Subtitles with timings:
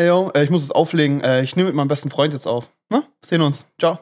[0.00, 1.20] Ey, yo, äh, ich muss es auflegen.
[1.20, 2.70] Äh, ich nehme mit meinem besten Freund jetzt auf.
[2.88, 3.66] Na, sehen uns.
[3.78, 3.98] Ciao.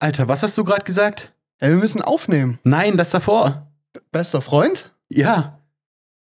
[0.00, 1.32] Alter, was hast du gerade gesagt?
[1.60, 2.58] Ey, wir müssen aufnehmen.
[2.64, 3.70] Nein, das davor.
[4.10, 4.92] Bester Freund?
[5.08, 5.60] Ja.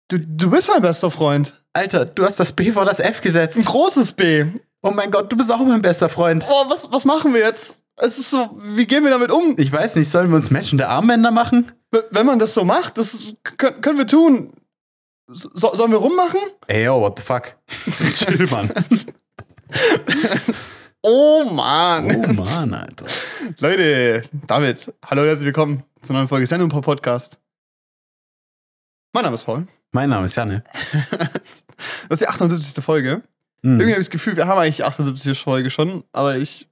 [0.09, 1.63] Du, du bist mein bester Freund.
[1.73, 3.57] Alter, du hast das B vor das F gesetzt.
[3.57, 4.47] Ein großes B.
[4.83, 6.45] Oh mein Gott, du bist auch mein bester Freund.
[6.51, 7.85] Oh, was, was machen wir jetzt?
[7.95, 9.55] Es ist so, wie gehen wir damit um?
[9.57, 11.71] Ich weiß nicht, sollen wir uns matchende Armbänder machen?
[12.11, 14.53] Wenn man das so macht, das können wir tun.
[15.35, 16.41] So, sollen wir rummachen?
[16.67, 17.55] Ey, yo, what the fuck?
[18.15, 18.71] Chill, Mann.
[21.03, 22.25] Oh Mann.
[22.29, 23.07] Oh Mann, Alter.
[23.59, 27.41] Leute, David, hallo und herzlich willkommen zur neuen Folge Sendung Pop Podcast.
[29.15, 29.67] Mein Name ist Paul.
[29.93, 30.65] Mein Name ist Janne.
[32.09, 32.85] Das ist die 78.
[32.85, 33.23] Folge.
[33.63, 33.73] Hm.
[33.81, 35.41] Irgendwie habe ich das Gefühl, wir haben eigentlich die 78.
[35.41, 36.69] Folge schon, aber ich.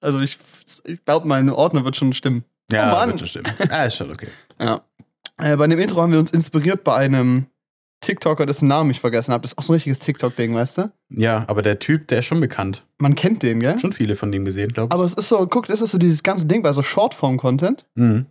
[0.00, 0.36] Also ich,
[0.84, 2.44] ich glaube, mein Ordner wird schon stimmen.
[2.70, 3.10] Ja, Oh Mann.
[3.10, 3.46] wird schon stimmen.
[3.70, 4.28] Ah, ist schon okay.
[4.60, 4.82] Ja.
[5.38, 7.46] Äh, bei dem Intro haben wir uns inspiriert bei einem
[8.00, 9.42] TikToker, dessen Namen ich vergessen habe.
[9.42, 10.92] Das ist auch so ein richtiges TikTok-Ding, weißt du?
[11.10, 12.84] Ja, aber der Typ, der ist schon bekannt.
[12.98, 13.78] Man kennt den, gell?
[13.78, 14.94] Schon viele von dem gesehen, glaube ich.
[14.94, 17.86] Aber es ist so, guck, das ist so dieses ganze Ding bei so Shortform-Content.
[17.96, 18.26] Mhm.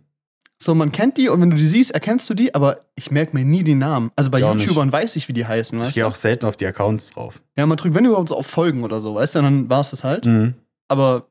[0.60, 3.36] So, man kennt die und wenn du die siehst, erkennst du die, aber ich merke
[3.36, 4.10] mir nie die Namen.
[4.16, 4.44] Also bei Ich.
[4.44, 6.08] YouTubern weiß ich, wie die heißen, Ich weißt gehe du?
[6.08, 7.42] auch selten auf die Accounts drauf.
[7.56, 9.90] Ja, man drückt, wenn überhaupt so auf Folgen oder so, weißt du, dann war es
[9.90, 10.24] das halt.
[10.26, 10.54] Mhm.
[10.88, 11.28] Aber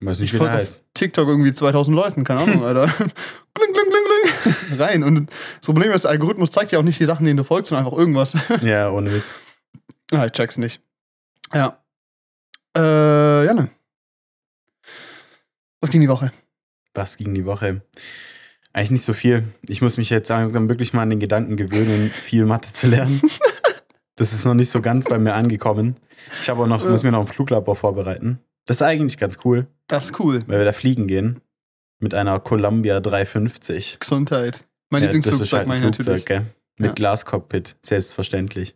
[0.00, 0.80] Ich weiß ich nicht, wie der heißt.
[0.94, 2.86] TikTok irgendwie 2000 Leuten, keine Ahnung, Alter.
[2.88, 3.74] kling.
[4.78, 5.02] Rein.
[5.02, 7.70] Und das Problem ist, der Algorithmus zeigt ja auch nicht die Sachen, denen du folgst,
[7.70, 8.34] sondern einfach irgendwas.
[8.62, 9.32] Ja, ohne Witz.
[10.12, 10.80] ah, ich check's nicht.
[11.54, 11.82] Ja.
[12.76, 13.70] Äh, Janne.
[15.80, 16.32] Was ging die Woche?
[16.94, 17.82] Was ging die Woche?
[18.72, 19.44] Eigentlich nicht so viel.
[19.62, 23.20] Ich muss mich jetzt langsam wirklich mal an den Gedanken gewöhnen, viel Mathe zu lernen.
[24.16, 25.96] Das ist noch nicht so ganz bei mir angekommen.
[26.40, 26.90] Ich habe auch noch, Ja.
[26.90, 28.38] muss mir noch ein Fluglabor vorbereiten.
[28.66, 30.42] Das ist eigentlich ganz cool, Das ist cool.
[30.46, 31.40] weil wir da fliegen gehen.
[32.00, 33.98] Mit einer Columbia 350.
[34.00, 34.66] Gesundheit.
[34.90, 36.24] Mein Ja, das ist Lieblingsflugzeug halt ein Flugzeug, natürlich.
[36.26, 36.46] gell?
[36.78, 36.92] Mit Ja.
[36.94, 38.74] Glascockpit, selbstverständlich.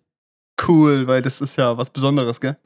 [0.69, 2.57] Cool, weil das ist ja was Besonderes, gell?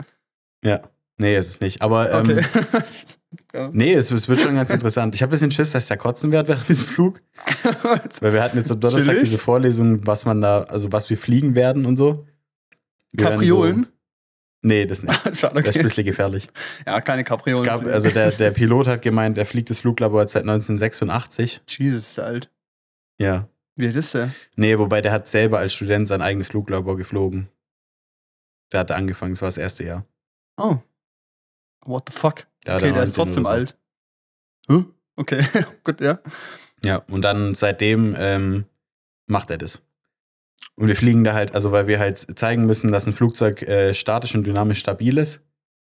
[0.64, 0.82] Ja.
[1.20, 1.80] Nee, ist es nicht.
[1.82, 2.44] Aber ähm, Okay.
[3.54, 3.70] ja.
[3.72, 5.14] nee, es, es wird schon ganz interessant.
[5.14, 7.20] Ich habe ein bisschen Schiss, dass ich da kotzen werde während diesem Flug.
[8.20, 9.30] Weil wir hatten jetzt am Donnerstag Chillig.
[9.30, 12.26] diese Vorlesung, was man da, also was wir fliegen werden und so.
[13.12, 13.88] Wir Kapriolen?
[14.62, 15.14] Nee, das nicht.
[15.36, 15.82] Schade, Das ist ein okay.
[15.82, 16.48] bisschen gefährlich.
[16.86, 17.64] Ja, keine Es Kapriolen.
[17.64, 21.60] gab, also der, der Pilot hat gemeint, er fliegt das Fluglabor seit 1986.
[21.68, 22.50] Jesus, ist der alt.
[23.18, 23.48] Ja.
[23.76, 24.30] Wie alt ist der?
[24.56, 27.48] Nee, wobei der hat selber als Student sein eigenes Fluglabor geflogen.
[28.72, 30.04] Der hatte angefangen, das war das erste Jahr.
[30.56, 30.78] Oh.
[31.84, 32.46] What the fuck?
[32.66, 33.48] Hat okay, er der ist 19 trotzdem so.
[33.50, 33.78] alt.
[34.68, 34.84] Huh?
[35.16, 35.44] Okay,
[35.84, 36.18] gut, ja.
[36.84, 38.64] Ja, und dann seitdem ähm,
[39.26, 39.80] macht er das.
[40.76, 43.94] Und wir fliegen da halt, also weil wir halt zeigen müssen, dass ein Flugzeug äh,
[43.94, 45.40] statisch und dynamisch stabil ist.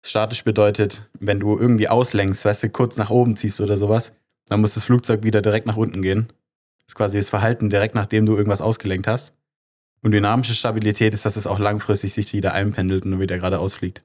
[0.06, 4.14] Statisch bedeutet, wenn du irgendwie auslenkst, weißt du, kurz nach oben ziehst oder sowas,
[4.48, 6.28] dann muss das Flugzeug wieder direkt nach unten gehen.
[6.78, 9.34] Das ist quasi das Verhalten direkt, nachdem du irgendwas ausgelenkt hast.
[10.02, 14.04] Und dynamische Stabilität ist, dass es auch langfristig sich wieder einpendelt und wieder geradeaus fliegt.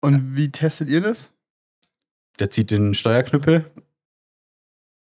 [0.00, 1.32] Und wie testet ihr das?
[2.38, 3.70] Der zieht den Steuerknüppel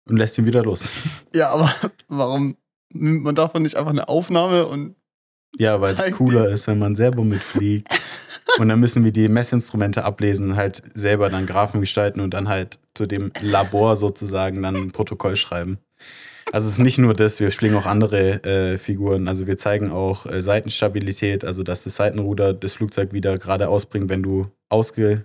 [0.08, 0.88] und lässt ihn wieder los.
[1.34, 1.72] Ja, aber
[2.08, 2.56] warum
[2.92, 4.94] nimmt man davon nicht einfach eine Aufnahme und.
[5.56, 7.88] Ja, weil es cooler ist, wenn man selber mitfliegt.
[8.58, 12.78] und dann müssen wir die Messinstrumente ablesen, halt selber dann Graphen gestalten und dann halt
[12.94, 15.78] zu dem Labor sozusagen dann ein Protokoll schreiben.
[16.52, 19.28] Also es ist nicht nur das, wir fliegen auch andere äh, Figuren.
[19.28, 24.08] Also wir zeigen auch äh, Seitenstabilität, also dass das Seitenruder das Flugzeug wieder gerade ausbringt,
[24.08, 25.24] wenn du ausge...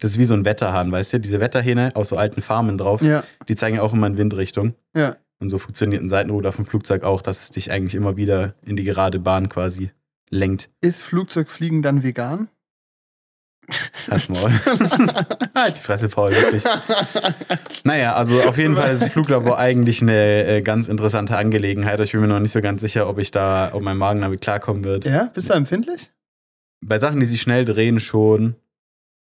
[0.00, 1.20] Das ist wie so ein Wetterhahn, weißt du?
[1.20, 4.74] Diese Wetterhähne aus so alten Farmen drauf, Ja, die zeigen ja auch immer in Windrichtung.
[4.96, 5.16] ja.
[5.42, 8.76] Und so funktioniert ein Seitenruder vom Flugzeug auch, dass es dich eigentlich immer wieder in
[8.76, 9.90] die gerade Bahn quasi
[10.30, 10.70] lenkt.
[10.80, 12.48] Ist Flugzeugfliegen dann vegan?
[14.08, 14.52] Halt's Maul.
[15.54, 16.62] halt die Fresse, Paul, wirklich.
[17.82, 21.98] Naja, also auf jeden Fall ist das Fluglabor eigentlich eine äh, ganz interessante Angelegenheit.
[22.00, 24.40] Ich bin mir noch nicht so ganz sicher, ob ich da, ob mein Magen damit
[24.40, 25.04] klarkommen wird.
[25.04, 26.12] ja, bist du empfindlich?
[26.84, 28.54] Bei Sachen, die sich schnell drehen, schon.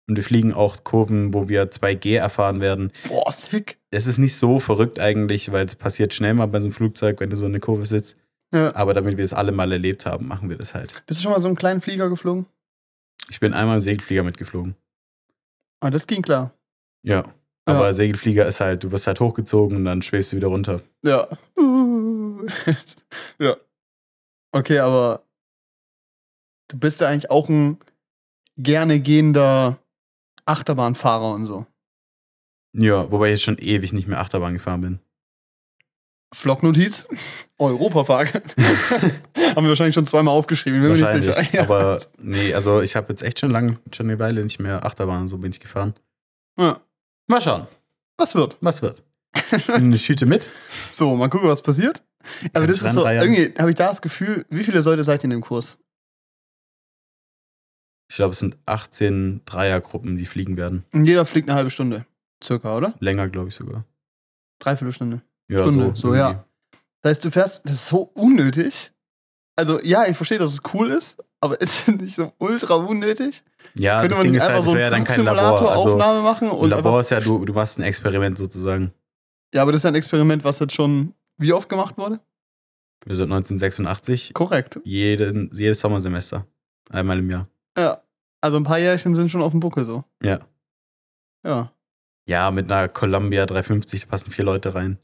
[0.08, 2.92] Und wir fliegen auch Kurven, wo wir 2G erfahren werden.
[3.08, 3.80] Boah, sick.
[3.90, 7.20] Es ist nicht so verrückt eigentlich, weil es passiert schnell mal bei so einem Flugzeug,
[7.22, 8.18] wenn du so in eine Kurve sitzt.
[8.52, 8.76] Ja.
[8.76, 11.04] Aber damit wir es alle mal erlebt haben, machen wir das halt.
[11.08, 12.46] Bist du schon mal so einen kleinen Flieger geflogen?
[13.30, 14.76] Ich bin einmal im Segelflieger mitgeflogen.
[15.80, 16.54] Ah, das ging klar.
[17.04, 17.24] Ja.
[17.66, 20.82] Aber Segelflieger ist halt, du wirst halt hochgezogen und dann schwebst du wieder runter.
[21.04, 21.28] Ja.
[23.40, 23.56] ja.
[24.52, 25.24] Okay, aber
[26.68, 27.78] du bist ja eigentlich auch ein
[28.58, 29.80] gerne gehender
[30.46, 31.66] Achterbahnfahrer und so.
[32.76, 35.00] Ja, wobei ich jetzt schon ewig nicht mehr Achterbahn gefahren bin.
[36.34, 37.08] Vlognotiz,
[37.60, 38.34] Europapark.
[39.38, 41.36] Haben wir wahrscheinlich schon zweimal aufgeschrieben, bin mir nicht Wahrscheinlich.
[41.36, 41.62] sicher.
[41.62, 45.22] Aber nee, also ich habe jetzt echt schon lange, schon eine Weile nicht mehr Achterbahn
[45.22, 45.94] und so bin ich gefahren.
[46.60, 46.80] Ja.
[47.28, 47.68] Mal schauen,
[48.18, 48.58] Was wird?
[48.62, 49.04] was wird.
[49.68, 50.50] Eine Tüte mit.
[50.92, 52.04] So, mal gucken, was passiert.
[52.54, 55.22] Aber Ganz das ist so, irgendwie habe ich da das Gefühl, wie viele Leute seid
[55.22, 55.78] ihr in dem Kurs?
[58.14, 60.86] Ich glaube, es sind 18 Dreiergruppen, die fliegen werden.
[60.94, 62.06] Und jeder fliegt eine halbe Stunde.
[62.44, 62.94] Circa, oder?
[63.00, 63.86] Länger, glaube ich sogar.
[64.60, 65.24] Dreiviertelstunde.
[65.50, 66.28] Ja, Stunde, so, ja.
[66.28, 66.46] irgendwie.
[67.02, 68.92] Das heißt, du fährst, das ist so unnötig.
[69.56, 73.42] Also, ja, ich verstehe, dass es cool ist, aber ist es nicht so ultra unnötig?
[73.74, 75.42] Ja, Könnte man nicht halt, einfach das so ja einen dann kein Labor.
[75.42, 76.52] Also, Flugsimulator-Aufnahme machen?
[76.52, 78.94] Und Labor ist ja, du, du machst ein Experiment sozusagen.
[79.56, 82.20] ja, aber das ist ja ein Experiment, was jetzt schon wie oft gemacht wurde?
[83.08, 84.80] Wir sind 1986, Korrekt.
[84.84, 86.46] jeden, jedes Sommersemester.
[86.92, 87.48] Einmal im Jahr.
[88.44, 90.04] Also ein paar Jährchen sind schon auf dem Buckel so.
[90.22, 90.40] Ja.
[91.46, 91.72] Ja.
[92.28, 94.98] Ja, mit einer Columbia 350, da passen vier Leute rein.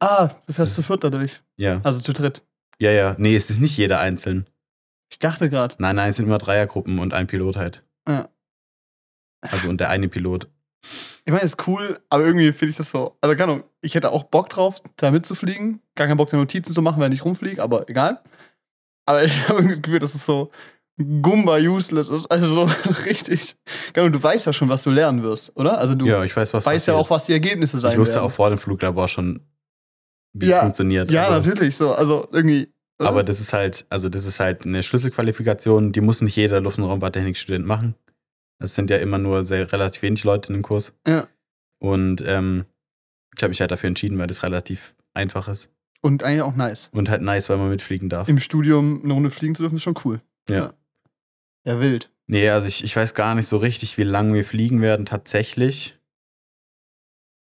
[0.00, 1.42] Ah, du Das fährst ist- zu viert dadurch.
[1.56, 1.80] Ja.
[1.84, 2.42] Also zu dritt.
[2.78, 3.14] Ja, ja.
[3.18, 4.46] Nee, es ist nicht jeder einzeln.
[5.10, 5.74] Ich dachte gerade.
[5.78, 7.84] Nein, nein, es sind immer Dreiergruppen und ein Pilot halt.
[8.08, 8.28] Ja.
[9.42, 10.48] Also und der eine Pilot.
[11.24, 13.16] Ich meine, ist cool, aber irgendwie finde ich das so.
[13.20, 15.80] Also, keine Ahnung, ich hätte auch Bock drauf, da mitzufliegen.
[15.94, 18.22] Gar keinen Bock, da Notizen zu machen, wenn ich rumfliege, aber egal.
[19.06, 20.50] Aber ich habe irgendwie das Gefühl, dass es so
[21.22, 22.26] Gumba useless ist.
[22.30, 22.62] Also so
[23.06, 23.56] richtig.
[23.96, 25.78] Ahnung, du weißt ja schon, was du lernen wirst, oder?
[25.78, 27.06] Also du ja, ich weiß, was weißt ja passiert.
[27.06, 28.26] auch, was die Ergebnisse sein Ich wusste werden.
[28.26, 29.40] auch vor dem Fluglabor schon,
[30.34, 31.10] wie Ja, es funktioniert.
[31.10, 31.92] Ja, also, natürlich so.
[31.94, 32.72] Also irgendwie.
[33.00, 33.08] oder?
[33.08, 36.78] Aber das ist halt, also das ist halt eine Schlüsselqualifikation, die muss nicht jeder Luft-
[36.78, 37.94] und Raumfahrttechnikstudent machen.
[38.62, 40.94] Es sind ja immer nur sehr relativ wenig Leute in dem Kurs.
[41.06, 41.26] Ja.
[41.80, 42.64] Und ähm,
[43.36, 45.70] ich habe mich halt dafür entschieden, weil das relativ einfach ist.
[46.02, 46.88] Und eigentlich auch nice.
[46.92, 48.28] Und halt nice, weil man mitfliegen darf.
[48.28, 50.20] Im Studium eine Runde fliegen zu dürfen, ist schon cool.
[50.48, 50.56] ja.
[50.56, 50.74] Ja,
[51.64, 52.10] wild.
[52.26, 55.98] Nee, also ich, ich weiß gar nicht so richtig, wie lange wir fliegen werden tatsächlich.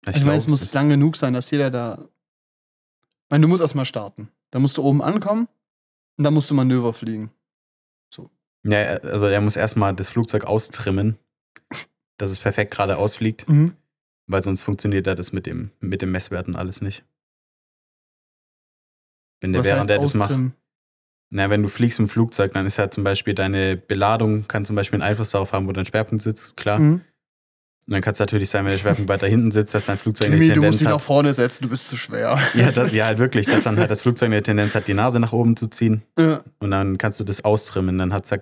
[0.07, 2.09] Ich, Ich, meine, es muss lang genug sein, dass jeder da.
[3.25, 4.31] Ich meine, du musst erstmal starten.
[4.51, 5.49] Da musst du oben ankommen
[6.17, 7.33] und dann musst du Manöver fliegen.
[8.65, 11.17] Ja, also er muss erstmal das Flugzeug austrimmen,
[12.17, 13.77] dass es perfekt gerade ausfliegt, Mhm.
[14.27, 17.05] weil sonst funktioniert ja das mit dem, mit dem Messwerten alles nicht.
[19.41, 20.35] Wenn der Was während heißt der das macht.
[21.31, 24.77] Na, wenn du fliegst im Flugzeug, dann ist ja zum Beispiel deine Beladung, kann zum
[24.77, 26.79] Beispiel einen Einfluss darauf haben, wo dein Schwerpunkt sitzt, klar.
[26.79, 27.03] Mhm.
[27.87, 30.29] Und dann kann es natürlich sein, wenn der Schwerpunkt weiter hinten sitzt, dass dein Flugzeug
[30.31, 31.01] Timmy, eine du musst Tendenz dich nach hat.
[31.03, 32.39] vorne setzen, du bist zu schwer.
[32.55, 35.19] Ja, das, ja, halt wirklich, dass dann halt das Flugzeug eine Tendenz hat, die Nase
[35.21, 36.03] nach oben zu ziehen.
[36.19, 36.43] Ja.
[36.61, 37.97] Und dann kannst du das austrimmen.
[37.99, 38.39] Dann hat es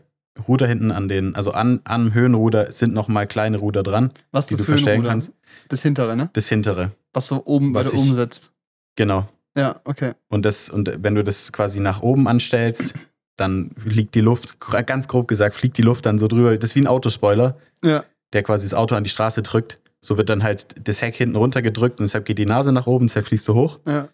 [0.48, 4.56] Ruder hinten an den, also an, am Höhenruder sind nochmal kleine Ruder dran, Was die
[4.56, 5.10] du verstellen Höhenruder?
[5.10, 5.32] kannst.
[5.68, 6.28] Das hintere, ne?
[6.34, 6.90] Das hintere.
[7.12, 8.52] Was so oben, Was weil du ich- oben sitzt.
[8.96, 9.28] Genau.
[9.56, 10.12] Ja, okay.
[10.28, 12.94] Und, das, und wenn du das quasi nach oben anstellst,
[13.36, 16.56] dann liegt die Luft, ganz grob gesagt, fliegt die Luft dann so drüber.
[16.56, 18.04] Das ist wie ein Autospoiler, Ja.
[18.32, 19.80] der quasi das Auto an die Straße drückt.
[20.00, 23.06] So wird dann halt das Heck hinten runtergedrückt und deshalb geht die Nase nach oben,
[23.06, 23.78] deshalb fliegst du hoch.
[23.86, 24.08] Ja.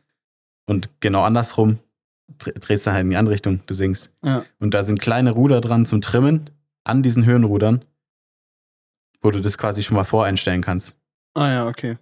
[0.66, 1.78] Und genau andersrum
[2.38, 4.10] dre- drehst du halt in die andere Richtung, du sinkst.
[4.24, 4.44] Ja.
[4.60, 6.50] Und da sind kleine Ruder dran zum Trimmen
[6.84, 7.84] an diesen Höhenrudern,
[9.20, 10.94] wo du das quasi schon mal voreinstellen kannst.
[11.34, 11.98] Ah ja, okay.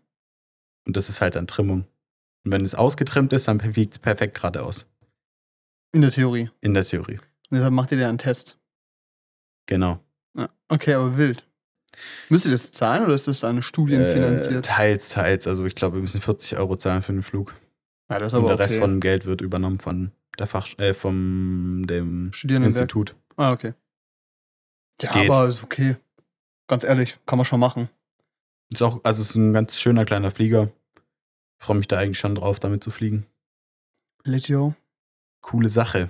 [0.87, 1.85] Und das ist halt dann Trimmung.
[2.45, 4.87] Und wenn es ausgetrimmt ist, dann fliegt es perfekt geradeaus.
[5.93, 6.51] In der Theorie.
[6.61, 7.17] In der Theorie.
[7.19, 8.57] Und deshalb macht ihr da einen Test.
[9.67, 10.01] Genau.
[10.37, 10.49] Ja.
[10.69, 11.45] Okay, aber wild.
[12.29, 14.65] Müsst ihr das zahlen oder ist das dann Äh, studienfinanziert?
[14.65, 15.47] teils, teils.
[15.47, 17.55] Also ich glaube, wir müssen 40 Euro zahlen für den Flug.
[18.11, 18.81] ja, das ist Und aber der Rest okay.
[18.81, 22.31] von dem Geld wird übernommen von der Fach, äh, vom dem.
[22.45, 23.15] Institut.
[23.37, 23.75] Ah, okay.
[24.99, 25.31] Es Ja, geht.
[25.31, 25.97] aber ist okay.
[26.69, 27.89] Ganz ehrlich, kann man schon machen.
[28.73, 30.71] Ist auch, also es ist ein ganz schöner kleiner Flieger.
[31.61, 33.27] Ich freue mich da eigentlich schon drauf, damit zu fliegen.
[34.25, 34.75] Legio.
[35.43, 36.09] Coole Sache.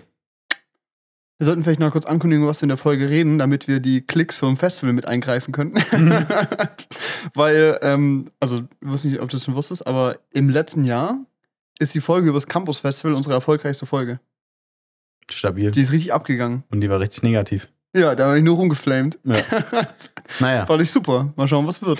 [1.38, 4.02] Wir sollten vielleicht noch kurz ankündigen, was wir in der Folge reden, damit wir die
[4.02, 5.78] Klicks vom Festival mit eingreifen könnten.
[5.96, 6.26] Mhm.
[7.34, 11.18] Weil, ähm, also, ich weiß nicht, ob du das schon wusstest, aber im letzten Jahr
[11.78, 14.20] ist die Folge über das Campus Festival unsere erfolgreichste Folge.
[15.30, 15.70] Stabil.
[15.70, 16.62] Die ist richtig abgegangen.
[16.70, 17.68] Und die war richtig negativ.
[17.96, 19.18] Ja, da habe ich nur rumgeflamed.
[19.24, 19.36] Ja.
[20.38, 20.64] Naja.
[20.64, 21.32] Fand ich super.
[21.34, 21.98] Mal schauen, was wird.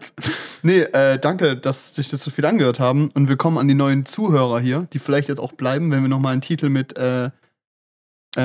[0.62, 3.10] nee, äh, danke, dass sich das so viel angehört haben.
[3.10, 6.32] Und willkommen an die neuen Zuhörer hier, die vielleicht jetzt auch bleiben, wenn wir nochmal
[6.32, 7.30] einen Titel mit äh, äh,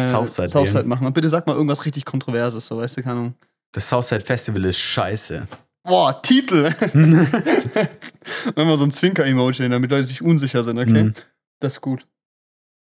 [0.01, 1.07] Southside Southside machen.
[1.07, 3.35] Und bitte sag mal irgendwas richtig Kontroverses, so weißt du, keine Ahnung.
[3.71, 5.47] Das Southside Festival ist scheiße.
[5.83, 6.73] Boah, Titel!
[6.93, 11.03] Wenn wir so ein Zwinker-Emoji, damit Leute sich unsicher sind, okay?
[11.03, 11.13] Mhm.
[11.61, 12.05] Das ist gut.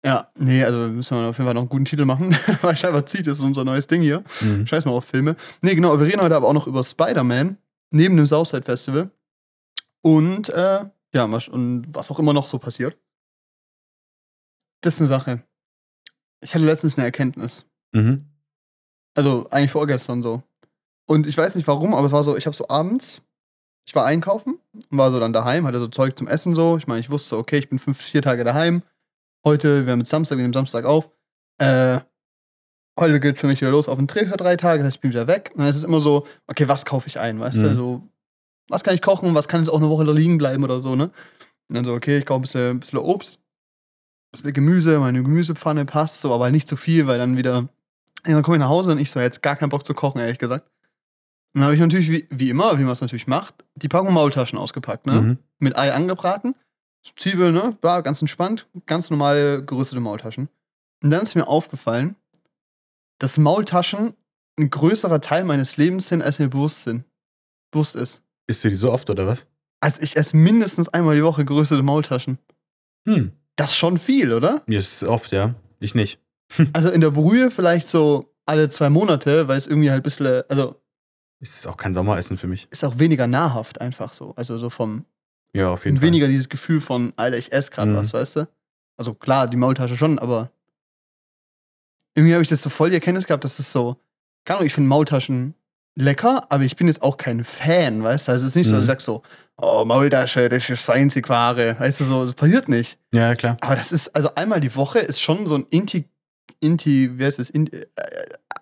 [0.06, 3.08] Ja, nee, also müssen wir auf jeden Fall noch einen guten Titel machen, weil scheinbar
[3.08, 4.24] zieht es unser neues Ding hier.
[4.42, 4.68] Mhm.
[4.68, 5.36] Scheiß mal auf Filme.
[5.62, 7.58] Nee, genau, wir reden heute aber auch noch über Spider-Man
[7.90, 9.10] neben dem Southside Festival.
[10.04, 12.96] Und, äh, ja, was- und was auch immer noch so passiert.
[14.82, 15.44] Das ist eine Sache.
[16.42, 17.66] Ich hatte letztens eine Erkenntnis.
[17.94, 18.20] Mhm.
[19.16, 20.44] Also eigentlich vorgestern so.
[21.08, 23.22] Und ich weiß nicht warum, aber es war so, ich habe so abends,
[23.88, 24.60] ich war einkaufen
[24.92, 26.78] und war so dann daheim, hatte so Zeug zum Essen so.
[26.78, 28.84] Ich meine, ich wusste, okay, ich bin fünf, vier Tage daheim.
[29.46, 31.08] Heute, wir haben jetzt Samstag, wir nehmen Samstag auf.
[31.60, 32.00] Äh,
[33.00, 35.02] heute geht für mich wieder los auf den Dreh für drei Tage, das heißt, ich
[35.02, 35.52] bin wieder weg.
[35.54, 37.70] Und dann ist es immer so, okay, was kaufe ich ein, weißt du?
[37.70, 37.76] Mhm.
[37.76, 38.10] So,
[38.70, 40.96] was kann ich kochen, was kann jetzt auch eine Woche da liegen bleiben oder so,
[40.96, 41.12] ne?
[41.70, 45.22] Und dann so, okay, ich kaufe ein bisschen, ein bisschen Obst, ein bisschen Gemüse, meine
[45.22, 47.70] Gemüsepfanne passt so, aber nicht zu viel, weil dann wieder
[48.26, 50.22] Ja, dann komme ich nach Hause und ich so, jetzt gar keinen Bock zu kochen,
[50.22, 50.68] ehrlich gesagt.
[51.54, 54.12] Und dann habe ich natürlich, wie, wie immer, wie man es natürlich macht, die Packung
[54.12, 55.22] Maultaschen ausgepackt, ne?
[55.22, 55.38] Mhm.
[55.60, 56.56] Mit Ei angebraten,
[57.16, 57.78] Zwiebeln, ne?
[57.82, 60.50] Bla, ganz entspannt, ganz normale gerüstete Maultaschen.
[61.04, 62.16] Und dann ist mir aufgefallen,
[63.20, 64.14] dass Maultaschen
[64.58, 67.06] ein größerer Teil meines Lebens sind, als mir bewusst sind.
[67.72, 68.24] Bewusst ist.
[68.48, 69.48] Isst du die so oft oder was?
[69.82, 72.40] Also ich esse mindestens einmal die Woche geröstete Maultaschen.
[73.08, 73.34] Hm.
[73.56, 74.64] Das ist schon viel, oder?
[74.68, 75.56] Ja, ist oft, ja.
[75.80, 76.20] Ich nicht.
[76.74, 80.44] Also in der Brühe vielleicht so alle zwei Monate, weil es irgendwie halt ein bisschen,
[80.48, 80.80] also
[81.40, 82.68] Ist es auch kein Sommeressen für mich.
[82.70, 84.34] ist auch weniger nahrhaft einfach so.
[84.36, 85.06] Also so vom,
[85.56, 86.08] Ja, auf jeden und Fall.
[86.08, 87.96] weniger dieses Gefühl von, Alter, ich esse gerade Mhm.
[87.96, 88.48] was, weißt du?
[88.98, 90.52] Also klar, die Maultasche schon, aber
[92.14, 93.98] irgendwie habe ich das so voll die Erkenntnis gehabt, dass das so,
[94.46, 95.54] keine Ahnung, ich finde Maultaschen
[95.98, 98.32] lecker, aber ich bin jetzt auch kein Fan, weißt du?
[98.34, 98.76] Also es ist nicht so, Mhm.
[98.78, 99.24] dass ich sag so,
[99.58, 102.98] oh, Maultasche, das ist einzig Ware, weißt du, so, das passiert nicht.
[103.14, 103.58] Ja, klar.
[103.62, 106.06] Aber das ist, also einmal die Woche ist schon so ein Inti,
[106.60, 107.50] Inti, wie heißt das?
[107.50, 107.86] In, äh,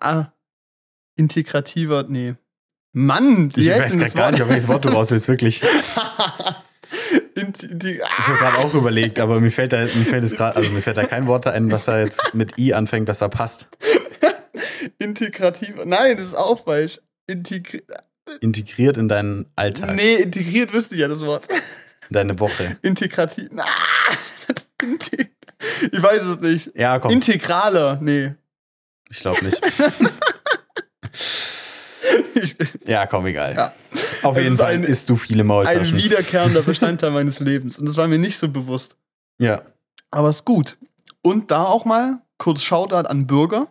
[0.00, 0.24] äh,
[1.16, 2.34] integrativer, nee.
[2.92, 5.62] Mann, wie Ich weiß das gar nicht, auf welches Wort du raus willst, wirklich.
[7.60, 10.70] Die, Ich habe gerade auch überlegt, aber mir fällt da, mir fällt es gerade, also
[10.70, 13.68] mir fällt da kein Wort ein, was da jetzt mit I anfängt, das da passt.
[14.98, 15.74] integrativ.
[15.84, 17.00] Nein, das ist auch falsch.
[17.26, 17.82] Integri
[18.40, 21.46] Integriert in deinen Alltag, nee, integriert wüsste ich ja das Wort.
[21.50, 22.76] in deine Woche.
[22.82, 23.48] Integrativ.
[23.56, 23.64] Ah,
[25.92, 26.70] ich weiß es nicht.
[26.74, 27.98] Ja, komm, Integraler.
[28.00, 28.34] Nee.
[29.10, 29.60] ich glaube nicht.
[32.86, 33.54] Ja, komm, egal.
[33.54, 33.72] Ja.
[34.22, 35.96] Auf Es jeden Fall ein- isst du viele ein Maultaschen.
[35.96, 37.78] wiederkehrender Bestandteil meines Lebens.
[37.78, 38.96] Und das war mir nicht so bewusst.
[39.38, 39.62] Ja,
[40.10, 40.76] Aber ist gut.
[41.22, 43.68] Und da auch mal kurz Shoutout an Bürger.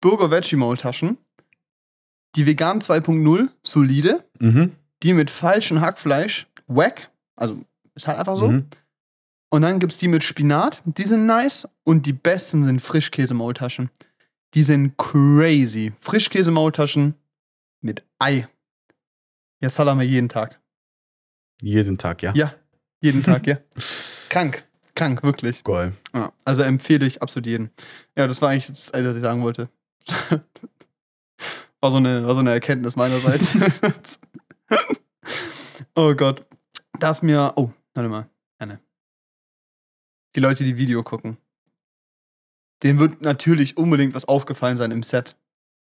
[0.00, 1.18] Bürger Veggie Maultaschen.
[2.36, 4.24] Die vegan 2.0, solide.
[4.38, 4.72] mhm.
[5.02, 7.10] Die mit falschem Hackfleisch, wack.
[7.36, 7.58] Also
[7.94, 8.48] ist halt einfach so.
[8.48, 8.66] Mhm.
[9.50, 11.68] Und dann gibt's die mit Spinat, die sind nice.
[11.84, 13.90] Und die besten sind Frischkäse-Maultaschen.
[14.54, 15.92] Die sind crazy.
[16.00, 17.14] Frischkäse-Maultaschen
[17.86, 18.46] mit Ei.
[19.62, 20.60] Ja, Salami jeden Tag.
[21.62, 22.32] jeden Tag, ja.
[22.34, 22.54] Ja,
[23.00, 23.58] jeden Tag, ja.
[24.28, 25.64] Krank, krank, wirklich.
[25.64, 25.92] Geil.
[26.12, 27.70] Ja, also empfehle ich absolut jeden.
[28.18, 29.70] Ja, das war eigentlich das, Einzige, was ich sagen wollte.
[31.80, 33.54] War so eine, war so eine Erkenntnis meinerseits.
[35.94, 36.44] oh Gott.
[36.98, 37.52] Da ist mir.
[37.54, 38.30] Oh, warte mal.
[38.58, 38.80] Anne.
[40.34, 41.36] Die Leute, die Video gucken.
[42.82, 45.36] Denen wird natürlich unbedingt was aufgefallen sein im Set.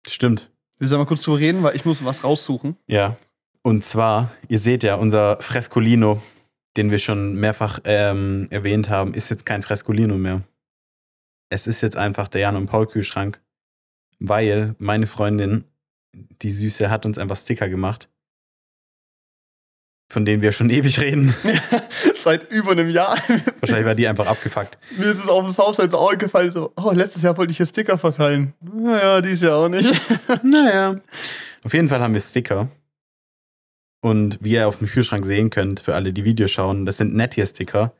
[0.07, 0.51] Stimmt.
[0.79, 2.77] Wir sollen mal kurz drüber reden, weil ich muss was raussuchen.
[2.87, 3.17] Ja.
[3.63, 6.23] Und zwar, ihr seht ja, unser Frescolino,
[6.77, 10.43] den wir schon mehrfach ähm, erwähnt haben, ist jetzt kein Frescolino mehr.
[11.51, 13.41] Es ist jetzt einfach der Jan und Paul Kühlschrank,
[14.21, 15.65] weil meine Freundin,
[16.15, 18.09] die Süße, hat uns einfach Sticker gemacht,
[20.09, 21.35] von denen wir schon ewig reden.
[22.23, 23.19] Seit über einem Jahr.
[23.61, 24.79] Wahrscheinlich war die einfach abgefuckt.
[24.97, 27.67] Mir ist es auf dem Southside so gefallen, so, oh, letztes Jahr wollte ich hier
[27.67, 28.55] Sticker verteilen.
[28.61, 29.93] Naja, dieses Jahr auch nicht.
[30.43, 30.97] Naja.
[31.65, 32.69] Auf jeden Fall haben wir Sticker.
[34.01, 37.15] Und wie ihr auf dem Kühlschrank sehen könnt, für alle, die Videos schauen, das sind
[37.15, 37.93] Nettier-Sticker.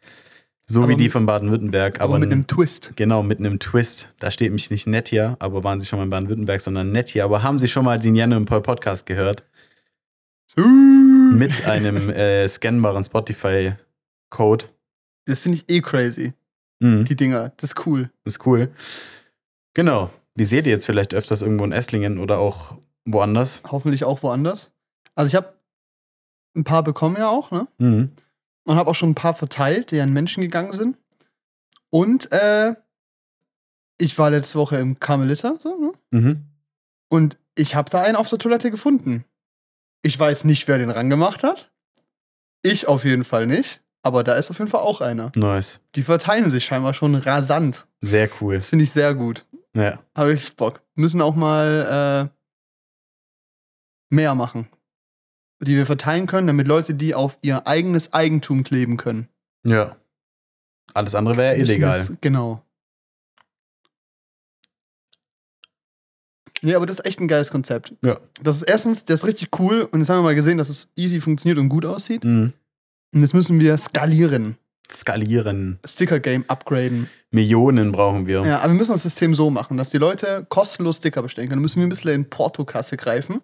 [0.71, 1.97] So Aber wie die von Baden-Württemberg.
[2.01, 2.93] Aber Aber mit einem Twist.
[2.97, 4.09] Genau, mit einem Twist.
[4.19, 7.25] Da steht mich nicht Nettier, aber waren sie schon mal in Baden-Württemberg, sondern Nettier.
[7.25, 9.45] Aber haben sie schon mal den Janne und Paul Podcast gehört?
[10.57, 14.67] Mit einem äh, scannbaren Spotify-Code.
[15.27, 16.33] Das finde ich eh crazy,
[16.81, 17.53] Mhm, die Dinger.
[17.57, 18.11] Das ist cool.
[18.25, 18.71] ist cool.
[19.75, 20.11] Genau.
[20.37, 23.63] Die seht ihr jetzt vielleicht öfters irgendwo in Esslingen oder auch woanders.
[23.71, 24.71] Hoffentlich auch woanders.
[25.17, 25.53] Also ich habe
[26.57, 27.67] ein paar bekommen ja auch, ne?
[27.79, 28.09] Mhm.
[28.65, 30.97] Und habe auch schon ein paar verteilt, die an Menschen gegangen sind.
[31.91, 32.75] Und äh,
[33.99, 35.93] ich war letzte Woche im Carmelita, so, ne?
[36.13, 36.45] Mhm.
[37.09, 39.25] Und ich habe da einen auf der Toilette gefunden.
[40.03, 41.71] Ich weiß nicht, wer den rangemacht hat.
[42.63, 43.83] Ich auf jeden Fall nicht.
[44.03, 45.33] Aber da ist auf jeden Fall auch einer.
[45.35, 45.81] Nice.
[45.97, 47.87] Die verteilen sich scheinbar schon rasant.
[48.01, 48.55] Sehr cool.
[48.55, 49.45] Das finde ich sehr gut.
[49.75, 49.99] Ja.
[50.17, 50.81] Habe ich Bock.
[50.95, 52.31] Müssen auch mal
[54.11, 54.69] äh, mehr machen.
[55.61, 59.29] Die wir verteilen können, damit Leute die auf ihr eigenes Eigentum kleben können.
[59.65, 59.97] Ja.
[60.95, 61.99] Alles andere wäre illegal.
[61.99, 62.63] das- Genau.
[66.63, 67.95] Nee, aber das ist echt ein geiles Konzept.
[68.03, 68.19] Ja.
[68.43, 70.91] Das ist erstens, das ist richtig cool und jetzt haben wir mal gesehen, dass es
[70.97, 72.25] easy funktioniert und gut aussieht.
[72.25, 72.53] Mhm.
[73.15, 74.59] Und jetzt müssen wir skalieren.
[74.91, 75.79] Skalieren.
[75.87, 77.09] Sticker-Game upgraden.
[77.31, 78.43] Millionen brauchen wir.
[78.45, 81.59] Ja, aber wir müssen das System so machen, dass die Leute kostenlos Sticker bestellen können.
[81.59, 83.43] Dann müssen wir ein bisschen in Portokasse greifen.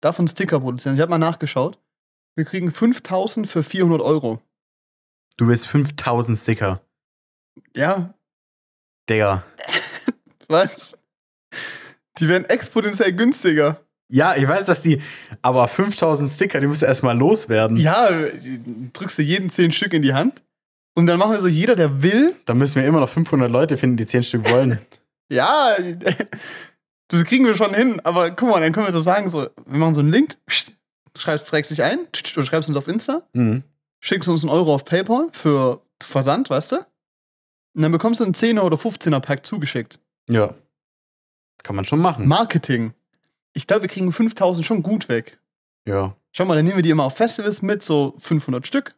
[0.00, 0.96] Davon Sticker produzieren.
[0.96, 1.78] Ich habe mal nachgeschaut.
[2.36, 4.42] Wir kriegen 5000 für 400 Euro.
[5.38, 6.82] Du willst 5000 Sticker.
[7.74, 8.14] Ja,
[9.08, 9.44] Digga.
[10.48, 10.96] was?
[12.18, 13.80] Die werden exponentiell günstiger.
[14.08, 15.00] Ja, ich weiß, dass die,
[15.42, 17.76] aber 5000 Sticker, die musst du erstmal loswerden.
[17.76, 18.08] Ja,
[18.92, 20.42] drückst du jeden 10 Stück in die Hand.
[20.96, 23.76] Und dann machen wir so, jeder, der will, Da müssen wir immer noch 500 Leute
[23.76, 24.78] finden, die 10 Stück wollen.
[25.32, 25.74] Ja,
[27.08, 27.98] das kriegen wir schon hin.
[28.04, 31.20] Aber guck mal, dann können wir so sagen, so, wir machen so einen Link, du
[31.20, 32.00] schreibst, trägst dich ein,
[32.34, 33.62] du schreibst uns auf Insta, Mhm.
[34.00, 36.76] schickst uns einen Euro auf PayPal für Versand, weißt du?
[36.76, 39.98] Und dann bekommst du einen 10er oder 15er Pack zugeschickt.
[40.28, 40.54] Ja.
[41.62, 42.26] Kann man schon machen.
[42.28, 42.92] Marketing.
[43.52, 45.40] Ich glaube, wir kriegen 5000 schon gut weg.
[45.86, 46.16] ja.
[46.36, 48.96] Schau mal, dann nehmen wir die immer auf Festivals mit, so 500 Stück.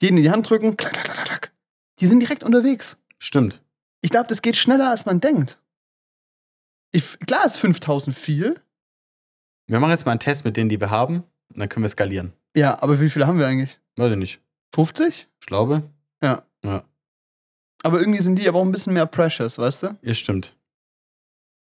[0.00, 1.52] Jeden in die Hand drücken, klack, klack, klack, klack.
[1.98, 2.96] Die sind direkt unterwegs.
[3.18, 3.60] Stimmt.
[4.02, 5.60] Ich glaube, das geht schneller, als man denkt.
[6.92, 8.60] Ich, klar ist 5000 viel.
[9.66, 11.24] Wir machen jetzt mal einen Test mit denen, die wir haben.
[11.52, 12.32] Und dann können wir skalieren.
[12.56, 13.80] Ja, aber wie viele haben wir eigentlich?
[13.96, 14.40] Weiß ich nicht.
[14.76, 15.26] 50?
[15.40, 15.82] Ich glaube.
[16.22, 16.44] Ja.
[16.64, 16.84] Ja.
[17.82, 19.96] Aber irgendwie sind die aber auch ein bisschen mehr precious, weißt du?
[20.02, 20.54] Ja, stimmt.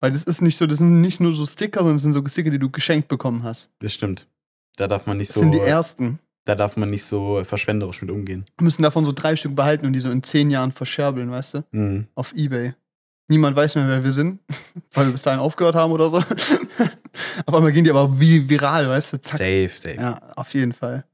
[0.01, 2.23] Weil das ist nicht so, das sind nicht nur so Sticker, sondern das sind so
[2.27, 3.69] Sticker, die du geschenkt bekommen hast.
[3.79, 4.27] Das stimmt.
[4.75, 5.39] Da darf man nicht Das so.
[5.41, 6.19] sind die ersten.
[6.43, 8.45] Da darf man nicht so verschwenderisch mit umgehen.
[8.57, 11.53] Wir müssen davon so drei Stück behalten und die so in zehn Jahren verscherbeln, weißt
[11.55, 11.63] du?
[11.71, 12.07] Mhm.
[12.13, 12.73] Auf Ebay.
[13.27, 14.39] Niemand weiß mehr, wer wir sind,
[14.91, 16.17] weil wir bis dahin aufgehört haben oder so.
[17.45, 19.21] auf einmal gehen die aber wie viral, weißt du?
[19.21, 19.39] Zack.
[19.39, 19.95] Safe, safe.
[19.95, 21.05] Ja, auf jeden Fall.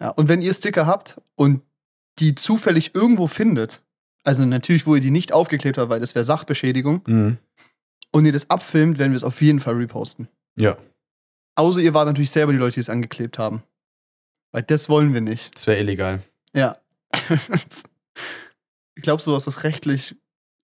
[0.00, 1.62] Ja, und wenn ihr Sticker habt und
[2.20, 3.82] die zufällig irgendwo findet,
[4.22, 7.38] also natürlich, wo ihr die nicht aufgeklebt habt, weil das wäre Sachbeschädigung, Mhm.
[8.12, 10.28] Und ihr das abfilmt, werden wir es auf jeden Fall reposten.
[10.58, 10.76] Ja,
[11.56, 13.64] Außer ihr wart natürlich selber die Leute, die es angeklebt haben.
[14.52, 15.56] Weil das wollen wir nicht.
[15.56, 16.22] das wäre illegal.
[16.54, 16.78] Ja.
[18.94, 20.14] Glaubst du, dass das rechtlich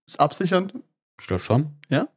[0.06, 0.72] ist absichernd?
[1.20, 1.72] Ich glaube schon.
[1.88, 2.08] Ja?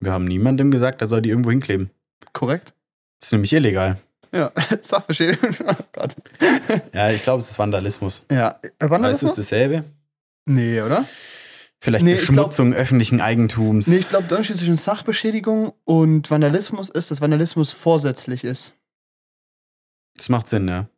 [0.00, 1.90] Wir haben niemandem gesagt, er soll die irgendwo hinkleben.
[2.32, 2.72] Korrekt?
[3.20, 3.98] Das ist nämlich illegal.
[4.32, 5.54] Ja, Sachbeschädigung.
[5.66, 6.16] Oh Gott.
[6.94, 8.24] Ja, ich glaube, es ist Vandalismus.
[8.30, 9.30] Ja, wann Aber war es das?
[9.32, 9.84] ist dasselbe.
[10.46, 11.04] Nee, oder?
[11.82, 13.86] Vielleicht Nee, Beschmutzung öffentlichen Eigentums.
[13.86, 18.74] Nee, ich glaube, der Unterschied zwischen Sachbeschädigung und Vandalismus ist, dass Vandalismus vorsätzlich ist.
[20.16, 20.88] Das macht Sinn, ja.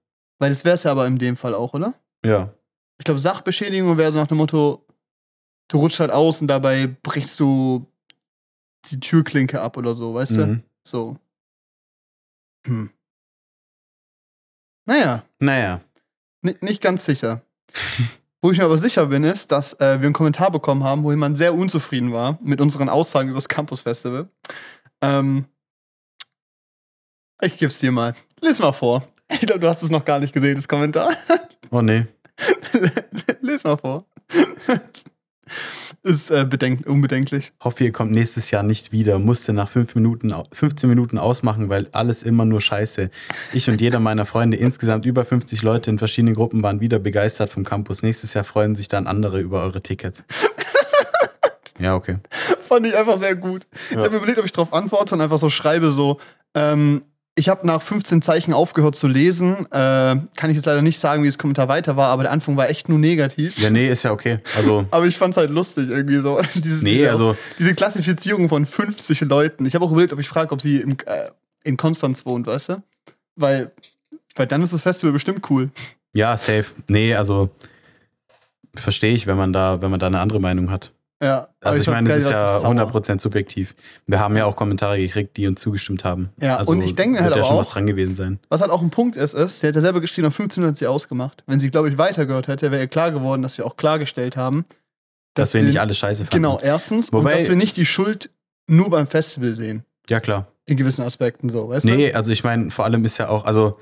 [0.41, 1.95] Weil das wäre es ja aber in dem Fall auch, oder?
[2.25, 2.53] Ja.
[2.99, 4.85] Ich glaube, Sachbeschädigung wäre so nach dem Motto,
[5.69, 7.87] du rutschst halt aus und dabei brichst du
[8.91, 10.47] die Türklinke ab oder so, weißt du?
[10.47, 10.63] Mhm.
[10.83, 11.17] So.
[12.67, 12.91] Hm.
[14.87, 15.81] Naja, Naja.
[16.43, 17.43] ni- nicht ganz sicher.
[18.45, 21.13] Wo ich mir aber sicher bin, ist, dass äh, wir einen Kommentar bekommen haben, wo
[21.13, 24.29] jemand sehr unzufrieden war mit unseren Aussagen über das Campus Festival.
[25.01, 25.45] Ähm,
[27.41, 28.15] ich geb's dir mal.
[28.41, 29.07] Lies mal vor.
[29.31, 31.13] Ich glaube, du hast es noch gar nicht gesehen, das Kommentar.
[31.71, 32.05] Oh nee.
[33.41, 34.05] Lies mal vor.
[36.05, 37.53] Ist äh, bedenk unbedenklich.
[37.63, 39.21] Hoffe, ihr kommt nächstes Jahr nicht wieder.
[39.21, 43.09] Musste nach fünf Minuten, au- 15 Minuten ausmachen, weil alles immer nur Scheiße.
[43.53, 47.51] Ich und jeder meiner Freunde, insgesamt über 50 Leute in verschiedenen Gruppen, waren wieder begeistert
[47.51, 48.03] vom Campus.
[48.03, 50.25] Nächstes Jahr freuen sich dann andere über eure Tickets.
[51.79, 52.19] Ja, okay.
[52.69, 53.67] Fand ich einfach sehr gut.
[53.91, 54.03] Ich Ja.
[54.03, 56.19] habe mir überlegt, ob ich darauf antworte und einfach so schreibe, so,
[56.55, 57.03] ähm,
[57.35, 59.67] ich habe nach 15 Zeichen aufgehört zu lesen.
[59.71, 62.57] Äh, kann ich jetzt leider nicht sagen, wie das Kommentar weiter war, aber der Anfang
[62.57, 63.59] war echt nur negativ.
[63.59, 64.39] Ja, nee, ist ja okay.
[64.57, 66.41] Also, Aber ich fand's halt lustig irgendwie so.
[66.55, 69.65] Dieses, nee, diese, also, diese Klassifizierung von 50 Leuten.
[69.65, 71.31] Ich habe auch überlegt, ob ich frage, ob sie im, äh,
[71.65, 72.83] in Konstanz wohnt, weißt du?
[73.37, 73.73] Weil,
[74.35, 75.71] weil dann ist das Festival bestimmt cool.
[76.13, 76.67] ja, safe.
[76.89, 77.51] Nee, also,
[78.75, 80.93] verstehe ich, wenn man da, wenn man da eine andere Meinung hat.
[81.23, 81.47] Ja.
[81.61, 82.73] Also ich fand's meine, es ist ich ja sauer.
[82.73, 83.77] 100% subjektiv.
[84.07, 86.31] Wir haben ja auch Kommentare gekriegt, die uns zugestimmt haben.
[86.41, 88.41] Ja, also und ich denke wird halt ja aber schon auch- was dran gewesen sein.
[88.49, 90.75] Was halt auch ein Punkt ist, ist, sie hat ja selber geschrieben, nach 15 Minuten
[90.75, 91.45] hat sie ausgemacht.
[91.47, 94.65] Wenn sie, glaube ich, weitergehört hätte, wäre ihr klar geworden, dass wir auch klargestellt haben,
[95.35, 96.35] Dass, wir nicht alles scheiße fanden.
[96.43, 97.13] Genau, erstens.
[97.13, 98.29] Wobei- und dass wir nicht die Schuld
[98.67, 99.85] nur beim Festival sehen.
[100.11, 100.49] Ja, klar.
[100.67, 103.79] In gewissen Aspekten so, weißt Nee, also ich meine, vor allem ist ja auch, also.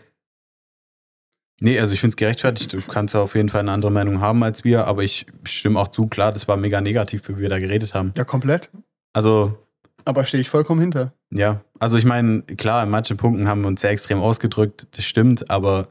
[1.63, 2.73] Nee, also ich finde es gerechtfertigt.
[2.73, 5.79] Du kannst ja auf jeden Fall eine andere Meinung haben als wir, aber ich stimme
[5.79, 8.13] auch zu, klar, das war mega negativ, wie wir da geredet haben.
[8.17, 8.71] Ja, komplett.
[9.13, 9.59] Also,
[10.07, 11.13] Aber stehe ich vollkommen hinter.
[11.31, 11.61] ja.
[11.79, 15.51] Also ich meine, klar, in manchen Punkten haben wir uns sehr extrem ausgedrückt, das stimmt,
[15.51, 15.89] aber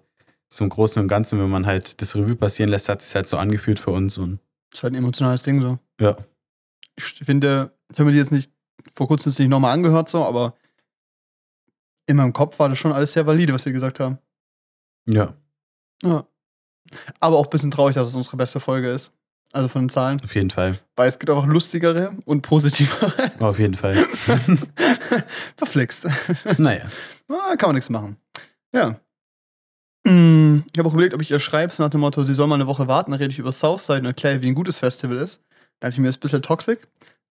[0.50, 3.28] zum Großen und Ganzen, wenn man halt das Revue passieren lässt, hat es sich halt
[3.28, 4.40] so angefühlt für uns und
[4.72, 5.80] ist halt ein emotionales Ding so.
[6.00, 6.16] ja.
[6.96, 8.52] Ich finde, ich habe mir die jetzt nicht
[8.94, 10.54] vor kurzem nicht nochmal angehört, so, aber
[12.06, 14.18] in meinem Kopf war das schon alles sehr valide, was wir gesagt haben.
[15.08, 15.34] Ja,
[16.04, 16.26] Ja.
[17.20, 19.12] Aber auch ein bisschen traurig, dass es unsere beste Folge ist.
[19.52, 20.22] Also von den Zahlen.
[20.24, 20.78] auf jeden Fall.
[20.96, 23.32] Weil es gibt auch lustigere und positivere.
[23.40, 23.96] Auf jeden Fall.
[25.58, 26.08] Verflixt.
[26.58, 26.86] naja.
[27.28, 28.18] Ah, kann man nichts machen.
[28.74, 29.00] Ja.
[30.06, 32.48] Mm, Ich habe auch überlegt, ob ich ihr schreibe, so nach dem Motto, sie soll
[32.48, 35.18] mal eine Woche warten, dann rede ich über Southside und erkläre, wie ein gutes Festival
[35.18, 35.42] ist.
[35.80, 36.80] Da dachte ich mir, das ist ein bisschen toxisch.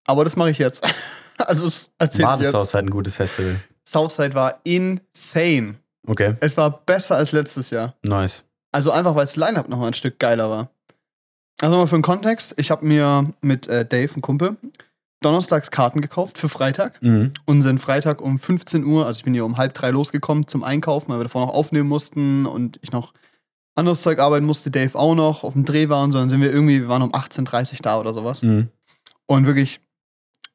[0.05, 0.85] Aber das mache ich jetzt.
[1.37, 3.59] also, das erzähle War das halt ein gutes Festival?
[3.87, 5.75] Southside war insane.
[6.07, 7.95] Okay, Es war besser als letztes Jahr.
[8.03, 8.43] nice.
[8.71, 10.69] Also einfach, weil das Line-Up nochmal ein Stück geiler war.
[11.61, 14.57] Also mal für den Kontext, ich habe mir mit äh, Dave, ein Kumpel,
[15.21, 17.31] donnerstags Karten gekauft für Freitag Mhm.
[17.45, 20.63] und sind Freitag um 15 Uhr, also ich bin hier um halb drei losgekommen zum
[20.63, 23.13] Einkaufen, weil wir davor noch aufnehmen mussten und ich noch
[23.75, 26.81] anderes Zeug arbeiten musste, Dave auch noch, auf dem Dreh waren, sondern sind wir irgendwie,
[26.81, 28.41] wir waren um 18.30 Uhr da oder sowas.
[28.43, 28.69] Mhm.
[29.25, 29.79] Und wirklich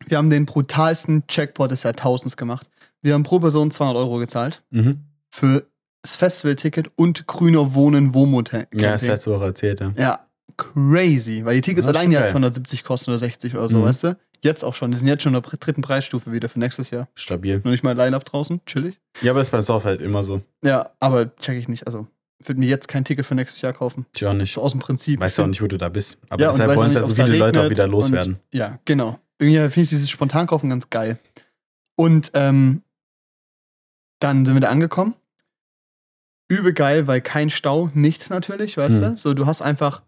[0.07, 2.69] Wir haben den brutalsten Checkpot des Jahrtausends gemacht.
[3.01, 5.01] Wir haben pro Person 200 Euro gezahlt Mhm.
[5.31, 5.67] für
[6.05, 8.67] das Festivalticket und grüner Wohnen Wohnmotel.
[8.75, 9.93] Ja, das letzte Woche erzählt, ja.
[9.97, 11.45] Ja, crazy.
[11.45, 12.29] Weil die Tickets allein ja geil.
[12.31, 13.85] 270 kosten oder 60 oder so, Mhm.
[13.85, 14.17] weißt du?
[14.43, 14.91] Jetzt auch schon.
[14.91, 17.09] Die sind jetzt schon in der dritten Preisstufe wieder für nächstes Jahr.
[17.15, 17.63] Stabil.
[17.65, 19.01] Noch nicht mal Line-Up draußen, chillig.
[19.23, 20.43] Ja, aber ist beim Surf halt immer so.
[20.63, 21.87] Ja, aber check ich nicht.
[21.87, 22.07] Also,
[22.39, 24.05] ich würde mir jetzt kein Ticket für nächstes Jahr kaufen.
[24.13, 24.53] Tja, nicht.
[24.53, 25.19] So aus dem Prinzip.
[25.21, 26.19] Weißt du auch nicht, wo du da bist.
[26.29, 28.37] Aber Ja, und deshalb wollen es ja so viele Leute auch wieder und- loswerden.
[28.53, 29.19] Ja, genau.
[29.41, 31.19] Irgendwie finde ich dieses Spontankaufen ganz geil.
[31.97, 32.83] Und ähm,
[34.21, 35.15] dann sind wir da angekommen.
[36.49, 39.01] Übel geil, weil kein Stau, nichts natürlich, weißt Mhm.
[39.01, 39.17] du?
[39.17, 40.03] So, du hast einfach,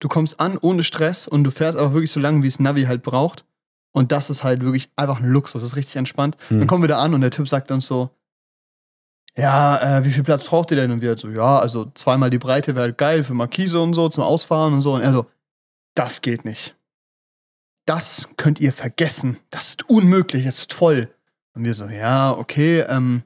[0.00, 2.84] du kommst an ohne Stress und du fährst aber wirklich so lange, wie es Navi
[2.84, 3.44] halt braucht.
[3.92, 6.36] Und das ist halt wirklich einfach ein Luxus, das ist richtig entspannt.
[6.50, 6.58] Mhm.
[6.60, 8.10] Dann kommen wir da an und der Typ sagt uns so,
[9.38, 10.90] ja, äh, wie viel Platz braucht ihr denn?
[10.90, 13.92] Und wir halt so, ja, also zweimal die Breite wäre halt geil für Markise und
[13.94, 14.94] so, zum Ausfahren und so.
[14.94, 15.26] Und er so,
[15.94, 16.74] das geht nicht.
[17.84, 19.38] Das könnt ihr vergessen.
[19.50, 21.08] Das ist unmöglich, es ist voll.
[21.54, 23.22] Und wir so, ja, okay, ähm,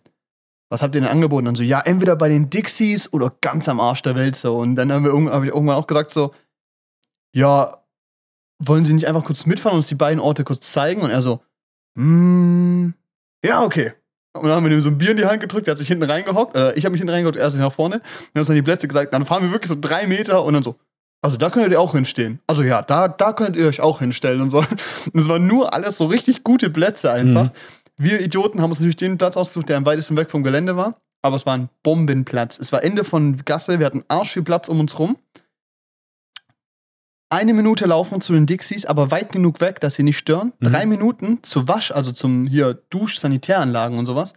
[0.70, 1.48] was habt ihr denn angeboten?
[1.48, 4.56] Und so, ja, entweder bei den Dixies oder ganz am Arsch der Welt so.
[4.56, 6.32] Und dann haben wir irgend- hab ich irgendwann auch gesagt so,
[7.34, 7.76] ja,
[8.62, 11.02] wollen Sie nicht einfach kurz mitfahren und uns die beiden Orte kurz zeigen?
[11.02, 11.40] Und er so,
[11.96, 12.90] mm,
[13.44, 13.92] ja, okay.
[14.32, 15.88] Und dann haben wir ihm so ein Bier in die Hand gedrückt, der hat sich
[15.88, 17.96] hinten reingehockt, äh, ich habe mich hinten reingehockt, er ist nach vorne.
[17.98, 20.54] Dann haben uns dann die Plätze gesagt, dann fahren wir wirklich so drei Meter und
[20.54, 20.76] dann so,
[21.20, 22.38] also da könntet ihr auch hinstehen.
[22.46, 24.58] Also ja, da, da könnt ihr euch auch hinstellen und so.
[25.12, 27.44] Und es waren nur alles so richtig gute Plätze einfach.
[27.46, 27.50] Mhm.
[28.02, 30.98] Wir Idioten haben uns natürlich den Platz ausgesucht, der am weitesten weg vom Gelände war.
[31.20, 32.58] Aber es war ein Bombenplatz.
[32.58, 35.18] Es war Ende von Gasse, wir hatten arsch viel Platz um uns rum.
[37.28, 40.54] Eine Minute laufen zu den Dixies, aber weit genug weg, dass sie nicht stören.
[40.60, 40.66] Mhm.
[40.66, 44.32] Drei Minuten zu Wasch, also zum hier Dusch-Sanitäranlagen und sowas.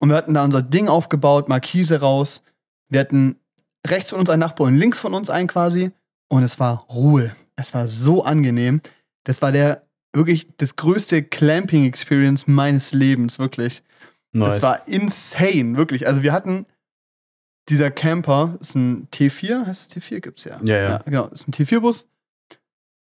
[0.00, 2.42] Und wir hatten da unser Ding aufgebaut, Markise raus.
[2.90, 3.36] Wir hatten
[3.86, 5.92] rechts von uns einen Nachbar und links von uns einen quasi.
[6.28, 7.36] Und es war Ruhe.
[7.54, 8.80] Es war so angenehm.
[9.22, 9.83] Das war der
[10.14, 13.82] wirklich das größte Clamping-Experience meines Lebens, wirklich.
[14.32, 14.54] Nice.
[14.54, 16.06] Das war insane, wirklich.
[16.06, 16.66] Also wir hatten
[17.68, 20.20] dieser Camper, ist ein T4, heißt es T4?
[20.20, 20.58] Gibt's ja.
[20.62, 20.98] Ja, ja.
[20.98, 22.06] genau, ist ein T4-Bus.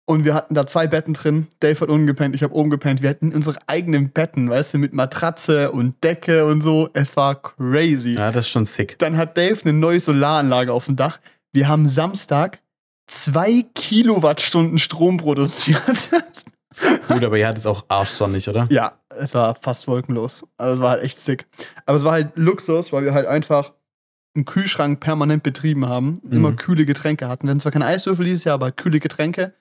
[0.09, 1.47] Und wir hatten da zwei Betten drin.
[1.59, 3.01] Dave hat unten gepennt, ich habe oben gepennt.
[3.01, 6.89] Wir hatten unsere eigenen Betten, weißt du, mit Matratze und Decke und so.
[6.93, 8.13] Es war crazy.
[8.13, 8.97] ja, das ist schon sick.
[8.99, 11.19] Dann hat Dave eine neue Solaranlage auf dem Dach.
[11.51, 12.61] Wir haben Samstag
[13.07, 16.09] zwei Kilowattstunden Strom produziert.
[17.07, 18.67] Gut, aber ihr hattet es auch arschsonnig, oder?
[18.69, 20.45] Ja, es war fast wolkenlos.
[20.57, 21.45] Also es war halt echt sick.
[21.85, 23.73] Aber es war halt Luxus, weil wir halt einfach
[24.35, 26.55] einen Kühlschrank permanent betrieben haben, immer Mhm.
[26.57, 27.47] kühle Getränke hatten.
[27.47, 29.53] Wir hatten zwar keine Eiswürfel dieses Jahr, aber kühle Getränke.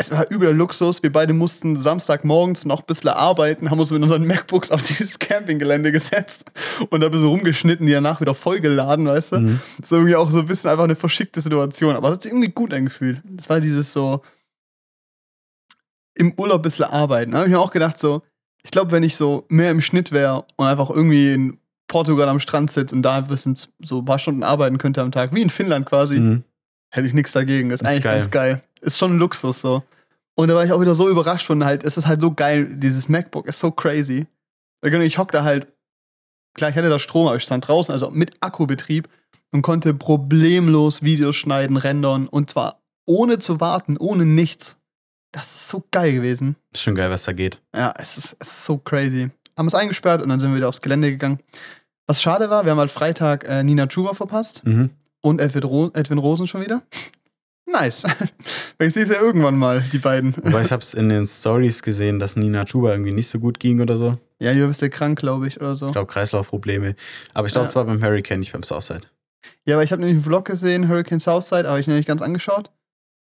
[0.00, 1.02] Es war übel Luxus.
[1.02, 5.18] Wir beide mussten Samstagmorgens noch ein bisschen arbeiten, haben uns mit unseren MacBooks auf dieses
[5.18, 6.52] Campinggelände gesetzt
[6.90, 9.40] und da ein bisschen rumgeschnitten, die danach wieder vollgeladen, weißt du?
[9.40, 9.60] Mhm.
[9.82, 11.96] So irgendwie auch so ein bisschen einfach eine verschickte Situation.
[11.96, 13.20] Aber es hat sich irgendwie gut angefühlt.
[13.24, 14.22] Das war dieses so
[16.18, 17.32] im Urlaub ein bisschen arbeiten.
[17.32, 18.22] Da habe ich mir auch gedacht, so,
[18.62, 22.40] ich glaube, wenn ich so mehr im Schnitt wäre und einfach irgendwie in Portugal am
[22.40, 25.42] Strand sitze und da ein bisschen so ein paar Stunden arbeiten könnte am Tag, wie
[25.42, 26.44] in Finnland quasi, Mhm.
[26.90, 27.70] hätte ich nichts dagegen.
[27.70, 28.18] Ist Ist eigentlich geil.
[28.20, 28.62] ganz geil.
[28.80, 29.82] Ist schon ein Luxus so.
[30.34, 32.66] Und da war ich auch wieder so überrascht von halt, es ist halt so geil,
[32.76, 34.26] dieses MacBook ist so crazy.
[34.84, 35.66] Ich hock da halt,
[36.54, 39.08] klar, ich hatte da Strom, aber ich stand draußen, also mit Akkubetrieb
[39.50, 44.77] und konnte problemlos Videos schneiden, rendern und zwar ohne zu warten, ohne nichts.
[45.32, 46.56] Das ist so geil gewesen.
[46.72, 47.60] Ist schon geil, was da geht.
[47.74, 49.30] Ja, es ist, es ist so crazy.
[49.58, 51.38] Haben es eingesperrt und dann sind wir wieder aufs Gelände gegangen.
[52.06, 54.90] Was schade war, wir haben halt Freitag äh, Nina Chuba verpasst Mhm.
[55.20, 56.82] und Edwin, Ro Edwin Rosen schon wieder.
[57.70, 58.04] Nice.
[58.80, 60.34] Ich sehe es ja irgendwann mal, die beiden.
[60.36, 63.80] Wobei ich hab's in den Stories gesehen, dass Nina Chuba irgendwie nicht so gut ging
[63.80, 64.16] oder so.
[64.38, 65.86] Ja, ihr bist ja krank, glaube ich, oder so.
[65.88, 66.94] Ich glaube, Kreislaufprobleme.
[67.34, 67.70] Aber ich glaube, Ja.
[67.70, 69.00] es war beim Hurricane, nicht beim Southside.
[69.66, 72.70] Ja, aber ich habe nämlich einen Vlog gesehen, Hurricane Southside, habe ich nämlich ganz angeschaut.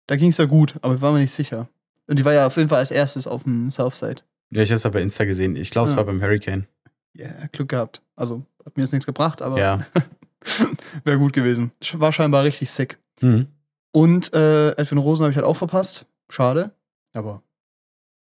[0.07, 1.69] Da ging es ja gut, aber ich war mir nicht sicher.
[2.07, 4.21] Und die war ja auf jeden Fall als erstes auf dem Southside.
[4.51, 5.55] Ja, ich hab's ja bei Insta gesehen.
[5.55, 5.97] Ich glaube, es Ja.
[5.97, 6.67] war beim Hurricane.
[7.13, 8.01] Ja, Glück gehabt.
[8.15, 9.85] Also, hat mir jetzt nichts gebracht, aber Ja.
[11.03, 11.71] wäre gut gewesen.
[11.93, 12.97] War scheinbar richtig sick.
[13.21, 13.47] Mhm.
[13.91, 16.05] Und äh, Edwin Rosen habe ich halt auch verpasst.
[16.29, 16.71] Schade,
[17.13, 17.41] aber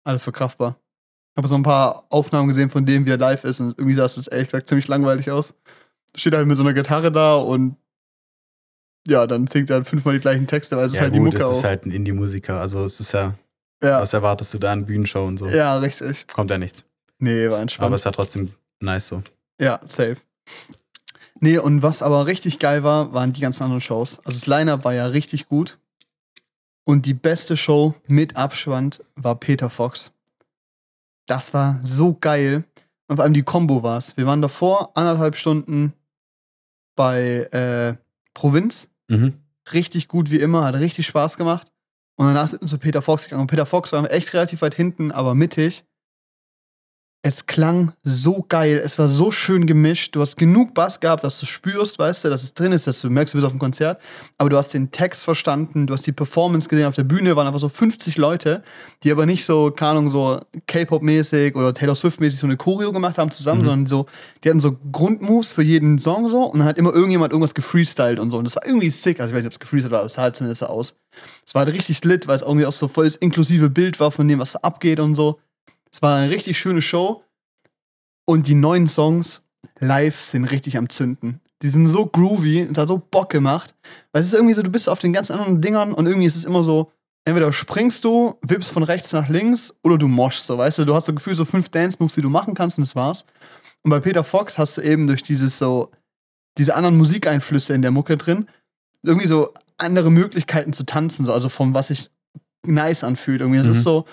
[0.03, 0.79] alles verkraftbar.
[1.33, 3.93] Ich habe so ein paar Aufnahmen gesehen von dem, wie er live ist und irgendwie
[3.93, 5.53] sah es jetzt ehrlich gesagt ziemlich langweilig aus.
[6.15, 7.75] Steht halt mit so einer Gitarre da und
[9.07, 11.17] ja, dann singt er halt fünfmal die gleichen Texte, weil es ja, ist halt gut,
[11.17, 11.51] die Mucke es auch.
[11.57, 12.59] ist halt ein Indie-Musiker.
[12.59, 13.33] Also, es ist ja,
[13.83, 15.47] ja, was erwartest du da an Bühnenshow und so?
[15.47, 16.27] ja, richtig.
[16.27, 16.85] Kommt ja nichts.
[17.19, 17.93] Nee, war Aber entspannt.
[17.95, 19.21] es ist ja trotzdem nice so.
[19.59, 20.17] Ja, safe.
[21.39, 24.19] Nee, und was aber richtig geil war, waren die ganzen anderen Shows.
[24.19, 25.77] Also das Line-Up war ja richtig gut.
[26.85, 30.11] Und die beste Show mit Abschwand war Peter Fox.
[31.25, 32.63] Das war so geil.
[33.07, 34.15] Und vor allem die Combo war's.
[34.17, 35.93] Wir waren davor anderthalb Stunden
[36.95, 37.95] bei äh,
[38.33, 38.87] Provinz.
[39.07, 39.33] Mhm.
[39.73, 41.71] Richtig gut wie immer, hat richtig Spaß gemacht.
[42.17, 43.41] Und danach sind wir zu Peter Fox gegangen.
[43.41, 45.83] Und Peter Fox war echt relativ weit hinten, aber mittig.
[47.27, 50.15] Es klang so geil, es war so schön gemischt.
[50.15, 53.01] Du hast genug Bass gehabt, dass du spürst, weißt du, dass es drin ist, dass
[53.01, 53.99] du merkst, du bist auf dem Konzert.
[54.37, 57.47] Aber du hast den Text verstanden, du hast die Performance gesehen auf der Bühne, waren
[57.47, 58.61] einfach so 50 Leute,
[59.01, 63.17] die aber nicht so, keine Ahnung, so K-Pop-mäßig oder Taylor Swift-mäßig so eine Choreo gemacht
[63.17, 63.65] haben zusammen, Mhm.
[63.65, 64.05] sondern so,
[64.43, 68.19] die hatten so Grundmoves für jeden Song so und dann hat immer irgendjemand irgendwas gefreestylt
[68.19, 68.37] und so.
[68.37, 69.19] Und das war irgendwie sick.
[69.19, 70.95] Also ich weiß nicht, ob es gefreestylt war, aber es sah halt zumindest so aus.
[71.43, 74.11] Es war halt richtig lit, weil es irgendwie auch so voll das inklusive Bild war
[74.11, 75.39] von dem, was da abgeht und so.
[75.95, 77.23] Es war eine richtig schöne Show.
[78.27, 79.43] Und die neuen Songs
[79.79, 81.39] live sind richtig am Zünden.
[81.61, 83.73] Die sind so groovy, es hat so Bock gemacht.
[84.11, 86.35] Weil es ist irgendwie so, du bist auf den ganz anderen Dingern und irgendwie ist
[86.35, 86.91] es immer so,
[87.23, 90.93] entweder springst du, wippst von rechts nach links oder du moschst so, weißt du, du
[90.93, 93.25] hast so Gefühl, so fünf Dance-Moves, die du machen kannst und das war's.
[93.83, 95.91] Und bei Peter Fox hast du eben durch dieses so,
[96.57, 98.49] diese anderen Musikeinflüsse in der Mucke drin,
[99.01, 102.09] irgendwie so andere Möglichkeiten zu tanzen, so, also vom, was sich
[102.65, 103.39] nice anfühlt.
[103.39, 103.71] Irgendwie, das Mhm.
[103.73, 104.05] ist so.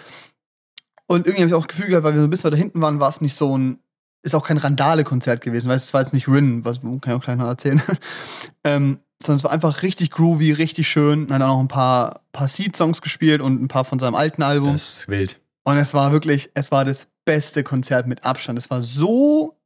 [1.13, 2.81] Und irgendwie habe ich auch das Gefühl gehabt, weil wir so ein bisschen weiter hinten
[2.81, 3.79] waren, war es nicht so ein,
[4.23, 7.23] ist auch kein Randale-Konzert gewesen, weil es war jetzt nicht Rin, was kann ich auch
[7.23, 7.83] gleich noch erzählen.
[8.65, 11.27] ähm, sondern es war einfach richtig groovy, richtig schön.
[11.27, 14.43] Dann hat auch noch ein paar, paar Seed-Songs gespielt und ein paar von seinem alten
[14.43, 14.73] Album.
[14.73, 15.41] Das ist wild.
[15.65, 18.59] Und es war wirklich, es war das beste Konzert mit Abstand.
[18.59, 19.61] Es war so,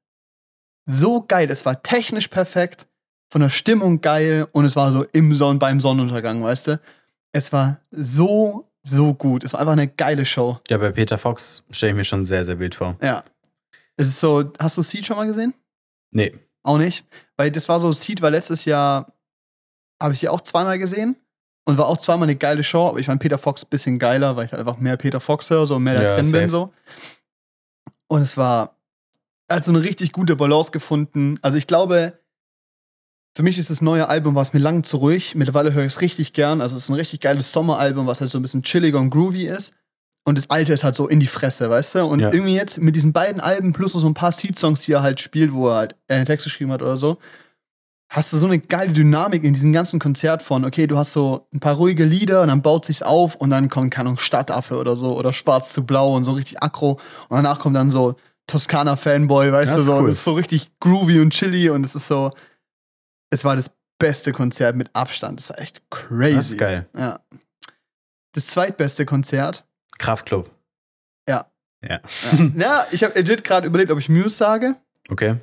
[0.85, 1.51] so geil.
[1.51, 2.87] Es war technisch perfekt,
[3.31, 6.81] von der Stimmung geil und es war so im Sonn beim Sonnenuntergang, weißt du?
[7.33, 9.45] Es war so, so gut.
[9.45, 10.59] Es war einfach eine geile Show.
[10.69, 12.97] Ja, bei Peter Fox stelle ich mir schon sehr, sehr wild vor.
[13.03, 13.25] Ja.
[13.97, 15.55] Es ist so, hast du Seed schon mal gesehen?
[16.11, 16.33] Nee.
[16.63, 17.05] Auch nicht.
[17.37, 19.07] Weil das war so, Seed war letztes Jahr,
[20.03, 21.17] habe ich sie auch zweimal gesehen
[21.65, 24.37] und war auch zweimal eine geile Show, aber ich fand Peter Fox ein bisschen geiler,
[24.37, 26.51] weil ich halt einfach mehr Peter Fox höre, so mehr da Ja, drin bin safe.
[26.51, 26.73] so.
[28.09, 28.77] Und es war,
[29.49, 31.39] er hat so eine richtig gute Balance gefunden.
[31.43, 32.19] Also ich glaube,
[33.37, 35.35] für mich ist das neue Album, war es mir lang zu ruhig.
[35.35, 36.63] Mittlerweile höre ich es richtig gern.
[36.63, 39.47] Also es ist ein richtig geiles Sommeralbum, was halt so ein bisschen chilliger und groovy
[39.47, 39.75] ist.
[40.25, 42.07] Und das alte ist halt so in die Fresse, weißt du?
[42.07, 42.33] Und Ja.
[42.33, 45.21] irgendwie jetzt mit diesen beiden Alben plus noch so ein paar Seed-Songs, die er halt
[45.21, 47.19] spielt, wo er halt einen Text geschrieben hat oder so,
[48.09, 51.47] hast du so eine geile Dynamik in diesem ganzen Konzert von, okay, du hast so
[51.53, 54.79] ein paar ruhige Lieder und dann baut sich's auf und dann kommt, keine Ahnung, Stadtaffe
[54.79, 56.93] oder so oder Schwarz zu Blau und so richtig aggro
[57.29, 58.15] und danach kommt dann so
[58.47, 60.07] Toskana-Fanboy, weißt Das du, so, cool.
[60.07, 62.31] das ist so richtig groovy und chilly und es ist so,
[63.31, 66.35] es war das beste Konzert mit Abstand, das war echt crazy.
[66.35, 66.87] Das ist geil.
[66.97, 67.21] Ja.
[68.33, 69.65] Das zweitbeste Konzert,
[69.99, 70.51] Kraftclub.
[71.29, 71.51] Ja.
[71.83, 72.01] Ja.
[72.33, 74.77] ja, ja ich habe legit gerade überlegt, ob ich Muse sage,
[75.09, 75.37] Okay.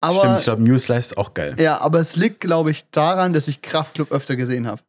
[0.00, 1.56] aber Stimmt, ich glaube, News Live ist auch geil.
[1.58, 4.82] Ja, aber es liegt, glaube ich, daran, dass ich Kraftclub öfter gesehen habe.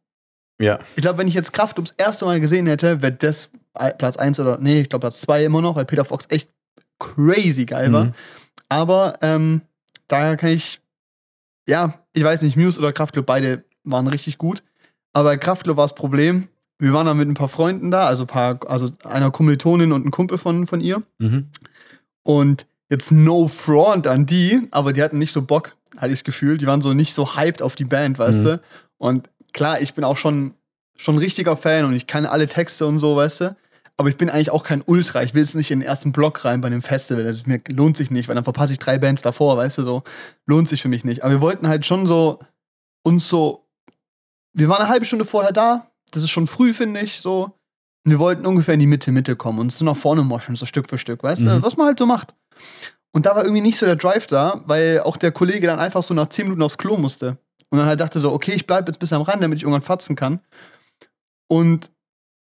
[0.60, 0.78] Ja.
[0.94, 3.50] Ich glaube, wenn ich jetzt Kraftclub das erste Mal gesehen hätte, wäre das
[3.98, 6.50] Platz 1 oder, nee, ich glaube Platz 2 immer noch, weil Peter Fox echt
[6.98, 8.04] crazy geil war.
[8.04, 8.14] Mhm.
[8.68, 9.60] Aber ähm,
[10.08, 10.80] daher kann ich,
[11.68, 14.62] ja, ich weiß nicht, Muse oder Kraftclub, beide waren richtig gut.
[15.12, 16.48] Aber bei Kraftclub war das Problem,
[16.78, 20.04] wir waren dann mit ein paar Freunden da, also, ein paar, also einer Kommilitonin und
[20.06, 21.02] ein Kumpel von, von ihr.
[21.18, 21.48] Mhm.
[22.22, 26.24] Und jetzt no front an die, aber die hatten nicht so Bock, hatte ich das
[26.24, 26.58] Gefühl.
[26.58, 28.44] Die waren so nicht so hyped auf die Band, weißt Mhm.
[28.44, 28.60] du?
[28.98, 30.54] Und klar, ich bin auch schon,
[30.96, 33.56] schon ein richtiger Fan und ich kann alle Texte und so, weißt du?
[33.98, 35.22] Aber ich bin eigentlich auch kein Ultra.
[35.22, 37.24] Ich will jetzt nicht in den ersten Block rein bei einem Festival.
[37.24, 40.02] Das mir lohnt sich nicht, weil dann verpasse ich drei Bands davor, weißt du, so.
[40.44, 41.24] Lohnt sich für mich nicht.
[41.24, 42.38] Aber wir wollten halt schon so
[43.02, 43.66] uns so.
[44.52, 45.90] Wir waren eine halbe Stunde vorher da.
[46.10, 47.58] Das ist schon früh, finde ich, so.
[48.04, 50.66] Und wir wollten ungefähr in die Mitte, Mitte kommen und so nach vorne moschen, so
[50.66, 51.46] Stück für Stück, weißt du?
[51.46, 51.62] Mhm.
[51.62, 52.34] Was man halt so macht.
[53.12, 56.02] Und da war irgendwie nicht so der Drive da, weil auch der Kollege dann einfach
[56.02, 57.38] so nach 10 Minuten aufs Klo musste.
[57.70, 59.82] Und dann halt dachte so, okay, ich bleib jetzt bis am Rand, damit ich irgendwann
[59.82, 60.40] fatzen kann.
[61.48, 61.90] Und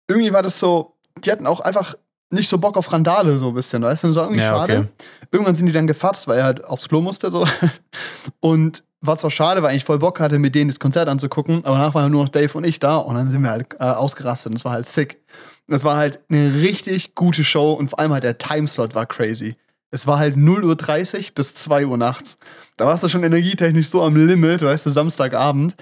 [0.07, 1.95] irgendwie war das so, die hatten auch einfach
[2.31, 4.07] nicht so Bock auf Randale, so ein bisschen, weißt du?
[4.07, 4.77] Das war irgendwie Ja, schade.
[4.79, 4.87] okay.
[5.31, 7.47] Irgendwann sind die dann gefatzt, weil er halt aufs Klo musste, so.
[8.39, 11.77] Und war zwar schade, weil ich voll Bock hatte, mit denen das Konzert anzugucken, aber
[11.77, 14.47] danach waren nur noch Dave und ich da und dann sind wir halt äh, ausgerastet
[14.49, 15.21] und das war halt sick.
[15.67, 19.55] Das war halt eine richtig gute Show und vor allem halt der Timeslot war crazy.
[19.91, 22.37] Es war halt 0.30 Uhr bis 2 Uhr nachts.
[22.77, 25.75] Da warst du schon energietechnisch so am Limit, weißt du, Samstagabend.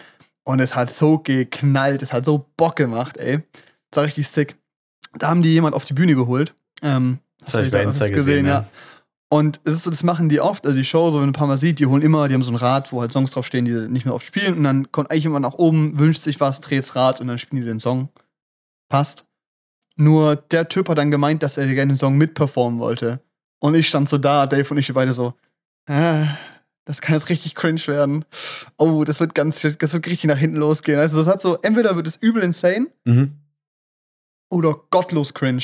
[0.44, 3.40] Und es hat so geknallt, es hat so Bock gemacht, ey.
[3.90, 4.58] Das war richtig sick.
[5.18, 6.54] Da haben die jemand auf die Bühne geholt.
[6.82, 8.66] Ähm, Das habe ich bei Insta das gesehen, ja.
[9.30, 11.34] Und es ist so, das machen die oft, also die Show, so wenn man ein
[11.34, 13.66] paar Mal sieht, die holen immer, die haben so ein Rad, wo halt Songs draufstehen,
[13.66, 14.58] die nicht mehr oft spielen.
[14.58, 17.62] Und dann kommt eigentlich immer nach oben, wünscht sich was, dreht's Rad und dann spielen
[17.64, 18.10] die den Song.
[18.90, 19.26] Passt.
[19.96, 23.22] Nur der Typ hat dann gemeint, dass er gerne den Song mitperformen wollte.
[23.60, 25.34] Und ich stand so da, Dave und ich beide so,
[25.88, 26.26] äh,
[26.86, 28.26] das kann jetzt richtig cringe werden.
[28.78, 31.00] Oh, das wird ganz, das wird richtig nach hinten losgehen.
[31.00, 33.40] Also das hat so, entweder wird es übel insane Mhm.
[34.54, 35.64] Oder gottlos cringe.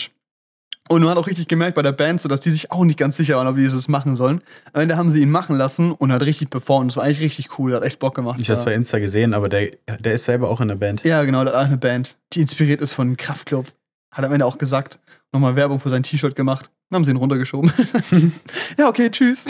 [0.90, 2.98] Und man hat auch richtig gemerkt bei der Band, so dass die sich auch nicht
[2.98, 4.42] ganz sicher waren, ob die das machen sollen.
[4.74, 6.92] Am Ende haben sie ihn machen lassen und hat richtig performt.
[6.92, 8.40] Das war eigentlich richtig cool, hat echt Bock gemacht.
[8.42, 8.74] Ich habe es bei.
[8.74, 11.04] Insta gesehen, aber der, der ist selber auch in der Band.
[11.04, 13.68] Ja, genau, der hat auch eine Band, die inspiriert ist von Kraftklub.
[14.12, 15.00] Hat am Ende auch gesagt,
[15.32, 16.72] nochmal Werbung für sein T-Shirt gemacht.
[16.90, 17.72] Dann haben sie ihn runtergeschoben.
[18.80, 19.46] ja, okay, tschüss.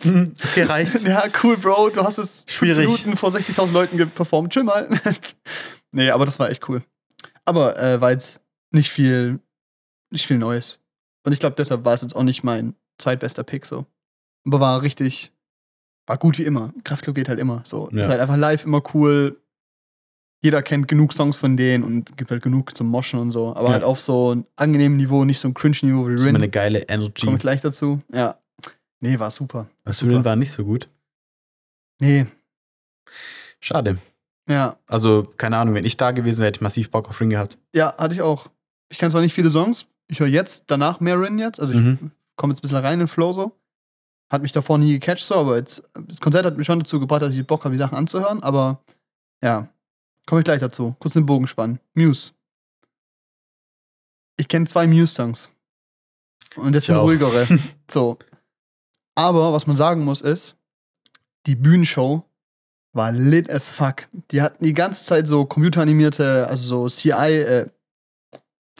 [0.00, 1.02] Okay, reicht.
[1.06, 2.86] ja, cool, Bro, du hast es Schwierig.
[2.86, 4.52] Minuten vor 60.000 Leuten geperformt.
[4.52, 4.88] Chill mal.
[5.92, 6.82] nee, aber das war echt cool.
[7.44, 9.40] Aber äh, war jetzt nicht viel,
[10.10, 10.78] nicht viel Neues.
[11.24, 13.86] Und ich glaube, deshalb war es jetzt auch nicht mein zweitbester Pick so.
[14.46, 15.32] Aber war richtig,
[16.06, 16.72] war gut wie immer.
[16.84, 17.62] Kraftklub geht halt immer.
[17.64, 18.02] So, Ja.
[18.04, 19.40] ist halt einfach live immer cool.
[20.42, 23.54] Jeder kennt genug Songs von denen und gibt halt genug zum Moschen und so.
[23.54, 23.72] Aber Ja.
[23.74, 26.42] halt auf so ein angenehmes Niveau, nicht so ein Cringe-Niveau wie Das ist immer Rin.
[26.44, 27.26] eine geile Energy.
[27.26, 28.00] Komme ich gleich dazu.
[28.12, 28.38] Ja.
[29.00, 29.68] Nee, war super.
[29.84, 30.12] Was super.
[30.12, 30.88] Rin war nicht so gut.
[32.00, 32.24] Nee,
[33.60, 33.98] Schade.
[34.48, 34.76] ja.
[34.86, 37.58] Also, keine Ahnung, wenn ich da gewesen wäre, hätte ich massiv Bock auf Rin gehabt.
[37.74, 38.48] Ja, hatte ich auch.
[38.90, 41.78] Ich kann zwar nicht viele Songs, ich höre jetzt danach mehr Rin jetzt, also ich
[41.80, 42.10] Mhm.
[42.36, 43.56] komme jetzt ein bisschen rein in den Flow so.
[44.30, 47.22] Hat mich davor nie gecatcht so, aber jetzt, das Konzert hat mich schon dazu gebracht,
[47.22, 48.80] dass ich Bock habe, die Sachen anzuhören, aber
[49.42, 49.68] ja,
[50.26, 50.94] komme ich gleich dazu.
[51.00, 51.80] Kurz den Bogen spannen.
[51.94, 52.32] Muse.
[54.36, 55.50] Ich kenne zwei Muse-Songs.
[56.56, 57.46] Und das sind ruhigere.
[57.90, 58.18] so.
[59.14, 60.56] Aber was man sagen muss ist,
[61.46, 62.24] die Bühnenshow
[62.92, 64.08] war lit as fuck.
[64.30, 67.66] Die hatten die ganze Zeit so computeranimierte, also so CI, äh,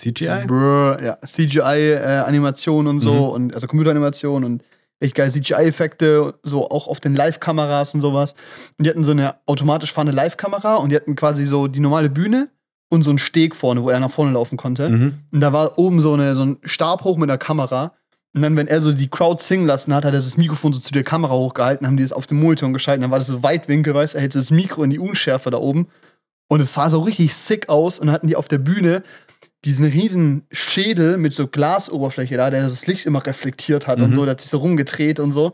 [0.00, 0.44] CGI?
[0.46, 3.20] Brr, ja, CGI-Animationen und so, Mhm.
[3.46, 4.62] und also Computeranimationen und
[5.00, 8.34] echt geile CGI-Effekte, so auch auf den Live-Kameras und sowas.
[8.78, 12.10] Und die hatten so eine automatisch fahrende Live-Kamera und die hatten quasi so die normale
[12.10, 12.48] Bühne
[12.90, 14.90] und so einen Steg vorne, wo er nach vorne laufen konnte.
[14.90, 15.14] Mhm.
[15.32, 17.92] Und da war oben so, eine, so ein Stab hoch mit der Kamera.
[18.34, 20.80] Und dann, wenn er so die Crowd singen lassen hat, hat er das Mikrofon so
[20.80, 23.02] zu der Kamera hochgehalten, haben die es auf dem Monitor geschalten.
[23.02, 25.58] Dann war das so Weitwinkel, weißt du, er hält das Mikro in die Unschärfe da
[25.58, 25.88] oben.
[26.48, 27.98] Und es sah so richtig sick aus.
[27.98, 29.02] Und dann hatten die auf der Bühne
[29.64, 34.14] diesen riesen Schädel mit so Glasoberfläche da, der das Licht immer reflektiert hat und Mhm.
[34.14, 35.52] so, der hat sich so rumgedreht und so.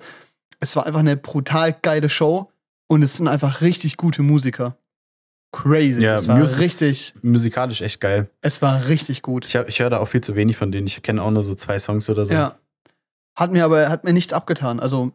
[0.61, 2.51] Es war einfach eine brutal geile Show
[2.89, 4.77] und es sind einfach richtig gute Musiker.
[5.53, 6.03] Crazy.
[6.03, 8.29] Ja, es war ist richtig, Musikalisch echt geil.
[8.43, 9.47] es war richtig gut.
[9.47, 10.87] Ich, ich höre da auch viel zu wenig von denen.
[10.87, 12.35] Ich kenne auch nur so zwei Songs oder so.
[12.35, 12.59] Ja.
[13.37, 14.81] Hat mir aber hat mir nichts abgetan.
[14.81, 15.13] Also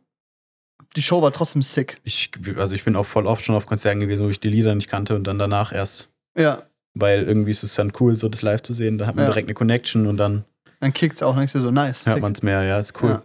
[0.95, 1.99] die Show war trotzdem sick.
[2.03, 4.73] Ich, also ich bin auch voll oft schon auf Konzerten gewesen, wo ich die Lieder
[4.75, 6.09] nicht kannte und dann danach erst.
[6.37, 6.63] Ja.
[6.93, 8.97] Weil irgendwie ist es dann cool, so das live zu sehen.
[8.97, 9.29] Da hat man Ja.
[9.31, 10.43] direkt eine Connection und dann
[10.79, 12.05] Dann kickt's auch nicht so nice.
[12.05, 12.63] hört man es mehr.
[12.63, 13.09] Ja, ist cool.
[13.11, 13.23] Ja.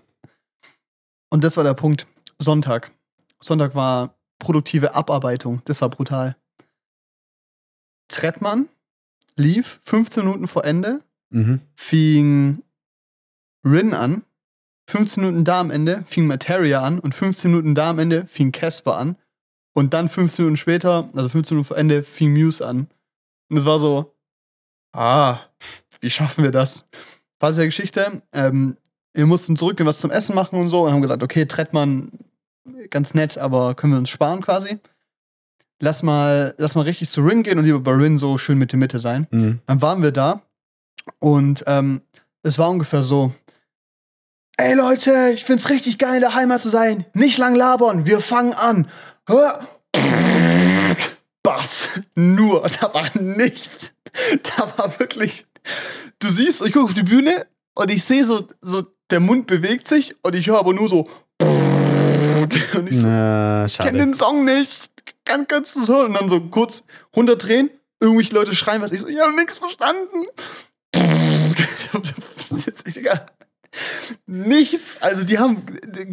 [1.31, 2.07] Und das war der Punkt.
[2.39, 2.93] Sonntag.
[3.41, 5.63] Sonntag war produktive Abarbeitung.
[5.65, 6.37] Das war brutal.
[8.09, 8.69] Trettmann
[9.37, 11.01] lief 15 Minuten vor Ende,
[11.31, 11.61] Mhm.
[11.75, 12.63] fing
[13.65, 14.23] Rin an.
[14.89, 18.53] 15 Minuten da am Ende fing Materia an und 15 Minuten da am Ende fing
[18.53, 19.17] Casper an.
[19.75, 22.87] Und dann 15 Minuten später, also 15 Minuten vor Ende, fing Muse an.
[23.49, 24.15] Und es war so,
[24.93, 25.39] ah,
[26.01, 26.87] wie schaffen wir das?
[27.39, 28.77] Phase der Geschichte, ähm,
[29.13, 32.11] wir mussten zurückgehen, was zum Essen machen und so und haben gesagt, okay, Trettmann,
[32.91, 34.79] ganz nett, aber können wir uns sparen quasi.
[35.81, 38.77] Lass mal, lass mal richtig zu Rin gehen und lieber bei Rin so schön Mitte
[38.77, 39.27] Mitte sein.
[39.31, 39.61] Mhm.
[39.67, 40.43] Dann waren wir da
[41.19, 42.01] und ähm,
[42.43, 43.33] es war ungefähr so.
[44.57, 47.05] Ey Leute, ich find's richtig geil, in der Heimat zu sein.
[47.13, 48.89] Nicht lang labern, wir fangen an.
[49.27, 49.61] Hör.
[51.47, 52.01] Bass.
[52.17, 53.93] Nur, da war nichts.
[54.43, 55.47] Da war wirklich.
[56.19, 59.87] Du siehst, ich gucke auf die Bühne und ich sehe so, so, der Mund bewegt
[59.87, 61.09] sich und ich höre aber nur so.
[62.77, 64.91] Und ich so, Na, ich kenne den Song nicht.
[65.25, 66.07] Kann, kannst du es hören?
[66.07, 68.93] Und dann so kurz runterdrehen, irgendwelche Leute schreien was.
[68.93, 70.27] Ich so, ich habe nichts verstanden.
[74.27, 74.99] Nichts.
[75.01, 75.65] Also die haben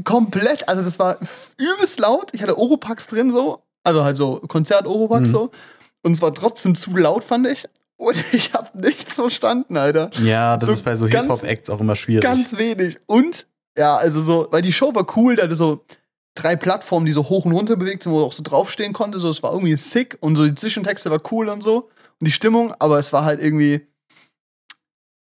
[0.03, 1.17] komplett, also das war
[1.57, 2.31] übelst laut.
[2.33, 3.63] Ich hatte Oropax drin so.
[3.83, 5.31] Also halt so Konzert-Oropax Mhm.
[5.31, 5.51] so.
[6.03, 7.65] Und es war trotzdem zu laut, fand ich.
[7.97, 10.09] Und ich habe nichts verstanden, Alter.
[10.21, 12.23] Ja, das so ist bei so Hip-Hop-Acts auch immer schwierig.
[12.23, 12.97] Ganz wenig.
[13.07, 15.85] Und, ja, also so, weil die Show war cool, da hatte so
[16.35, 19.19] drei Plattformen, die so hoch und runter bewegt sind, wo du auch so draufstehen konnte.
[19.19, 21.89] So, es war irgendwie sick und so die Zwischentexte war cool und so.
[22.19, 23.81] Und die Stimmung, aber es war halt irgendwie.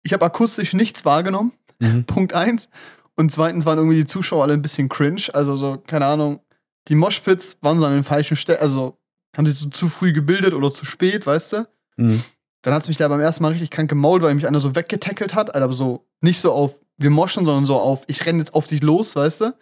[0.03, 1.53] Ich habe akustisch nichts wahrgenommen.
[1.79, 2.05] Mhm.
[2.07, 2.69] Punkt eins.
[3.15, 5.23] Und zweitens waren irgendwie die Zuschauer alle ein bisschen cringe.
[5.33, 6.41] Also so, keine Ahnung.
[6.89, 8.61] Die Moshpits waren so an den falschen Stellen.
[8.61, 8.99] Also
[9.37, 11.69] haben sich so zu früh gebildet oder zu spät, weißt du?
[11.97, 12.23] Mhm.
[12.63, 14.75] Dann hat es mich da beim ersten Mal richtig krank gemault, weil mich einer so
[14.75, 15.55] weggetackelt hat.
[15.55, 18.83] Aber so nicht so auf wir moschen, sondern so auf ich renne jetzt auf dich
[18.83, 19.55] los, weißt du?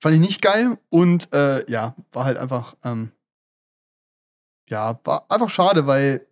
[0.00, 0.78] Fand ich nicht geil.
[0.88, 3.12] Und äh, ja, war halt einfach, ähm,
[4.68, 6.26] ja, war einfach schade, weil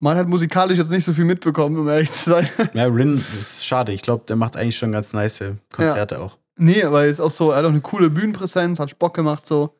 [0.00, 2.48] man hat musikalisch jetzt nicht so viel mitbekommen, um ehrlich zu sein.
[2.74, 3.92] Ja, Rin ist schade.
[3.92, 6.38] Ich glaube, der macht eigentlich schon ganz nice Konzerte auch.
[6.56, 9.78] Nee, aber ist auch so, er hat auch eine coole Bühnenpräsenz, hat Bock gemacht so.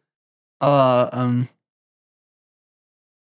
[0.61, 1.49] Aber, ähm,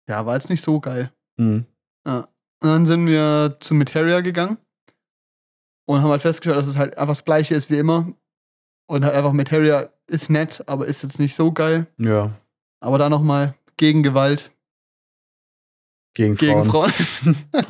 [0.07, 1.11] ja, war jetzt nicht so geil.
[1.37, 1.65] Mhm.
[2.05, 2.27] Und
[2.59, 4.57] dann sind wir zu Materia gegangen.
[5.85, 8.13] Und haben halt festgestellt, dass es halt einfach das gleiche ist wie immer.
[8.87, 11.87] Und halt einfach Materia ist nett, aber ist jetzt nicht so geil.
[11.97, 12.31] Ja.
[12.79, 14.53] Aber da nochmal gegen Gewalt,
[16.13, 16.91] Gegen, gegen Frauen.
[16.91, 17.35] Frauen.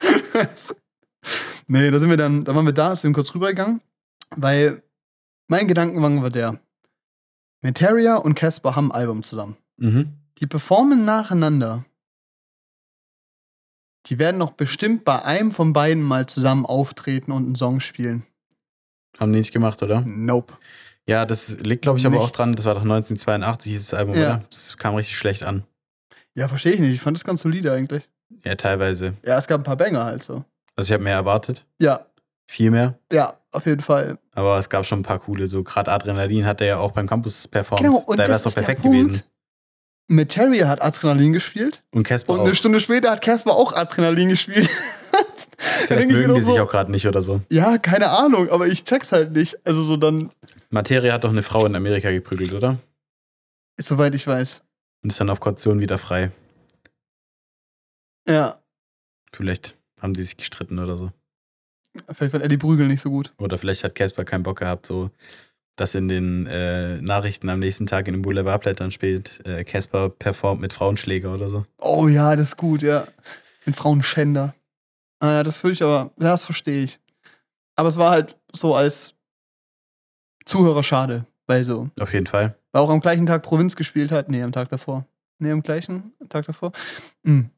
[1.66, 3.80] nee, da sind wir dann, da waren wir da, sind kurz rübergegangen,
[4.36, 4.82] weil
[5.48, 6.60] mein Gedankengang war der.
[7.62, 9.56] Materia und Casper haben ein Album zusammen.
[9.78, 10.12] Mhm.
[10.38, 11.84] Die performen nacheinander.
[14.06, 18.24] Die werden noch bestimmt bei einem von beiden mal zusammen auftreten und einen Song spielen.
[19.18, 20.02] Haben die nicht gemacht, oder?
[20.06, 20.54] Nope.
[21.06, 22.36] Ja, das liegt, glaube ich, aber auch Nichts.
[22.36, 22.54] dran.
[22.54, 24.20] Das war doch 1982, hieß das Album, Ja.
[24.36, 24.44] oder?
[24.50, 25.64] Das kam richtig schlecht an.
[26.34, 26.92] Ja, verstehe ich nicht.
[26.92, 28.08] Ich fand das ganz solide eigentlich.
[28.44, 29.14] Ja, teilweise.
[29.24, 30.44] Ja, es gab ein paar Banger halt so.
[30.76, 31.64] Also ich habe mehr erwartet.
[31.80, 32.06] Ja,
[32.50, 32.98] Viel mehr.
[33.12, 34.18] ja, auf jeden Fall.
[34.34, 35.46] Aber es gab schon ein paar coole.
[35.48, 37.84] So gerade Adrenalin hat er ja auch beim Campus performt.
[37.84, 39.22] Genau, und da wäre es doch perfekt gewesen.
[40.10, 42.44] Materia hat Adrenalin gespielt Und Casper und auch.
[42.46, 44.68] eine Stunde später hat Casper auch Adrenalin gespielt.
[45.58, 47.42] Vielleicht mögen die doch sich so, auch gerade nicht oder so.
[47.50, 49.58] Ja, keine Ahnung, aber ich check's halt nicht.
[49.66, 50.30] Also so dann,
[50.70, 52.78] Materia hat doch eine Frau in Amerika geprügelt, oder?
[53.80, 54.62] soweit ich weiß.
[55.02, 56.30] Und ist dann auf Kaution wieder frei.
[58.26, 58.56] Ja,
[59.32, 61.10] Vielleicht haben die sich gestritten oder so.
[62.12, 63.32] Vielleicht fand er die Prügel nicht so gut.
[63.38, 65.10] Oder vielleicht hat Casper keinen Bock gehabt, so
[65.78, 70.60] dass in den äh, Nachrichten am nächsten Tag in den Boulevardblättern steht, äh, Casper performt
[70.60, 71.64] mit Frauenschläger oder so.
[71.78, 73.06] Oh ja, das ist gut, ja.
[73.64, 74.54] Mit Frauenschänder.
[75.20, 77.00] Ah, ja, das würde ich aber, ja, das verstehe ich.
[77.76, 79.14] Aber es war halt so als
[80.44, 82.56] Zuhörer schade, weil so, Auf jeden Fall.
[82.72, 84.28] weil auch am gleichen Tag Provinz gespielt hat.
[84.28, 85.06] Nee, am Tag davor.
[85.38, 86.72] Nee, am gleichen Tag davor.
[87.22, 87.50] Mhm.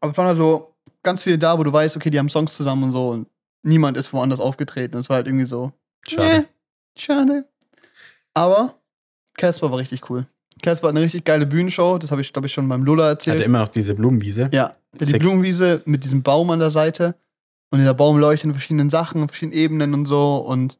[0.00, 2.54] Aber es waren halt so ganz viele da, wo du weißt, okay, die haben Songs
[2.54, 3.28] zusammen und so und
[3.62, 4.96] niemand ist woanders aufgetreten.
[4.98, 5.72] Es war halt irgendwie so,
[6.08, 6.40] Schade.
[6.40, 6.46] Nee,
[6.96, 7.48] schade.
[8.34, 8.80] Aber
[9.34, 10.26] Casper war richtig cool.
[10.62, 13.36] Casper hat eine richtig geile Bühnenshow, das habe ich, glaube ich, schon beim Lola erzählt.
[13.36, 14.50] Hatte immer noch diese Blumenwiese.
[14.52, 15.20] Ja, die Sick.
[15.20, 17.14] Blumenwiese mit diesem Baum an der Seite.
[17.70, 20.36] Und dieser Baum leuchtet in verschiedenen Sachen, in verschiedenen Ebenen und so.
[20.36, 20.78] Und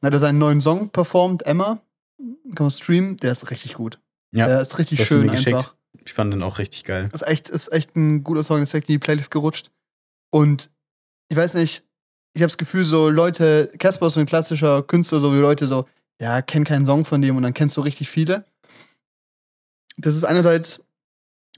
[0.00, 1.80] dann hat er seinen neuen Song performt, Emma.
[2.18, 3.98] Kann man streamen, der ist richtig gut.
[4.32, 5.74] Ja, der ist richtig schön einfach.
[6.04, 7.08] Ich fand den auch richtig geil.
[7.12, 9.70] Ist echt, ist echt ein guter Song, ist direkt in die Playlist gerutscht.
[10.30, 10.70] Und
[11.28, 11.82] ich weiß nicht,
[12.34, 15.66] ich habe das Gefühl, so Leute, Casper ist so ein klassischer Künstler, so wie Leute
[15.66, 15.86] so,
[16.20, 18.44] ja, kenn keinen Song von dem und dann kennst du richtig viele.
[19.96, 20.80] Das ist einerseits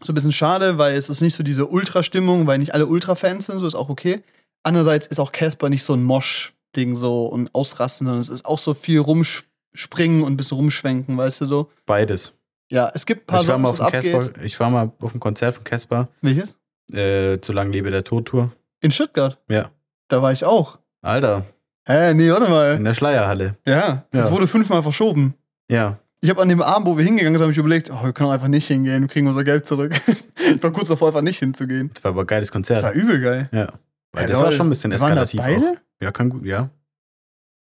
[0.03, 3.47] so ein bisschen schade, weil es ist nicht so diese Ultra-Stimmung, weil nicht alle Ultra-Fans
[3.47, 4.23] sind, so ist auch okay.
[4.63, 8.59] Andererseits ist auch Casper nicht so ein Mosch-Ding so und ausrasten, sondern es ist auch
[8.59, 11.71] so viel rumspringen und ein bisschen rumschwenken, weißt du so.
[11.87, 12.35] Beides.
[12.71, 14.33] Ja, es gibt ein paar Ich war, mal Songs, auf was dem abgeht.
[14.33, 16.59] Casper, ich war mal auf dem Konzert von Casper, Welches?
[16.93, 18.53] äh, zu lang lebe der Tod-Tour.
[18.81, 19.39] In Stuttgart.
[19.49, 19.71] Ja.
[20.09, 20.79] Da war ich auch.
[21.03, 21.45] Alter,
[21.87, 22.75] Hä, nee, warte mal.
[22.75, 23.57] in der Schleierhalle.
[23.67, 24.33] Ja, das Ja.
[24.33, 25.35] wurde fünfmal verschoben.
[25.71, 25.99] Ja.
[26.21, 28.31] Ich habe an dem Abend, wo wir hingegangen sind, habe ich überlegt, oh, wir können
[28.31, 29.93] einfach nicht hingehen, wir kriegen unser Geld zurück.
[30.07, 31.91] ich war kurz davor, einfach nicht hinzugehen.
[31.95, 32.83] Das war aber ein geiles Das Konzert.
[32.83, 33.49] war übel geil.
[33.53, 33.69] ja.
[34.13, 34.45] Weil Ja, das lol.
[34.47, 35.61] war schon ein bisschen Wir waren da eskalativ.
[35.61, 35.73] beide?
[35.77, 36.03] Auch.
[36.03, 36.71] Ja, kann gut, ja.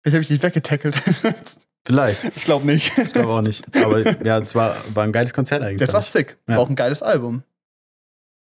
[0.06, 0.96] Jetzt habe ich dich weggetackelt.
[1.86, 2.24] Vielleicht.
[2.36, 2.98] ich glaube nicht.
[2.98, 3.66] Ich glaube auch nicht.
[3.84, 5.80] Aber ja, es war, war ein geiles Konzert eigentlich.
[5.80, 6.38] Das war sick.
[6.48, 6.56] Ja.
[6.56, 7.44] War auch ein geiles Album.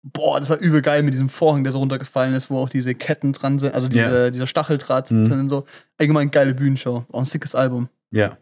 [0.06, 2.94] Boah, das war übel geil mit diesem Vorhang, der so runtergefallen ist, wo auch diese
[2.94, 5.24] Ketten dran sind, also diese, dieser Stacheldraht Mhm.
[5.28, 5.64] drin und so.
[5.98, 7.04] Allgemein geile Bühnenshow.
[7.10, 7.88] Auch ein sickes Album.
[8.10, 8.36] Ja.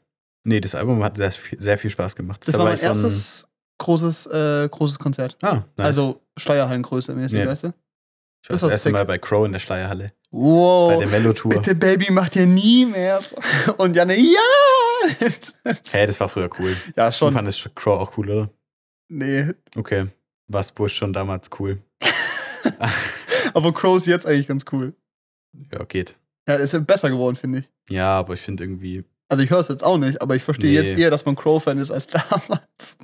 [0.45, 2.41] Nee, das Album hat sehr, viel- sehr viel Spaß gemacht.
[2.45, 3.47] Das Da war mein erstes
[3.79, 5.37] großes, äh, großes Konzert.
[5.43, 5.87] Ah, nice.
[5.87, 7.47] Also Steuerhallengröße mäßig, Ja.
[7.47, 7.69] weißt du?
[7.69, 7.73] ich
[8.51, 8.93] war das das, erste sick.
[8.95, 10.13] Mal bei Crow in der Schleierhalle.
[10.33, 10.95] Wow.
[10.95, 11.51] Bei der Mello-Tour.
[11.53, 13.21] Bitte, Baby, macht ihr nie mehr.
[13.77, 14.41] Und Janne, ja!
[15.91, 16.77] Hey, das war früher cool.
[16.97, 17.33] ja, Du schon.
[17.33, 18.51] fandest Crow auch cool, oder?
[19.09, 19.51] Nee.
[19.77, 20.07] Okay.
[20.53, 21.79] War Bush schon damals cool.
[23.55, 24.95] Aber Crow ist jetzt eigentlich ganz cool.
[25.71, 26.17] Ja, geht.
[26.49, 27.71] Ja, ist ja besser geworden, finde ich.
[27.91, 29.05] Ja, aber ich finde irgendwie.
[29.29, 30.87] Also ich höre es jetzt auch nicht, aber ich verstehe Nee.
[30.89, 32.97] jetzt eher, dass man Crow-Fan ist als damals.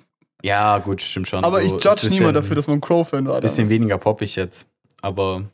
[0.42, 1.44] Ja, gut, stimmt schon.
[1.44, 3.36] Aber So, ich judge niemand dafür, dass man Crow-Fan war.
[3.36, 3.70] Ein bisschen damals.
[3.70, 4.66] weniger poppig jetzt.
[5.02, 5.44] Aber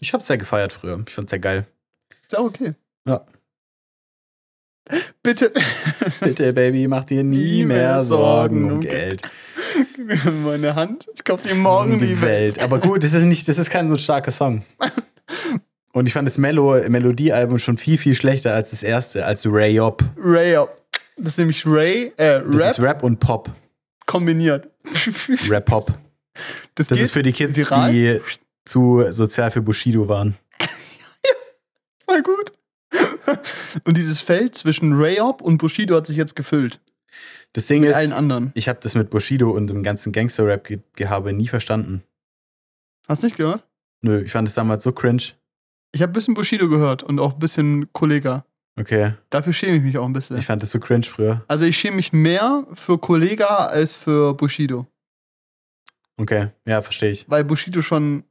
[0.00, 1.02] ich hab's sehr gefeiert früher.
[1.06, 1.66] Ich fand's sehr geil.
[2.22, 2.74] Ist ja okay.
[3.06, 3.24] Ja.
[5.22, 5.52] Bitte.
[6.20, 9.22] Bitte, Baby, mach dir nie, mehr Sorgen um Geld.
[9.96, 11.06] Gib mir meine Hand.
[11.14, 12.58] Ich kaufe dir morgen um die Welt.
[12.62, 14.62] Aber gut, das ist nicht, das ist kein so starker Song.
[15.92, 19.78] Und ich fand das Melo Melodiealbum schon viel, viel schlechter als das erste, als Ray
[19.78, 20.02] Up.
[20.18, 20.76] Ray up.
[21.16, 23.48] Das ist nämlich Ray, äh, Das Rap ist Rap und Pop.
[24.04, 24.66] kombiniert.
[25.48, 25.94] Rap Pop.
[26.74, 27.92] Das, Das ist für die Kids, viral.
[27.92, 28.20] die
[28.64, 30.34] zu sozial für Bushido waren.
[32.06, 32.52] Voll gut.
[33.84, 36.80] Und dieses Feld zwischen Rayop und Bushido hat sich jetzt gefüllt.
[37.52, 38.52] Das Ding Mit ist, allen anderen.
[38.54, 42.02] ich habe das mit Bushido und dem ganzen Gangster-Rap-Gehabe nie verstanden.
[43.06, 43.64] Hast du nicht gehört?
[44.02, 45.22] Nö, ich fand es damals so cringe.
[45.92, 48.44] Ich habe ein bisschen Bushido gehört und auch ein bisschen Kollega.
[48.76, 49.14] Okay.
[49.30, 50.36] Dafür schäme ich mich auch ein bisschen.
[50.36, 51.44] Ich fand das so cringe früher.
[51.46, 54.88] Also ich schäme mich mehr für Kollega als für Bushido.
[56.16, 57.30] Okay, ja, verstehe ich.
[57.30, 58.24] Weil Bushido schon,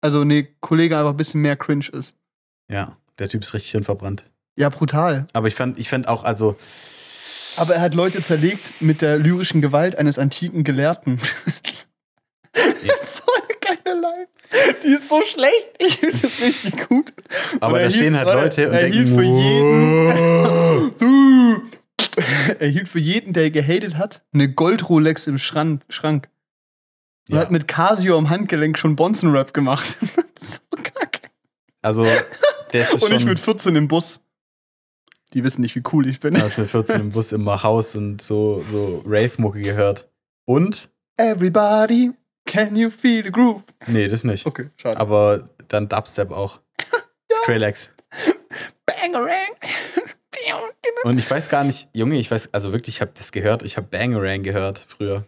[0.00, 2.16] also nee, Kollega einfach ein bisschen mehr cringe ist.
[2.70, 4.24] Ja, Der Typ ist richtig hirnverbrannt.
[4.56, 5.26] Ja, brutal.
[5.32, 6.56] Aber ich fand, ich fand auch, also,
[7.56, 11.20] Aber er hat Leute zerlegt mit der lyrischen Gewalt eines antiken Gelehrten.
[12.54, 14.26] so eine geile Line.
[14.84, 15.70] Die ist so schlecht.
[15.78, 17.12] Ich finde das richtig gut.
[17.60, 20.12] aber er da stehen halt Leute und er denken, hielt für jeden.
[22.60, 26.28] er hielt für jeden, der gehatet hat, eine Gold-Rolex im Schran Schrank.
[27.28, 27.40] Und Ja.
[27.42, 29.96] hat mit Casio am Handgelenk schon Bonzen-Rap gemacht.
[30.38, 31.28] so kacke.
[31.82, 32.06] Also,
[32.74, 34.20] Und ich mit 14 im Bus.
[35.32, 36.36] Die wissen nicht, wie cool ich bin.
[36.36, 40.08] als mit 14 im Bus immer Haus und so, so Rave-Mucke gehört.
[40.44, 40.90] Und?
[41.16, 42.12] Everybody,
[42.46, 43.62] can you feel the groove?
[43.86, 44.46] Nee, das nicht.
[44.46, 44.98] Okay, schade.
[44.98, 46.60] Aber dann Dubstep auch.
[47.32, 47.90] Skrillex.
[48.86, 49.52] Bangarang.
[51.04, 53.62] Und ich weiß gar nicht, Junge, ich weiß, also wirklich, ich habe das gehört.
[53.62, 55.26] Ich habe Bangarang gehört früher.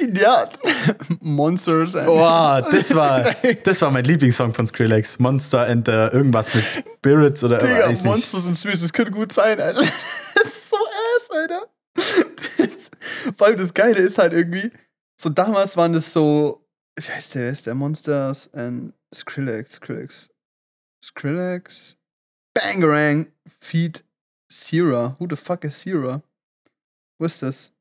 [0.00, 0.48] Ja,
[1.20, 1.94] Monsters.
[1.94, 3.22] and- Boah, das war,
[3.64, 5.18] das war mein Lieblingssong von Skrillex.
[5.18, 8.04] Monster and uh, irgendwas mit Spirits oder Digga, weiß nicht.
[8.04, 9.82] Monsters and Spirits, das könnte gut sein, Alter.
[10.34, 11.68] Das ist so ass, Alter.
[11.94, 12.90] Das,
[13.36, 14.72] vor allem das Geile ist halt irgendwie,
[15.20, 16.66] so damals waren das so,
[16.98, 20.30] wie heißt der, ist der Monsters and Skrillex, Skrillex,
[21.04, 21.96] Skrillex,
[22.52, 23.28] Bangarang,
[23.60, 24.04] Feed
[24.50, 25.14] Sierra.
[25.18, 26.20] Who the fuck is Sierra?
[27.20, 27.72] Wo ist das?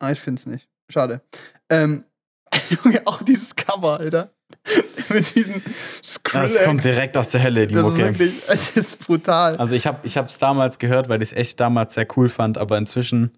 [0.00, 0.68] Ah, ich find's nicht.
[0.90, 1.22] Schade.
[1.70, 2.04] Ähm,
[2.84, 4.32] Junge, auch dieses Cover, Alter.
[5.08, 5.62] Mit diesen
[6.04, 6.54] Skrillex.
[6.54, 8.04] Das kommt direkt aus der Hölle, die Das ist Mucke.
[8.04, 9.56] wirklich, das ist brutal.
[9.56, 12.76] Also ich habe es damals gehört, weil ich es echt damals sehr cool fand, aber
[12.78, 13.36] inzwischen,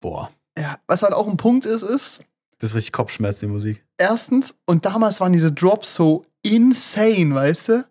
[0.00, 2.20] boah, Ja, was halt auch ein Punkt ist, ist,
[2.58, 3.84] das ist richtig Kopfschmerz, die Musik.
[3.98, 7.84] erstens, und damals waren diese Drops so insane, weißt du?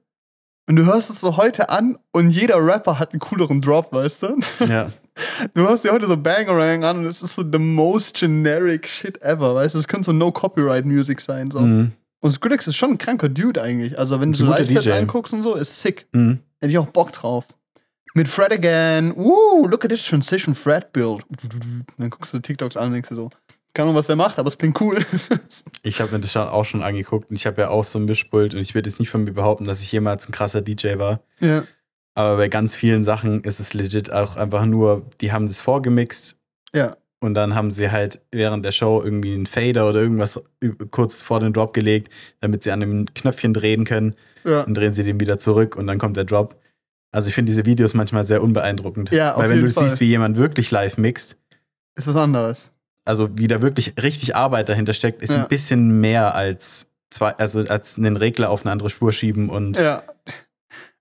[0.70, 4.22] Und du hörst es so heute an und jeder Rapper hat einen cooleren Drop, weißt
[4.22, 4.40] du?
[4.68, 4.86] Ja,
[5.56, 9.20] Du hörst dir heute so Bangarang an und es ist so the most generic shit
[9.24, 9.80] ever, weißt du?
[9.80, 11.62] Es könnte so No-Copyright-Music sein, so.
[11.62, 11.92] mhm.
[12.22, 13.98] Und Skrillex ist schon ein kranker Dude eigentlich.
[13.98, 16.06] Also, wenn du so Live-Sets anguckst und so, ist sick.
[16.12, 16.38] Mhm.
[16.60, 17.46] Hätte ich auch Bock drauf.
[18.14, 19.14] Mit Fred again.
[19.16, 21.24] Uh, look at this transition Fred build.
[21.98, 23.32] Dann guckst du TikToks an und denkst dir so,
[23.74, 24.98] keine Ahnung, was er macht, aber es klingt cool.
[25.84, 28.06] Ich habe mir das schon auch schon angeguckt und ich habe ja auch so ein
[28.06, 30.98] Mischpult und ich würde jetzt nicht von mir behaupten, dass ich jemals ein krasser DJ
[30.98, 31.22] war.
[31.40, 31.64] ja.
[32.16, 36.36] Aber bei ganz vielen Sachen ist es legit auch einfach nur, die haben das vorgemixt
[36.76, 36.98] Ja.
[37.22, 40.42] und dann haben sie halt während der Show irgendwie einen Fader oder irgendwas
[40.92, 42.12] kurz vor den Drop gelegt,
[42.42, 44.16] damit sie an dem Knöpfchen drehen können.
[44.44, 44.64] Ja.
[44.64, 46.60] Dann drehen sie den wieder zurück und dann kommt der Drop.
[47.12, 49.12] Also ich finde diese Videos manchmal sehr unbeeindruckend.
[49.12, 49.88] Ja, auf Weil wenn jeden du Fall.
[49.88, 51.38] siehst, wie jemand wirklich live mixt,
[51.96, 52.72] Ist was anderes.
[53.06, 55.44] Also wie da wirklich richtig Arbeit dahinter steckt, ist Ja.
[55.44, 59.78] ein bisschen mehr als zwei, also als einen Regler auf eine andere Spur schieben und
[59.78, 60.04] Ja.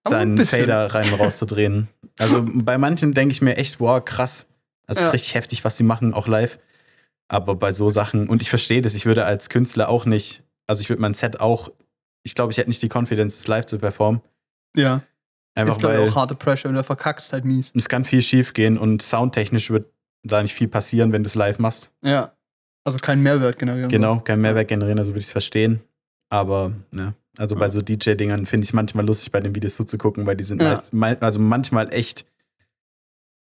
[0.09, 0.43] Seinen.
[0.45, 1.89] Fader rein und rauszudrehen.
[2.19, 4.47] Also bei manchen denke ich mir echt, wow, krass.
[4.87, 5.11] Das ist Ja.
[5.11, 6.59] richtig heftig, was sie machen, auch live.
[7.29, 10.81] Aber bei so Sachen, und ich verstehe das, ich würde als Künstler auch nicht, also
[10.81, 11.71] ich würde mein Set auch,
[12.23, 14.23] ich glaube, ich hätte nicht die Confidence, das live zu performen.
[14.75, 15.03] Ja.
[15.55, 17.73] Einfach ist, glaube ich, auch harte Pressure, wenn du verkackst, halt mies.
[17.77, 19.87] es kann viel schief gehen und soundtechnisch wird
[20.25, 21.91] da nicht viel passieren, wenn du es live machst.
[22.05, 22.33] Ja.
[22.85, 23.89] Also kein Mehrwert generieren.
[23.91, 25.81] Genau, kein Mehrwert generieren, also würde ich es verstehen.
[26.31, 27.71] Aber, ja, also bei Ja.
[27.71, 30.69] so DJ-Dingern finde ich es manchmal lustig, bei den Videos zuzugucken, weil die sind Ja.
[30.71, 32.25] meist, mei- also manchmal echt,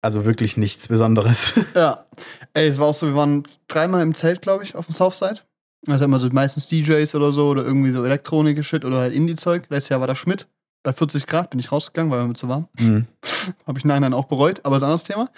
[0.02, 1.52] also wirklich nichts Besonderes.
[1.74, 2.06] Ja.
[2.54, 5.40] Ey, es war auch so, wir waren dreimal im Zelt, glaube ich, auf dem Southside.
[5.86, 9.64] Also immer so meistens DJs oder so oder irgendwie so Elektronik-Shit oder halt Indie-Zeug.
[9.68, 10.46] Letztes Jahr war das Schmidt.
[10.82, 12.68] Bei 40 Grad bin ich rausgegangen, weil mir zu warm.
[12.78, 13.06] Mhm.
[13.66, 15.30] Habe ich nachher auch bereut, aber ist ein anderes Thema.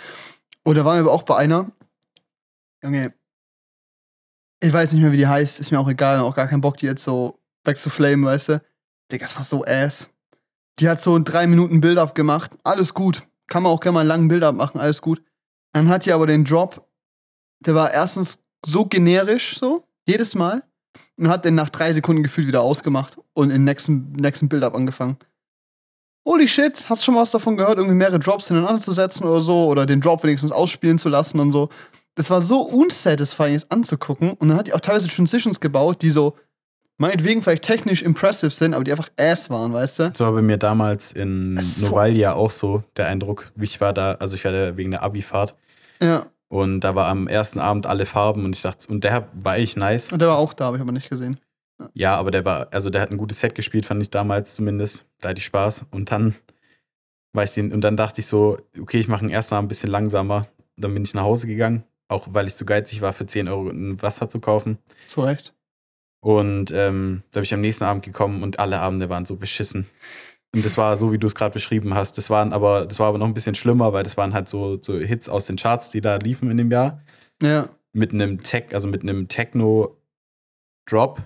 [0.66, 1.70] Und da waren wir auch bei einer.
[2.82, 3.14] Junge,
[4.60, 6.76] ich weiß nicht mehr, wie die heißt, ist mir auch egal, auch gar keinen Bock,
[6.78, 8.62] die jetzt so wegzuflamen, weißt du?
[9.12, 10.10] Digga, das war so ass.
[10.80, 13.22] Die hat so ein 3 Minuten Build-up gemacht, alles gut.
[13.46, 15.22] Kann man auch gerne mal einen langen Build-up machen, alles gut.
[15.72, 16.84] Dann hat die aber den Drop,
[17.60, 20.64] der war erstens so generisch, so, jedes Mal.
[21.16, 25.16] Und hat den nach drei Sekunden gefühlt wieder ausgemacht und den nächsten, nächsten Build-up angefangen
[26.26, 29.24] holy shit, hast du schon mal was davon gehört, irgendwie mehrere Drops hintereinander zu setzen
[29.24, 31.70] oder so oder den Drop wenigstens ausspielen zu lassen und so.
[32.16, 34.32] Das war so unsatisfying, es anzugucken.
[34.32, 36.34] Und dann hat die auch teilweise Transitions gebaut, die so
[36.98, 40.10] meinetwegen vielleicht technisch impressive sind, aber die einfach ass waren, weißt du?
[40.10, 43.52] Das war bei mir damals in so- Novalia auch so der Eindruck.
[43.60, 45.54] Ich war da, also ich war da wegen der Abi-Fahrt
[46.02, 46.24] Ja.
[46.48, 49.76] und da war am ersten Abend alle Farben und ich dachte, und der war echt
[49.76, 50.10] nice.
[50.10, 51.38] Und der war auch da, habe ich aber nicht gesehen.
[51.94, 55.06] Ja, aber der war, also der hat ein gutes Set gespielt, fand ich damals zumindest.
[55.20, 55.86] Da hatte ich Spaß.
[55.90, 56.34] Und dann
[57.32, 59.68] war ich den, und dann dachte ich so, okay, ich mache den ersten Abend ein
[59.68, 60.46] bisschen langsamer.
[60.76, 63.68] Dann bin ich nach Hause gegangen, auch weil ich zu geizig war, für 10 Euro
[63.68, 64.78] ein Wasser zu kaufen.
[65.06, 65.54] Zu Recht.
[66.20, 69.86] Und ähm, da bin ich am nächsten Abend gekommen und alle Abende waren so beschissen.
[70.54, 72.16] Und das war so, wie du es gerade beschrieben hast.
[72.16, 74.78] Das waren aber, das war aber noch ein bisschen schlimmer, weil das waren halt so,
[74.80, 77.02] so Hits aus den Charts, die da liefen in dem Jahr.
[77.42, 77.68] Ja.
[77.92, 81.22] Mit einem Tech, also mit einem Techno-Drop,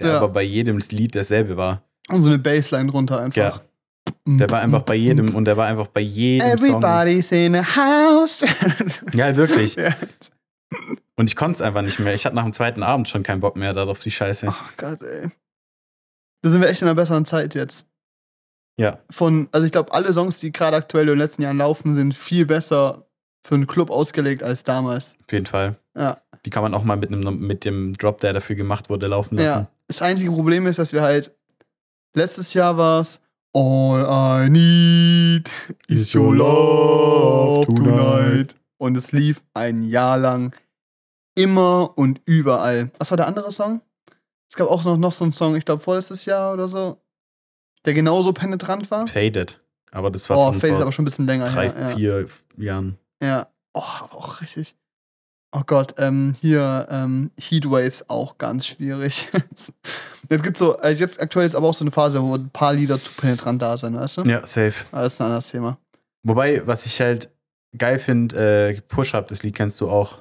[0.00, 0.16] der Ja.
[0.18, 1.82] aber bei jedem Lied dasselbe war.
[2.08, 3.36] Und so eine Bassline drunter einfach.
[3.36, 3.60] Ja.
[4.26, 6.82] Der war einfach bei jedem und der war einfach bei jedem Song.
[6.82, 8.44] Everybody's in a house.
[9.14, 9.76] Ja, wirklich.
[9.76, 9.94] ja.
[11.16, 12.14] Und ich konnte es einfach nicht mehr.
[12.14, 14.46] Ich hatte nach dem zweiten Abend schon keinen Bock mehr darauf, die Scheiße.
[14.48, 15.30] Oh Gott, ey.
[16.42, 17.86] Da sind wir echt in einer besseren Zeit jetzt.
[18.78, 21.94] Ja, Von, also ich glaube, alle Songs, die gerade aktuell in den letzten Jahren laufen,
[21.94, 23.06] sind viel besser
[23.42, 25.16] für einen Club ausgelegt als damals.
[25.24, 25.76] auf jeden Fall.
[25.96, 26.18] Ja.
[26.44, 29.36] Die kann man auch mal mit, einem, mit dem Drop, der dafür gemacht wurde, laufen
[29.36, 29.46] lassen.
[29.46, 29.70] Ja.
[29.88, 31.32] Das einzige Problem ist, dass wir halt
[32.14, 33.20] letztes Jahr war es
[33.52, 35.50] All I need
[35.88, 38.54] is your love tonight.
[38.78, 40.54] Und es lief ein Jahr lang
[41.34, 42.90] immer und überall.
[42.98, 43.80] Was war der andere Song?
[44.48, 46.98] Es gab auch noch, noch so einen Song, ich glaube vorletztes Jahr oder so,
[47.84, 49.06] der genauso penetrant war.
[49.06, 49.60] Faded.
[49.90, 51.80] Aber das war Oh, vor aber schon ein bisschen länger drei, her.
[51.90, 51.96] Ja.
[51.96, 52.24] vier
[52.56, 52.98] Jahren.
[53.22, 53.48] Ja.
[53.74, 54.74] Oh, aber auch richtig.
[55.52, 59.28] Oh Gott, ähm, hier ähm, Heatwaves auch ganz schwierig.
[60.30, 62.72] jetzt gibt's so, äh, jetzt aktuell ist aber auch so eine Phase, wo ein paar
[62.72, 64.22] Lieder zu penetrant da sind, weißt du?
[64.22, 64.86] Ja, safe.
[64.92, 65.78] Aber das ist ein anderes Thema.
[66.22, 67.30] Wobei, was ich halt
[67.76, 70.18] geil finde, äh, Push-Up, das Lied kennst du auch.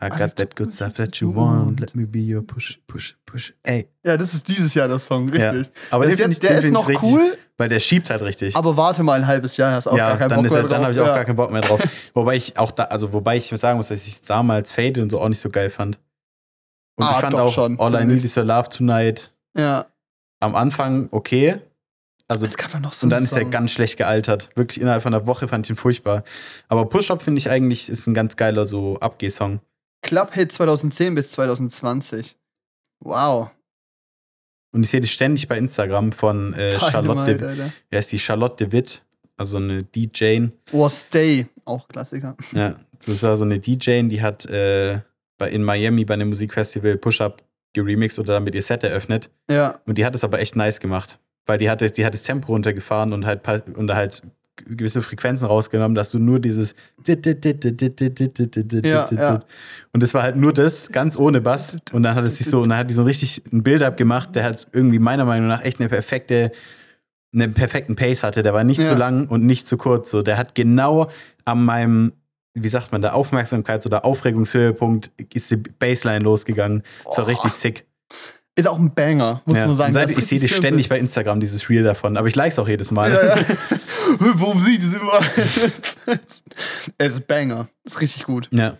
[0.00, 1.80] I got that good stuff that you want.
[1.80, 3.52] Let me be your push, push, push.
[3.64, 3.88] Ey.
[4.06, 5.72] Ja, das ist dieses Jahr der Song, richtig.
[5.90, 8.54] Aber der jetzt, ich- der ist noch richtig, cool, Weil der schiebt halt richtig.
[8.54, 10.70] aber warte mal ein halbes Jahr, hast auch ja, gar keinen dann, Bock mehr dann
[10.70, 10.82] drauf.
[10.82, 11.14] habe ich auch ja.
[11.14, 11.80] gar keinen Bock mehr drauf.
[12.14, 15.20] wobei ich auch da, also wobei ich sagen muss, dass ich damals Fade und so
[15.20, 15.98] auch nicht so geil fand.
[16.96, 18.04] Und Ah, ich fand auch schon, All I.
[18.04, 19.86] Need Is Your Love Tonight Ja,
[20.40, 21.60] am Anfang okay.
[22.28, 24.50] Also es gab ja noch so und dann ist er ganz schlecht gealtert.
[24.54, 26.22] Wirklich innerhalb von einer Woche fand ich ihn furchtbar.
[26.68, 29.60] Aber Push-Up finde ich eigentlich ist ein ganz geiler so Abgeh-Song.
[30.02, 32.36] Club-Hit 2010 bis 2020.
[33.00, 33.50] Wow.
[34.72, 37.02] Und ich sehe das ständig bei Instagram von äh, Charlotte,
[37.34, 37.72] Dynamite, de, Alter.
[37.90, 39.02] wer ist die Charlotte de Witt,
[39.36, 40.48] also eine DJ.
[40.72, 42.36] Oh, Stay, auch Klassiker.
[42.52, 45.00] Ja, das war so eine DJ, die hat äh,
[45.38, 47.42] bei, in Miami bei einem Musikfestival Push-Up
[47.72, 49.30] geremixed oder damit ihr Set eröffnet.
[49.50, 51.18] Ja, Und die hat es aber echt nice gemacht.
[51.46, 53.40] Weil die hat, das- die hat das Tempo runtergefahren und halt,
[53.74, 54.22] und halt
[54.66, 56.74] gewisse Frequenzen rausgenommen, dass du nur dieses
[57.06, 57.16] Ja,
[59.10, 59.38] ja.
[59.92, 61.78] und das war halt nur das, ganz ohne Bass.
[61.92, 64.34] Und dann hat es sich so, und dann hat die so richtig ein Build-up gemacht,
[64.34, 66.52] der hat irgendwie meiner Meinung nach echt eine perfekte,
[67.34, 68.42] einen perfekten Pace hatte.
[68.42, 68.88] Der war nicht Ja.
[68.90, 70.10] zu lang und nicht zu kurz.
[70.10, 71.10] So, der hat genau
[71.44, 72.12] an meinem,
[72.54, 76.82] wie sagt man, der Aufmerksamkeits- oder Aufregungshöhepunkt ist die Bassline losgegangen.
[77.04, 77.20] Oh.
[77.22, 77.84] richtig sick.
[78.58, 79.66] Ist auch ein Banger, muss Ja.
[79.66, 79.92] man sagen.
[79.92, 82.16] Seit, ich sehe das ständig bei Instagram, dieses Reel davon.
[82.16, 83.10] Aber ich like es auch jedes Mal.
[83.12, 83.44] Ja, ja.
[84.18, 85.20] Warum sieht es immer?
[86.98, 87.68] es ist Banger.
[87.84, 88.48] Ist richtig gut.
[88.52, 88.76] ja.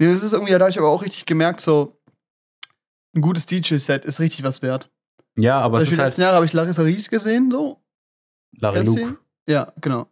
[0.00, 1.96] Nee, Das ist irgendwie, da habe ich aber auch richtig gemerkt, so
[3.14, 4.90] ein gutes DJ-Set ist richtig was wert.
[5.36, 7.80] Ja, aber Zum es ist halt letzten Jahre habe ich Larissa Ries gesehen, so.
[8.58, 9.18] Larry du Luke.
[9.48, 10.08] Ja, genau.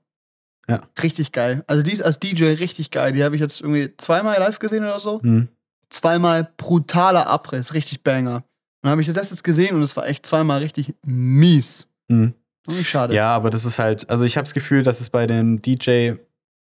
[0.68, 0.82] Ja.
[1.03, 1.64] Richtig geil.
[1.66, 3.12] Also die ist als DJ richtig geil.
[3.12, 5.20] Die habe ich jetzt irgendwie zweimal live gesehen oder so.
[5.20, 5.48] Hm.
[5.90, 8.44] Zweimal brutaler Abriss, richtig Banger.
[8.83, 11.87] Dann habe ich das jetzt gesehen und es war echt zweimal richtig mies.
[12.11, 12.35] Hm.
[12.66, 13.14] Irgendwie schade.
[13.14, 16.12] Ja, aber das ist halt, also ich habe das Gefühl, dass es bei dem DJ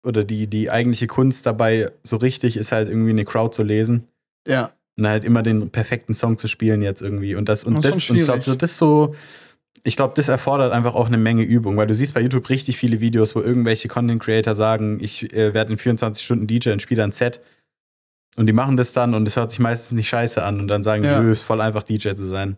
[0.04, 4.08] oder die, die eigentliche Kunst dabei so richtig ist, halt irgendwie eine Crowd zu lesen
[4.48, 4.72] ja.
[4.98, 7.36] und halt immer den perfekten Song zu spielen jetzt irgendwie.
[7.36, 9.16] Und das, und Das das, und ich glaube, das so,
[9.84, 12.78] ich glaube, das erfordert einfach auch eine Menge Übung, weil du siehst bei YouTube richtig
[12.78, 16.82] viele Videos, wo irgendwelche Content Creator sagen, ich äh, werde in 24 Stunden DJ und
[16.82, 17.40] spiele ein Set.
[18.38, 20.84] Und die machen das dann und es hört sich meistens nicht scheiße an und dann
[20.84, 21.20] sagen Ja.
[21.20, 22.58] die, "Nö, ist voll einfach DJ zu sein.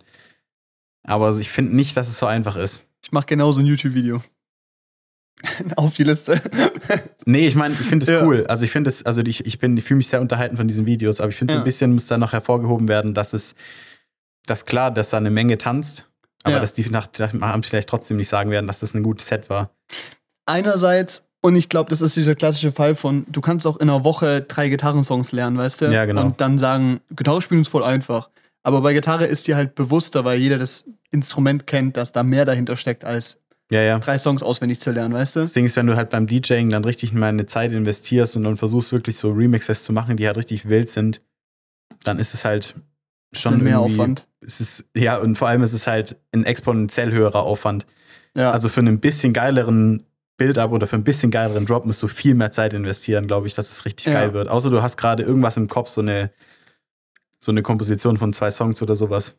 [1.04, 2.86] Aber ich finde nicht, dass es so einfach ist.
[3.04, 4.22] Ich mache genauso ein YouTube-Video.
[5.78, 6.42] Auf die Liste.
[7.26, 8.26] Nee, ich meine, ich finde es Ja.
[8.26, 8.46] cool.
[8.48, 10.88] Also ich finde es, also ich, ich bin, ich fühle mich sehr unterhalten von diesen
[10.88, 11.62] Videos, aber ich finde so Ja.
[11.62, 13.54] ein bisschen muss da noch hervorgehoben werden, dass es,
[14.48, 16.10] dass klar, dass da eine Menge tanzt,
[16.44, 19.28] aber dass die nach, nach Abend vielleicht trotzdem nicht sagen werden, dass das ein gutes
[19.28, 19.70] Set war.
[20.48, 24.04] Einerseits, und ich glaube, das ist dieser klassische Fall von, du kannst auch in einer
[24.04, 25.86] Woche drei Gitarrensongs lernen, weißt du?
[25.86, 26.26] Ja, genau.
[26.26, 28.30] Und dann sagen, Gitarre spielen ist voll einfach.
[28.64, 32.44] Aber bei Gitarre ist dir halt bewusster, weil jeder das Instrument kennt, dass da mehr
[32.44, 33.40] dahinter steckt, als
[33.72, 34.00] Ja, ja.
[34.00, 35.40] drei Songs auswendig zu lernen, weißt du?
[35.40, 38.44] Das Ding ist, wenn du halt beim DJing dann richtig mal eine Zeit investierst und
[38.44, 41.22] dann versuchst wirklich so Remixes zu machen, die halt richtig wild sind,
[42.04, 42.76] dann ist es halt
[43.32, 44.28] schon mehr Aufwand.
[44.42, 47.86] Es ist, ja, und vor allem ist es halt ein exponentiell höherer Aufwand.
[48.36, 48.52] Ja.
[48.52, 50.06] Also für einen bisschen geileren
[50.40, 53.54] Build-up oder für ein bisschen geileren Drop musst du viel mehr Zeit investieren, glaube ich,
[53.54, 54.14] dass es richtig Ja.
[54.14, 54.50] geil wird.
[54.50, 56.32] Außer du hast gerade irgendwas im Kopf, so eine,
[57.40, 59.36] so eine Komposition von zwei Songs oder sowas.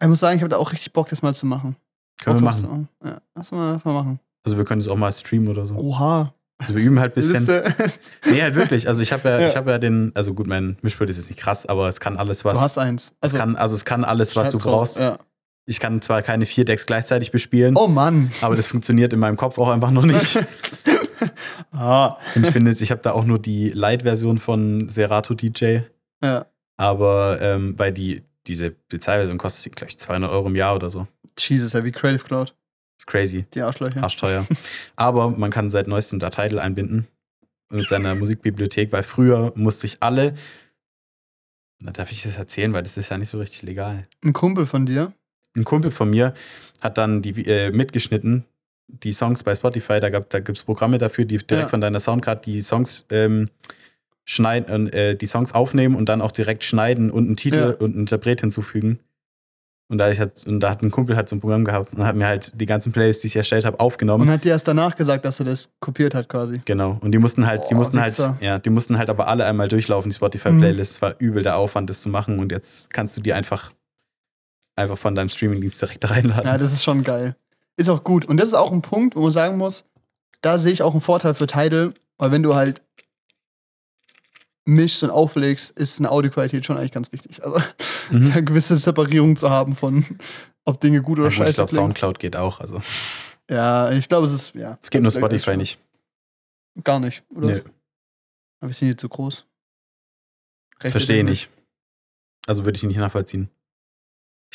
[0.00, 1.76] ich muss sagen, ich habe da auch richtig Bock, das mal zu machen.
[2.24, 2.62] Können wir Bock machen.
[2.62, 4.20] drauf zu Ja, lass mal, lass mal machen.
[4.44, 5.74] Also wir können es auch mal streamen oder so.
[5.74, 6.32] Oha.
[6.58, 7.46] Also wir üben halt ein bisschen.
[8.24, 8.88] Nee, halt wirklich.
[8.88, 9.46] Also ich habe ja, Ja.
[9.48, 12.16] ich habe ja den, also gut, mein Mischpult ist jetzt nicht krass, aber es kann
[12.16, 12.58] alles, Du was.
[12.60, 13.08] hast eins.
[13.08, 14.72] es Also, kann, also es kann alles, was du drauf.
[14.72, 14.96] brauchst.
[14.98, 15.18] Ja.
[15.68, 18.30] Ich kann zwar keine vier Decks gleichzeitig bespielen, Oh Mann.
[18.40, 20.38] aber das funktioniert in meinem Kopf auch einfach noch nicht.
[21.72, 22.18] Ah.
[22.34, 25.78] Und ich finde jetzt, ich habe da auch nur die Light-Version von Serato DJ.
[26.22, 26.46] Ja.
[26.76, 31.06] Aber ähm, weil die, diese Bezahlversion kostet, glaube ich, 200 Euro im Jahr oder so.
[31.38, 32.54] Jesus, ja, wie Creative Cloud.
[32.98, 33.44] Ist crazy.
[33.54, 34.02] Die Arschlöcher.
[34.02, 34.46] arschteuer.
[34.96, 37.08] Aber man kann seit neuestem da Tidal einbinden
[37.70, 40.34] mit seiner Musikbibliothek, weil früher musste ich alle.
[41.82, 44.06] Na, darf ich das erzählen, weil das ist ja nicht so richtig legal.
[44.24, 45.12] Ein Kumpel von dir.
[45.56, 46.34] Ein Kumpel von mir
[46.80, 48.44] hat dann die äh, mitgeschnitten,
[48.88, 49.98] die Songs bei Spotify.
[50.00, 51.68] Da, gab, da gibt es Programme dafür, die direkt Ja.
[51.68, 53.48] von deiner Soundcard die Songs ähm,
[54.24, 57.66] schneiden, äh, die Songs aufnehmen und dann auch direkt schneiden und einen Titel Ja.
[57.70, 58.98] und einen Interpret hinzufügen.
[59.88, 62.04] Und da, ich hat, und da hat ein Kumpel halt so ein Programm gehabt und
[62.04, 64.22] hat mir halt die ganzen Playlists, die ich erstellt habe, aufgenommen.
[64.22, 66.60] Und hat dir erst danach gesagt, dass er das kopiert hat quasi.
[66.64, 66.98] Genau.
[67.02, 68.36] Und die mussten halt, die Boah, mussten halt, Wichser.
[68.40, 70.94] ja, die mussten halt aber alle einmal durchlaufen, die Spotify-Playlist.
[70.94, 72.40] Es war übel der Aufwand, das zu machen.
[72.40, 73.70] Und jetzt kannst du die einfach,
[74.76, 76.44] einfach von deinem Streamingdienst direkt reinladen.
[76.44, 77.36] Ja, das ist schon geil.
[77.76, 78.24] Ist auch gut.
[78.24, 79.84] Und das ist auch ein Punkt, wo man sagen muss,
[80.40, 82.82] da sehe ich auch einen Vorteil für Tidal, weil wenn du halt
[84.64, 87.44] mischst und auflegst, ist eine Audioqualität schon eigentlich ganz wichtig.
[87.44, 87.60] Also
[88.08, 88.26] Mhm.
[88.28, 90.04] da eine gewisse Separierung zu haben von,
[90.64, 91.72] ob Dinge gut oder Ja, gut, ich scheiße glaube.
[91.72, 92.60] Soundcloud geht auch.
[92.60, 92.80] Also,
[93.50, 94.78] Ja, ich glaube, es ist, ja.
[94.80, 95.80] es geht nur Spotify nicht.
[96.84, 97.48] Gar nicht, oder?
[97.48, 97.64] Was?
[98.60, 99.44] Aber wir sind hier zu groß.
[100.78, 101.48] Verstehe nicht.
[102.46, 103.48] Also würde ich nicht nachvollziehen.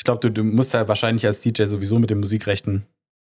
[0.02, 2.86] Ich glaube, du, du musst ja wahrscheinlich als DJ sowieso mit den Musikrechten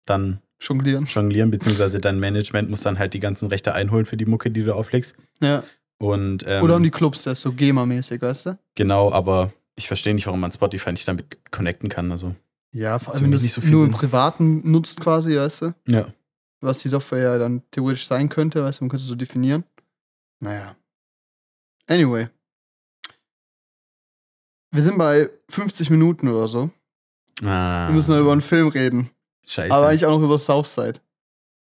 [0.08, 1.06] dann Jonglieren.
[1.06, 4.64] jonglieren, beziehungsweise dein Management muss dann halt die ganzen Rechte einholen für die Mucke, die
[4.64, 5.16] du auflegst.
[5.40, 5.64] Ja.
[6.00, 8.58] Und, ähm, Oder um die Clubs, das ist so GEMA-mäßig, weißt du?
[8.74, 12.10] Genau, aber ich verstehe nicht, warum man Spotify nicht damit connecten kann.
[12.10, 12.34] Also,
[12.72, 13.92] Ja, vor allem, wenn du nicht es so viel nur im.
[13.92, 15.76] Privaten nutzt quasi, weißt du?
[15.90, 16.08] ja.
[16.60, 19.64] was die Software ja dann theoretisch sein könnte, weißt du, man könnte es so definieren.
[20.40, 20.76] Naja.
[21.86, 22.30] Anyway.
[24.74, 26.72] Wir sind bei 50 Minuten oder so.
[27.44, 29.12] Ah, Wir müssen noch über einen Film reden.
[29.48, 29.74] Scheiße.
[29.74, 31.00] Aber eigentlich auch noch über Southside.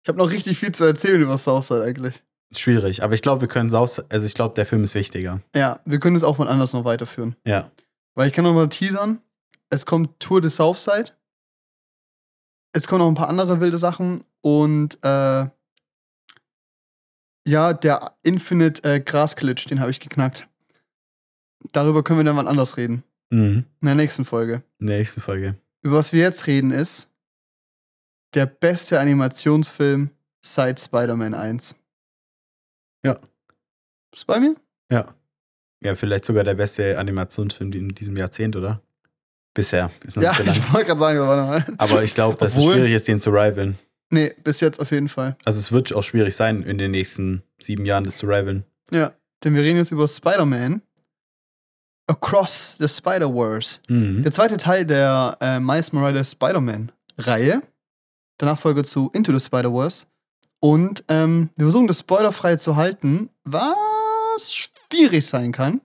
[0.02, 2.22] Ich habe noch richtig viel zu erzählen über Southside eigentlich.
[2.54, 5.40] Schwierig, aber ich glaube, wir können Saus, also ich glaube, der Film ist wichtiger.
[5.54, 7.34] Ja, wir können es auch von anders noch weiterführen.
[7.44, 7.72] Ja.
[8.14, 9.20] Weil ich kann noch mal teasern.
[9.70, 11.12] Es kommt Tour de Southside.
[12.72, 14.22] Es kommen noch ein paar andere wilde Sachen.
[14.42, 15.46] Und äh,
[17.48, 20.46] ja, der Infinite äh, Grasglitch, den habe ich geknackt.
[21.72, 23.04] Darüber können wir dann wann anders reden.
[23.30, 23.64] Mhm.
[23.80, 24.62] In der nächsten Folge.
[24.78, 25.54] In der nächsten Folge.
[25.82, 27.08] Über was wir jetzt reden ist
[28.34, 30.10] der beste Animationsfilm
[30.40, 31.74] seit Spider-Man 1.
[33.04, 33.18] Ja.
[34.10, 34.54] Bist du bei mir?
[34.90, 35.14] Ja.
[35.82, 38.80] Ja, vielleicht sogar der beste Animationsfilm in diesem Jahrzehnt, oder?
[39.54, 39.90] Bisher.
[40.06, 40.54] Ist noch Ja, so lang.
[40.56, 41.74] ich wollte gerade sagen, warte mal.
[41.78, 43.78] Aber ich glaube, dass es Obwohl- schwierig ist, den zu rivalen.
[44.10, 45.36] Nee, bis jetzt auf jeden Fall.
[45.44, 48.64] Also es wird auch schwierig sein, in den nächsten sieben Jahren das zu rivalen.
[48.90, 50.82] Ja, denn wir reden jetzt über Spider-Man
[52.12, 53.80] Across the Spider-Verse.
[53.88, 54.22] Mhm.
[54.22, 57.62] Der zweite Teil der äh, Miles Morales Spider-Man-Reihe.
[58.40, 60.06] Der Nachfolger zu Into the Spider-Verse.
[60.60, 65.80] Und ähm, wir versuchen das spoilerfrei zu halten, was schwierig sein kann.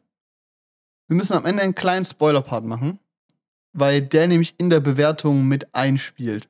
[1.08, 3.00] Wir müssen am Ende einen kleinen Spoiler-Part machen,
[3.74, 6.50] weil der nämlich in der Bewertung mit einspielt.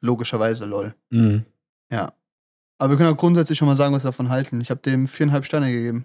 [0.00, 0.94] Logischerweise, lol.
[1.10, 1.46] Mhm.
[2.78, 4.60] Aber wir können auch grundsätzlich schon mal sagen, was wir davon halten.
[4.60, 6.04] Ich habe dem viereinhalb Sterne gegeben.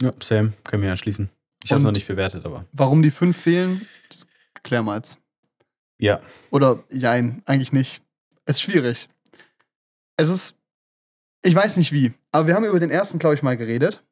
[0.00, 1.30] Ja, Sam, können wir anschließen.
[1.62, 2.64] Ich habe es noch nicht bewertet, aber.
[2.72, 4.26] Warum die fünf fehlen, das
[4.62, 5.18] klären wir jetzt.
[5.98, 6.20] Ja.
[6.50, 8.02] Oder jein, eigentlich nicht.
[8.46, 9.08] Es ist schwierig.
[10.16, 10.56] Es ist.
[11.42, 14.02] Ich weiß nicht wie, aber wir haben über den ersten, glaube ich, mal geredet.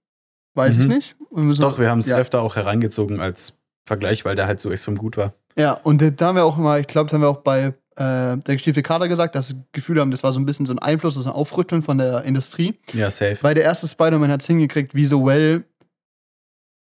[0.54, 0.94] Weiß ich Mhm.
[0.94, 1.16] nicht.
[1.30, 2.16] Wir Doch, wir haben es ja.
[2.16, 3.52] öfter auch herangezogen als
[3.86, 5.34] Vergleich, weil der halt so extrem gut war.
[5.56, 8.36] Ja, und da haben wir auch immer, ich glaube, da haben wir auch bei äh,
[8.36, 10.72] der gestiefelte Kader gesagt, dass wir das Gefühl haben, das war so ein bisschen so
[10.72, 12.78] ein Einfluss, so ein Aufrütteln von der Industrie.
[12.92, 13.38] Ja, safe.
[13.42, 15.64] Weil der erste Spider-Man hat es hingekriegt, visuell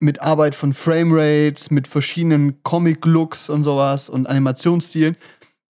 [0.01, 5.15] mit Arbeit von Framerates, mit verschiedenen Comic-Looks und sowas und Animationsstilen,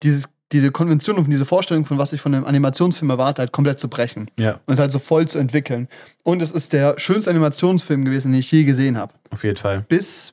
[0.03, 3.81] dieses, diese Konvention und diese Vorstellung von was ich von einem Animationsfilm erwarte, halt komplett
[3.81, 5.89] zu brechen Ja, und es halt so voll zu entwickeln.
[6.23, 9.13] Und es ist der schönste Animationsfilm gewesen, den ich je gesehen habe.
[9.31, 9.85] auf jeden Fall.
[9.89, 10.33] Bis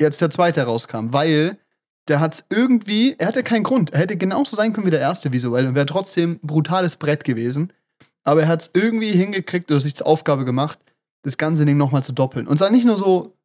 [0.00, 1.56] jetzt der zweite rauskam, weil
[2.08, 3.92] der hat irgendwie, er hatte keinen Grund.
[3.92, 7.22] Er hätte genauso sein können wie der erste visuell und wäre trotzdem ein brutales Brett
[7.22, 7.72] gewesen.
[8.24, 10.80] Aber er hat es irgendwie hingekriegt oder sich zur Aufgabe gemacht,
[11.22, 12.46] das ganze Ding nochmal zu doppeln.
[12.46, 13.36] Und zwar nicht nur so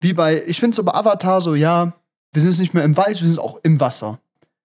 [0.00, 1.92] wie bei, ich finde so bei Avatar so, ja,
[2.32, 4.20] wir sind jetzt nicht mehr im Wald, wir sind auch im Wasser.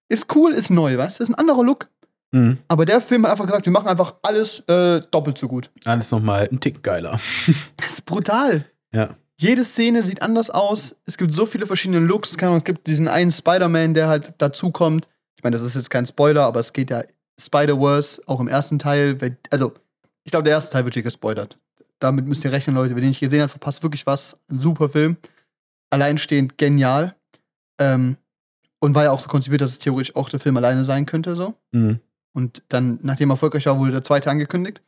[0.08, 1.88] Ist cool, ist neu, weißt du, ist ein anderer Look.
[2.32, 2.58] Mhm.
[2.68, 5.70] Aber der Film hat einfach gesagt, wir machen einfach alles äh, doppelt so gut.
[5.84, 7.18] Alles nochmal ein Tick geiler.
[7.76, 8.66] Das ist brutal.
[8.92, 9.16] Ja.
[9.38, 10.96] Jede Szene sieht anders aus.
[11.04, 12.36] Es gibt so viele verschiedene Looks.
[12.36, 15.08] Es gibt diesen einen Spider-Man, der halt dazukommt.
[15.36, 17.02] Ich meine, das ist jetzt kein Spoiler, aber es geht ja
[17.40, 19.18] Spider-Verse auch im ersten Teil.
[19.50, 19.72] Also,
[20.24, 21.58] ich glaube, der erste Teil wird hier gespoilert.
[22.02, 22.94] Damit müsst ihr rechnen, Leute.
[22.94, 24.36] Wer den nicht gesehen hat, verpasst wirklich was.
[24.50, 25.16] Ein super Film.
[25.90, 27.14] Alleinstehend genial.
[27.78, 28.16] Ähm,
[28.80, 31.36] und war ja auch so konzipiert, dass es theoretisch auch der Film alleine sein könnte,
[31.36, 31.54] so.
[31.70, 32.00] Mhm.
[32.34, 34.82] Und dann, nachdem er erfolgreich war, wurde der zweite angekündigt.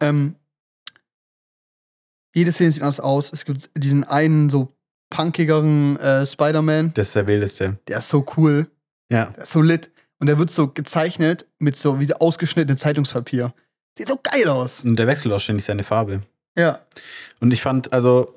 [0.00, 0.36] Ähm,
[2.34, 3.32] jede Szene sieht anders aus.
[3.32, 4.72] Es gibt diesen einen so
[5.10, 6.94] punkigeren äh, Spider-Man.
[6.94, 7.78] Das ist der wildeste.
[7.88, 8.70] Der ist so cool.
[9.10, 9.26] Ja.
[9.26, 9.90] Der ist so lit.
[10.20, 13.52] und der wird so gezeichnet mit so wie so ausgeschnittenem Zeitungspapier.
[13.98, 14.84] Sieht so geil aus.
[14.84, 16.22] Und der wechselt auch ständig seine Farbe.
[16.56, 16.80] Ja.
[17.40, 18.34] Und ich fand, also,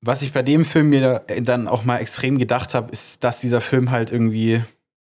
[0.00, 3.60] was ich bei dem Film mir dann auch mal extrem gedacht habe, ist, dass dieser
[3.60, 4.62] Film halt irgendwie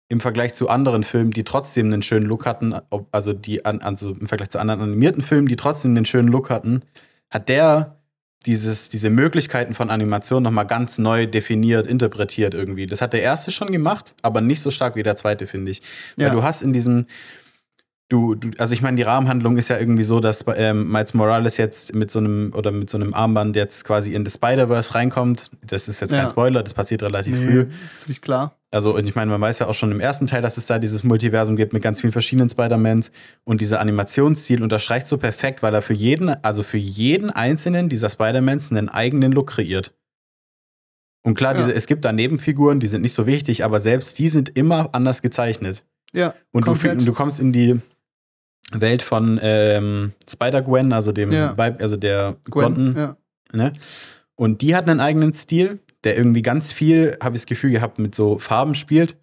[0.09, 2.75] im Vergleich zu anderen Filmen, die trotzdem einen schönen Look hatten,
[3.11, 6.49] also die an, also im Vergleich zu anderen animierten Filmen, die trotzdem einen schönen Look
[6.49, 6.83] hatten,
[7.29, 7.97] hat der
[8.45, 12.85] dieses, diese Möglichkeiten von Animation nochmal ganz neu definiert, interpretiert irgendwie.
[12.85, 15.81] Das hat der erste schon gemacht, aber nicht so stark wie der zweite, finde ich.
[16.17, 16.33] Weil Ja.
[16.33, 17.05] du hast in diesem,
[18.13, 21.57] du, du also ich meine, die Rahmenhandlung ist ja irgendwie so, dass ähm, Miles Morales
[21.57, 25.49] jetzt mit so einem oder mit so einem Armband jetzt quasi in das Spider-Verse reinkommt.
[25.65, 26.29] Das ist jetzt kein Ja.
[26.29, 27.65] Spoiler, das passiert relativ Nee, früh.
[27.93, 28.55] ist nicht klar.
[28.71, 30.79] Also, und ich meine, man weiß ja auch schon im ersten Teil, dass es da
[30.79, 33.11] dieses Multiversum gibt mit ganz vielen verschiedenen Spider-Mans.
[33.43, 38.09] Und dieser Animationsstil unterstreicht so perfekt, weil er für jeden, also für jeden einzelnen dieser
[38.09, 39.93] Spider-Mans einen eigenen Look kreiert.
[41.25, 41.59] Und klar, Ja.
[41.65, 44.89] diese, es gibt da Nebenfiguren, die sind nicht so wichtig, aber selbst die sind immer
[44.93, 45.83] anders gezeichnet.
[46.13, 46.33] Ja.
[46.51, 47.79] Und du, du kommst in die
[48.81, 51.57] Welt von ähm, Spider-Gwen, also dem Ja.
[51.57, 53.17] Weib, also der Gwen, Blonden, ja.
[53.51, 53.73] Ne?
[54.35, 57.99] Und die hat einen eigenen Stil, der irgendwie ganz viel, habe ich das Gefühl gehabt,
[57.99, 59.15] mit so Farben spielt.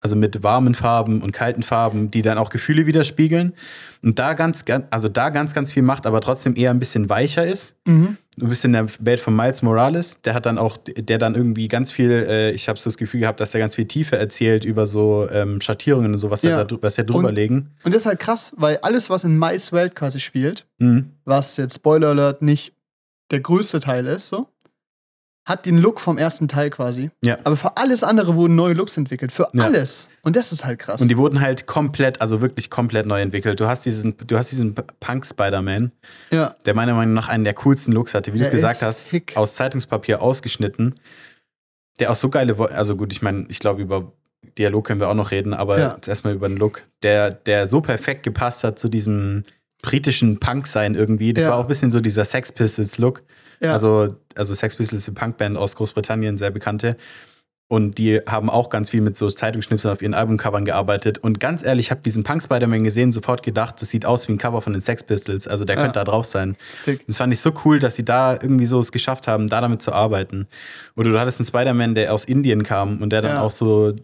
[0.00, 3.54] Also mit warmen Farben und kalten Farben, die dann auch Gefühle widerspiegeln.
[4.02, 7.08] Und da ganz, ganz, also da ganz, ganz viel macht, aber trotzdem eher ein bisschen
[7.08, 7.74] weicher ist.
[7.86, 8.18] Mhm.
[8.36, 11.68] Du bist in der Welt von Miles Morales, der hat dann auch, der dann irgendwie
[11.68, 14.64] ganz viel, äh, ich habe so das Gefühl gehabt, dass er ganz viel Tiefe erzählt
[14.64, 16.64] über so ähm, Schattierungen und so, was, Ja.
[16.64, 17.70] da, was er drüber Und- legen.
[17.84, 21.12] Und das ist halt krass, weil alles, was in Mais Welt quasi spielt, Mhm.
[21.24, 22.72] was jetzt Spoiler Alert nicht
[23.30, 24.48] der größte Teil ist, so,
[25.46, 27.10] hat den Look vom ersten Teil quasi.
[27.22, 27.36] Ja.
[27.44, 29.30] Aber für alles andere wurden neue Looks entwickelt.
[29.30, 29.64] Für Ja.
[29.64, 30.08] alles.
[30.22, 31.02] Und das ist halt krass.
[31.02, 33.60] Und die wurden halt komplett, also wirklich komplett neu entwickelt.
[33.60, 35.92] Du hast diesen, du hast diesen Punk-Spider-Man,
[36.32, 36.54] ja.
[36.64, 39.36] der meiner Meinung nach einen der coolsten Looks hatte, wie du es gesagt hast, sick.
[39.36, 40.94] aus Zeitungspapier ausgeschnitten.
[42.00, 44.12] Der auch so geile, also gut, ich meine, ich glaube, über
[44.58, 45.94] Dialog können wir auch noch reden, aber Ja.
[45.96, 49.42] jetzt erstmal über den Look, der, der so perfekt gepasst hat zu diesem
[49.82, 51.34] britischen Punk-Sein irgendwie.
[51.34, 53.22] Das war auch ein bisschen so dieser Sex Pistols-Look.
[53.64, 53.72] Ja.
[53.72, 56.96] Also, also Sex Pistols ist eine Punkband aus Großbritannien, sehr bekannte.
[57.66, 61.16] Und die haben auch ganz viel mit so Zeitungsschnipseln auf ihren Albumcovern gearbeitet.
[61.18, 64.38] Und ganz ehrlich, ich habe diesen Punk-Spider-Man gesehen, sofort gedacht, das sieht aus wie ein
[64.38, 65.48] Cover von den Sex Pistols.
[65.48, 65.82] Also der Ja.
[65.82, 66.56] könnte da drauf sein.
[66.84, 67.06] Sick.
[67.06, 69.80] Das fand ich so cool, dass sie da irgendwie so es geschafft haben, da damit
[69.80, 70.46] zu arbeiten.
[70.94, 73.40] Oder du hattest einen Spider-Man, der aus Indien kam und der dann Ja.
[73.40, 73.94] auch so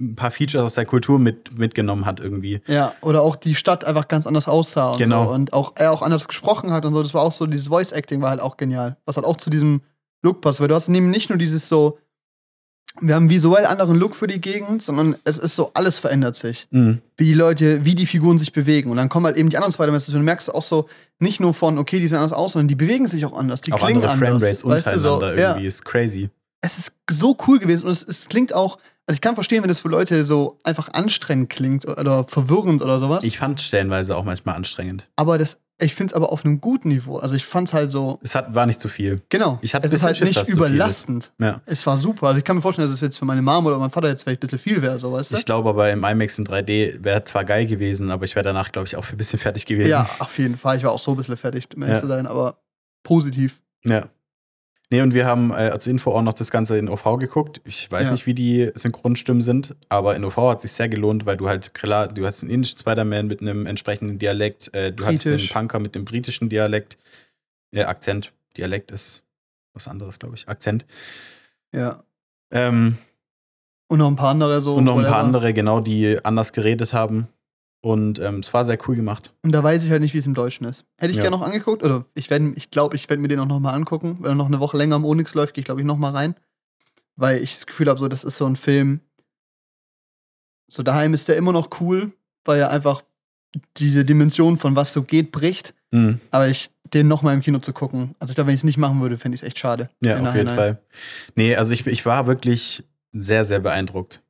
[0.00, 2.60] ein paar Features aus der Kultur mit, mitgenommen hat irgendwie.
[2.66, 5.24] Ja, oder auch die Stadt einfach ganz anders aussah und Genau.
[5.24, 5.30] so.
[5.30, 7.02] Und auch er auch anders gesprochen hat und so.
[7.02, 8.96] Das war auch so, dieses Voice-Acting war halt auch genial.
[9.04, 9.82] Was halt auch zu diesem
[10.22, 10.60] Look passt.
[10.60, 11.98] Weil du hast eben nicht nur dieses so,
[13.00, 16.66] wir haben visuell anderen Look für die Gegend, sondern es ist so, alles verändert sich.
[16.70, 17.00] Mhm.
[17.16, 18.90] Wie die Leute, wie die Figuren sich bewegen.
[18.90, 20.06] Und dann kommen halt eben die anderen Spider-Mans.
[20.06, 20.88] Du merkst auch so,
[21.20, 23.60] nicht nur von, okay, die sehen anders aus, sondern die bewegen sich auch anders.
[23.60, 24.28] Die Auch klingen andere anders.
[24.42, 26.30] Framerates weißt du, so, untereinander ja irgendwie ist crazy.
[26.62, 28.78] es ist so cool gewesen und es, es klingt auch,
[29.10, 33.00] also ich kann verstehen, wenn das für Leute so einfach anstrengend klingt oder verwirrend oder
[33.00, 33.24] sowas.
[33.24, 35.08] Ich fand stellenweise auch manchmal anstrengend.
[35.16, 37.16] aber das, ich finde es aber auf einem guten Niveau.
[37.18, 39.20] Also ich fand es halt so, Es hat, war nicht zu viel.
[39.28, 39.58] genau.
[39.62, 41.32] Ich hatte es ist halt Schiss, nicht es überlastend.
[41.40, 41.60] Ja.
[41.66, 42.28] Es war super.
[42.28, 44.22] Also ich kann mir vorstellen, dass es jetzt für meine Mom oder meinen Vater jetzt
[44.22, 45.36] vielleicht ein bisschen viel wäre, so weißt du?
[45.38, 48.70] Ich glaube aber im IMAX in 3D wäre zwar geil gewesen, aber ich wäre danach,
[48.70, 49.90] glaube ich, auch ein bisschen fertig gewesen.
[49.90, 50.76] ja, auf jeden Fall.
[50.76, 52.58] Ich war auch so ein bisschen fertig, um ehrlich zu sein, aber
[53.02, 53.60] positiv.
[53.84, 54.04] Ja.
[54.92, 57.60] Nee, und wir haben äh, als Info auch noch das Ganze in OV geguckt.
[57.64, 58.12] Ich weiß Ja.
[58.12, 61.48] nicht, wie die Synchronstimmen sind, aber in OV hat es sich sehr gelohnt, weil du
[61.48, 65.32] halt klar, du hast einen indischen Spider-Man mit einem entsprechenden Dialekt, äh, du hast den
[65.34, 65.52] Britisch.
[65.52, 66.98] Punker mit dem britischen Dialekt,
[67.72, 68.32] äh, Akzent.
[68.56, 69.22] Dialekt ist
[69.74, 70.48] was anderes, glaube ich.
[70.48, 70.84] Akzent.
[71.72, 72.02] Ja.
[72.50, 72.98] Ähm,
[73.86, 74.74] Und noch ein paar andere so.
[74.74, 77.28] und noch ein paar andere, genau, die anders geredet haben.
[77.82, 79.32] Und ähm, es war sehr cool gemacht.
[79.42, 80.84] Und da weiß ich halt nicht, wie es im Deutschen ist.
[80.98, 81.22] Hätte ich Ja.
[81.22, 83.72] gerne noch angeguckt, oder ich glaube, ich, glaub, ich werde mir den auch noch mal
[83.72, 84.18] angucken.
[84.20, 86.12] Wenn er noch eine Woche länger am Onyx läuft, gehe ich, glaube ich, noch mal
[86.12, 86.34] rein.
[87.16, 89.00] Weil ich das Gefühl habe, so, das ist so ein Film.
[90.68, 92.12] So daheim ist der immer noch cool,
[92.44, 93.02] weil er einfach
[93.78, 95.74] diese Dimension von was so geht bricht.
[95.90, 96.20] Mhm.
[96.30, 98.64] Aber ich den noch mal im Kino zu gucken, also ich glaube, wenn ich es
[98.64, 99.90] nicht machen würde, fände ich es echt schade.
[100.02, 100.48] Ja, auf jeden.
[100.48, 100.82] Fall.
[101.36, 104.22] Nee, also ich, ich war wirklich sehr, sehr beeindruckt.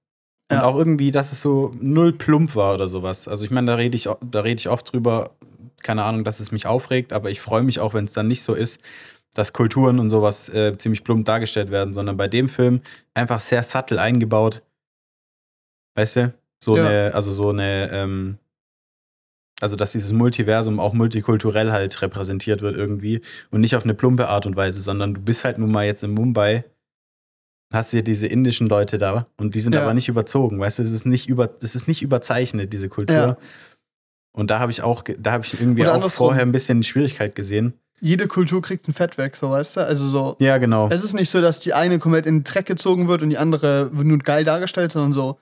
[0.50, 0.64] Und Ja.
[0.64, 3.28] auch irgendwie, dass es so null plump war oder sowas.
[3.28, 5.30] Also ich meine, da rede ich, da rede ich oft drüber,
[5.82, 8.42] keine Ahnung, dass es mich aufregt, aber ich freue mich auch, wenn es dann nicht
[8.42, 8.80] so ist,
[9.34, 12.80] dass Kulturen und sowas äh, ziemlich plump dargestellt werden, sondern bei dem Film
[13.14, 14.60] einfach sehr subtle eingebaut.
[15.94, 16.34] Weißt du?
[16.58, 16.86] So Ja.
[16.86, 18.38] eine, also so eine, ähm,
[19.60, 23.20] also dass dieses Multiversum auch multikulturell halt repräsentiert wird irgendwie
[23.50, 26.02] und nicht auf eine plumpe Art und Weise, sondern du bist halt nun mal jetzt
[26.02, 26.64] in Mumbai,
[27.72, 29.82] hast hier diese indischen Leute da und die sind Ja.
[29.82, 33.16] aber nicht überzogen, weißt du, es ist nicht über, es ist nicht überzeichnet, diese Kultur.
[33.16, 33.36] Ja.
[34.32, 37.34] Und da habe ich auch, da habe ich irgendwie Oder auch vorher ein bisschen Schwierigkeit
[37.34, 37.74] gesehen.
[38.00, 39.80] Jede Kultur kriegt ein Fett weg, so weißt du?
[39.86, 40.36] Also so.
[40.38, 40.88] Ja, genau.
[40.90, 43.38] Es ist nicht so, dass die eine komplett in den Dreck gezogen wird und die
[43.38, 45.38] andere wird nur geil dargestellt, sondern so,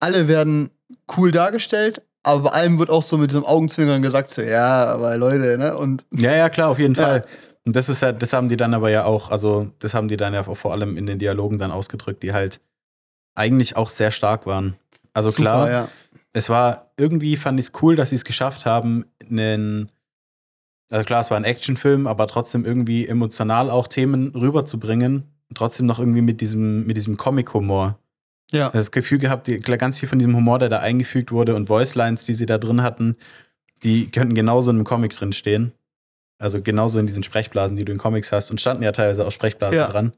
[0.00, 0.70] alle werden
[1.16, 5.16] cool dargestellt, aber bei allem wird auch so mit diesem Augenzwinkern gesagt, so, ja, aber
[5.16, 5.76] Leute, ne?
[5.76, 7.02] Und Ja, ja, klar, auf jeden Ja.
[7.02, 7.22] Fall.
[7.66, 10.16] Und das ist halt, das haben die dann aber ja auch, also das haben die
[10.16, 12.60] dann ja vor allem in den Dialogen dann ausgedrückt, die halt
[13.34, 14.76] eigentlich auch sehr stark waren.
[15.12, 15.88] Also super, klar, ja.
[16.32, 19.90] es war irgendwie fand ich es cool, dass sie es geschafft haben, einen,
[20.90, 25.98] also klar, es war ein Actionfilm, aber trotzdem irgendwie emotional auch Themen rüberzubringen, trotzdem noch
[25.98, 27.98] irgendwie mit diesem, mit diesem Comic-Humor.
[28.52, 28.70] Ja.
[28.70, 31.68] Das Gefühl gehabt, die, klar, ganz viel von diesem Humor, der da eingefügt wurde und
[31.68, 33.16] Voicelines, die sie da drin hatten,
[33.82, 35.72] die könnten genauso in einem Comic drin stehen.
[36.38, 38.50] Also genauso in diesen Sprechblasen, die du in Comics hast.
[38.50, 39.88] Und standen ja teilweise auch Sprechblasen Ja.
[39.88, 40.12] dran.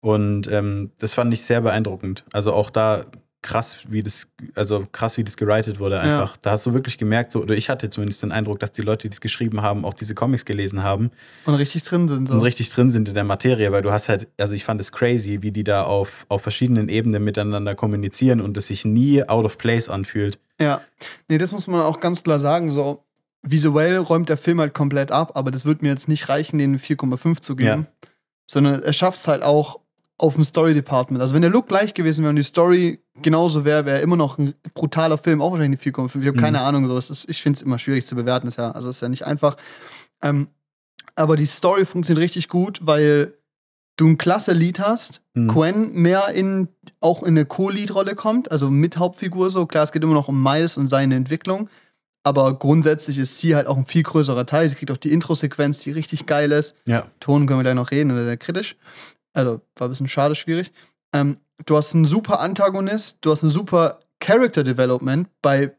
[0.00, 2.24] Und ähm, das fand ich sehr beeindruckend.
[2.32, 3.04] Also auch da
[3.40, 4.26] krass, wie das,
[4.56, 6.36] also krass, wie das geritet wurde einfach.
[6.38, 9.08] Da hast du wirklich gemerkt, so, oder ich hatte zumindest den Eindruck, dass die Leute,
[9.08, 11.10] die es geschrieben haben, auch diese Comics gelesen haben
[11.46, 12.28] Und richtig drin sind.
[12.28, 12.34] So.
[12.34, 14.90] und richtig drin sind in der Materie, weil du hast halt, also ich fand es
[14.90, 19.44] crazy, wie die da auf, auf verschiedenen Ebenen miteinander kommunizieren und es sich nie out
[19.44, 20.38] of place anfühlt.
[20.60, 20.80] Ja.
[21.28, 22.72] Nee, das muss man auch ganz klar sagen.
[22.72, 23.04] So,
[23.42, 26.78] visuell räumt der Film halt komplett ab, aber das wird mir jetzt nicht reichen, den
[26.78, 27.86] 4,5 zu geben.
[28.50, 29.80] Sondern er schafft es halt auch
[30.20, 31.20] auf dem Story-Department.
[31.22, 34.16] Also wenn der Look gleich gewesen wäre und die Story genauso wäre, wäre er immer
[34.16, 36.20] noch ein brutaler Film, auch wahrscheinlich eine 4,5.
[36.22, 36.42] Ich habe Mhm.
[36.42, 36.98] keine Ahnung, so.
[36.98, 39.56] Ist, ich finde es immer schwierig zu bewerten, ist ja, also ist ja nicht einfach.
[40.22, 40.48] Ähm,
[41.14, 43.34] aber die Story funktioniert richtig gut, weil
[43.96, 45.48] du ein klasse Lied hast, Mhm.
[45.48, 46.68] Gwen mehr in
[47.00, 49.66] auch in eine Co-Lead-Rolle kommt, also mit Hauptfigur so.
[49.66, 51.68] Klar, es geht immer noch um Miles und seine Entwicklung,
[52.22, 54.68] aber grundsätzlich ist sie halt auch ein viel größerer Teil.
[54.68, 56.74] Sie kriegt auch die Intro-Sequenz, die richtig geil ist.
[56.86, 57.06] Ja.
[57.20, 58.76] Ton können wir gleich noch reden, oder sehr kritisch.
[59.32, 60.72] Also war ein bisschen schade, schwierig.
[61.12, 65.72] Ähm, du hast einen super Antagonist, du hast ein super Character Development bei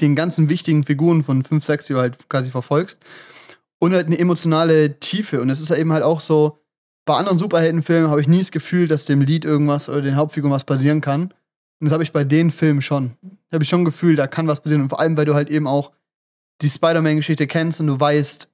[0.00, 3.00] den ganzen wichtigen Figuren von 5, 6, die du halt quasi verfolgst.
[3.78, 5.40] Und halt eine emotionale Tiefe.
[5.40, 6.58] Und es ist ja eben halt auch so,
[7.04, 10.52] bei anderen Superheldenfilmen habe ich nie das Gefühl, dass dem Lied irgendwas oder den Hauptfiguren
[10.52, 11.34] was passieren kann.
[11.82, 13.16] Und das habe ich bei den Filmen schon.
[13.50, 14.82] Da habe ich schon ein Gefühl, da kann was passieren.
[14.82, 15.90] Und vor allem, weil du halt eben auch
[16.60, 18.48] die Spider-Man-Geschichte kennst und du weißt,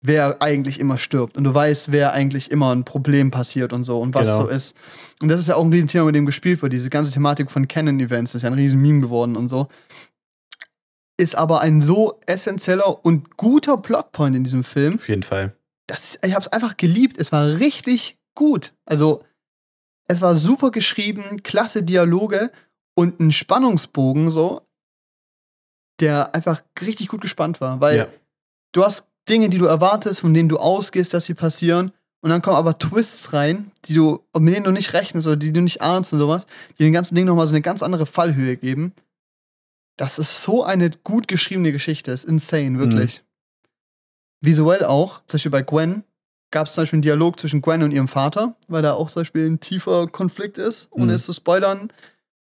[0.00, 1.36] wer eigentlich immer stirbt.
[1.36, 4.44] Und du weißt, wer eigentlich immer ein Problem passiert und so und was Genau.
[4.44, 4.74] so ist.
[5.20, 6.72] Und das ist ja auch ein Riesenthema, mit dem gespielt wird.
[6.72, 9.68] Diese ganze Thematik von Canon-Events ist ja ein riesen Meme geworden und so.
[11.18, 14.94] Ist aber ein so essentieller und guter Plotpoint in diesem Film.
[14.94, 15.54] Auf jeden Fall.
[15.86, 17.18] Das ist, ich habe es einfach geliebt.
[17.18, 18.72] Es war richtig gut.
[18.86, 19.22] Also,
[20.08, 22.50] es war super geschrieben, klasse Dialoge
[22.94, 24.62] und ein Spannungsbogen so,
[26.00, 27.80] der einfach richtig gut gespannt war.
[27.80, 28.06] Weil Ja.
[28.72, 31.92] du hast Dinge, die du erwartest, von denen du ausgehst, dass sie passieren.
[32.22, 35.52] Und dann kommen aber Twists rein, die du, mit denen du nicht rechnest oder die
[35.52, 36.46] du nicht ahnst und sowas,
[36.78, 38.92] die dem ganzen Ding nochmal so eine ganz andere Fallhöhe geben.
[39.96, 42.10] Das ist so eine gut geschriebene Geschichte.
[42.12, 43.22] ist insane, wirklich.
[44.40, 46.04] Visuell auch, zum Beispiel bei Gwen,
[46.50, 49.22] gab es zum Beispiel einen Dialog zwischen Gwen und ihrem Vater, weil da auch zum
[49.22, 51.10] Beispiel ein tiefer Konflikt ist, ohne Mhm.
[51.10, 51.90] es zu spoilern,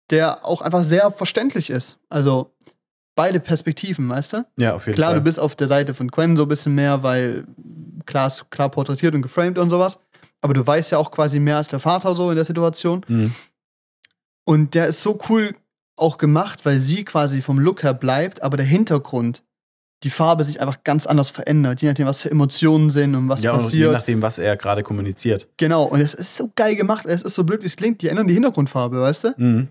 [0.09, 1.97] der auch einfach sehr verständlich ist.
[2.09, 2.51] Also
[3.15, 4.45] beide Perspektiven, weißt du?
[4.57, 5.19] Ja, auf jeden Klar, Fall.
[5.19, 7.45] du bist auf der Seite von Gwen so ein bisschen mehr, weil
[8.05, 9.99] klar ist klar porträtiert und geframed und sowas.
[10.41, 13.05] Aber du weißt ja auch quasi mehr als der Vater so in der Situation.
[13.07, 13.33] Mhm.
[14.45, 15.55] Und der ist so cool
[15.95, 19.43] auch gemacht, weil sie quasi vom Look her bleibt, aber der Hintergrund,
[20.03, 23.41] die Farbe sich einfach ganz anders verändert, je nachdem, was für Emotionen sind und was
[23.41, 23.91] ja, und je passiert.
[23.93, 25.47] nachdem, was er gerade kommuniziert.
[25.57, 28.09] genau, und es ist so geil gemacht, es ist so blöd, wie es klingt, die
[28.09, 29.33] ändern die Hintergrundfarbe, weißt du?
[29.37, 29.67] Mhm.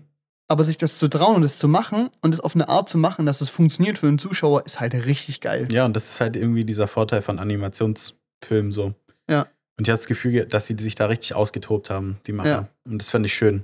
[0.47, 2.97] Aber sich das zu trauen und das zu machen und es auf eine Art zu
[2.97, 5.67] machen, dass es funktioniert für einen Zuschauer, ist halt richtig geil.
[5.71, 8.93] Ja, und das ist halt irgendwie dieser Vorteil von Animationsfilmen so.
[9.29, 9.47] Ja.
[9.77, 12.49] Und ich habe das Gefühl, dass sie sich da richtig ausgetobt haben, die Macher.
[12.49, 12.67] Ja.
[12.85, 13.63] Und das fand ich schön.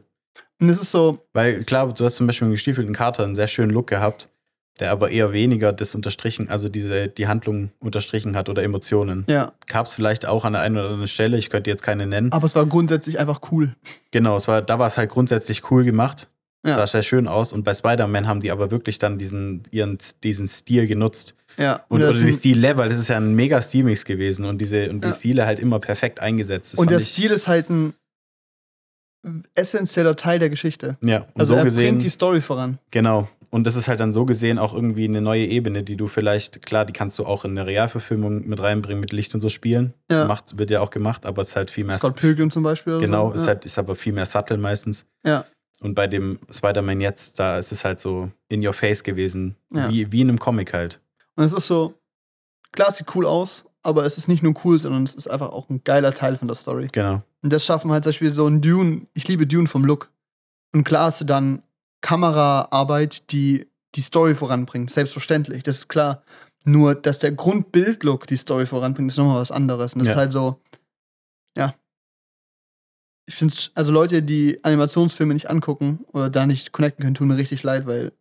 [0.62, 3.48] Und es ist so, Weil klar, du hast zum Beispiel im gestiefelten Kater einen sehr
[3.48, 4.30] schönen Look gehabt,
[4.80, 9.26] der aber eher weniger das unterstrichen, also diese, die Handlung unterstrichen hat oder Emotionen.
[9.30, 12.06] ja, Gab es vielleicht auch an der einen oder anderen Stelle, ich könnte jetzt keine
[12.08, 12.32] nennen.
[12.32, 13.76] aber es war grundsätzlich einfach cool.
[14.12, 16.28] Genau, es war, da war es halt grundsätzlich cool gemacht.
[16.66, 16.76] Ja.
[16.76, 17.54] Sah sehr schön aus.
[17.54, 21.34] Und bei Spider-Man haben die aber wirklich dann diesen, ihren, diesen Stil genutzt.
[21.58, 24.90] Ja, Und, das oder die Stil-Level, das ist ja ein mega Stilmix gewesen und diese
[24.90, 25.14] und die Ja.
[25.16, 26.74] Stile halt immer perfekt eingesetzt.
[26.74, 27.94] Das und der Stil ist halt ein
[29.56, 30.98] essentieller Teil der Geschichte.
[31.02, 32.80] ja, und Also so er gesehen, bringt die Story voran.
[32.92, 33.28] genau.
[33.52, 36.66] Und das ist halt dann so gesehen auch irgendwie eine neue Ebene, die du vielleicht,
[36.66, 39.94] klar, die kannst du auch in eine Realverfilmung mit reinbringen, mit Licht und so spielen.
[40.12, 40.26] Ja.
[40.26, 41.98] Macht, wird ja auch gemacht, aber es ist halt viel mehr.
[41.98, 42.94] Scott Pilgrim zum Beispiel.
[42.94, 43.36] Oder Genau, so.
[43.36, 43.48] ist ja.
[43.48, 45.06] halt, ist aber viel mehr subtle meistens.
[45.26, 45.46] Ja.
[45.82, 49.56] Und bei dem Spider-Man jetzt, da ist es halt so in your face gewesen.
[49.74, 49.90] Ja.
[49.90, 51.00] Wie, wie in einem Comic halt.
[51.36, 51.96] Und es ist so,
[52.72, 55.50] klar, es sieht cool aus, aber es ist nicht nur cool, sondern es ist einfach
[55.50, 56.88] auch ein geiler Teil von der Story.
[56.92, 57.24] Genau.
[57.42, 60.12] Und das schaffen halt zum Beispiel so ein Dune, ich liebe Dune vom Look.
[60.74, 61.64] Und klar hast du dann
[62.02, 66.24] Kameraarbeit, die die Story voranbringt, selbstverständlich, das ist klar.
[66.66, 69.94] Nur, dass der Grundbildlook die Story voranbringt, ist nochmal was anderes.
[69.94, 70.14] Und das Ja.
[70.14, 70.62] ist halt so,
[71.58, 71.74] ja.
[73.26, 77.38] ich finde, also Leute, die Animationsfilme nicht angucken oder da nicht connecten können, tun mir
[77.38, 78.12] richtig leid, weil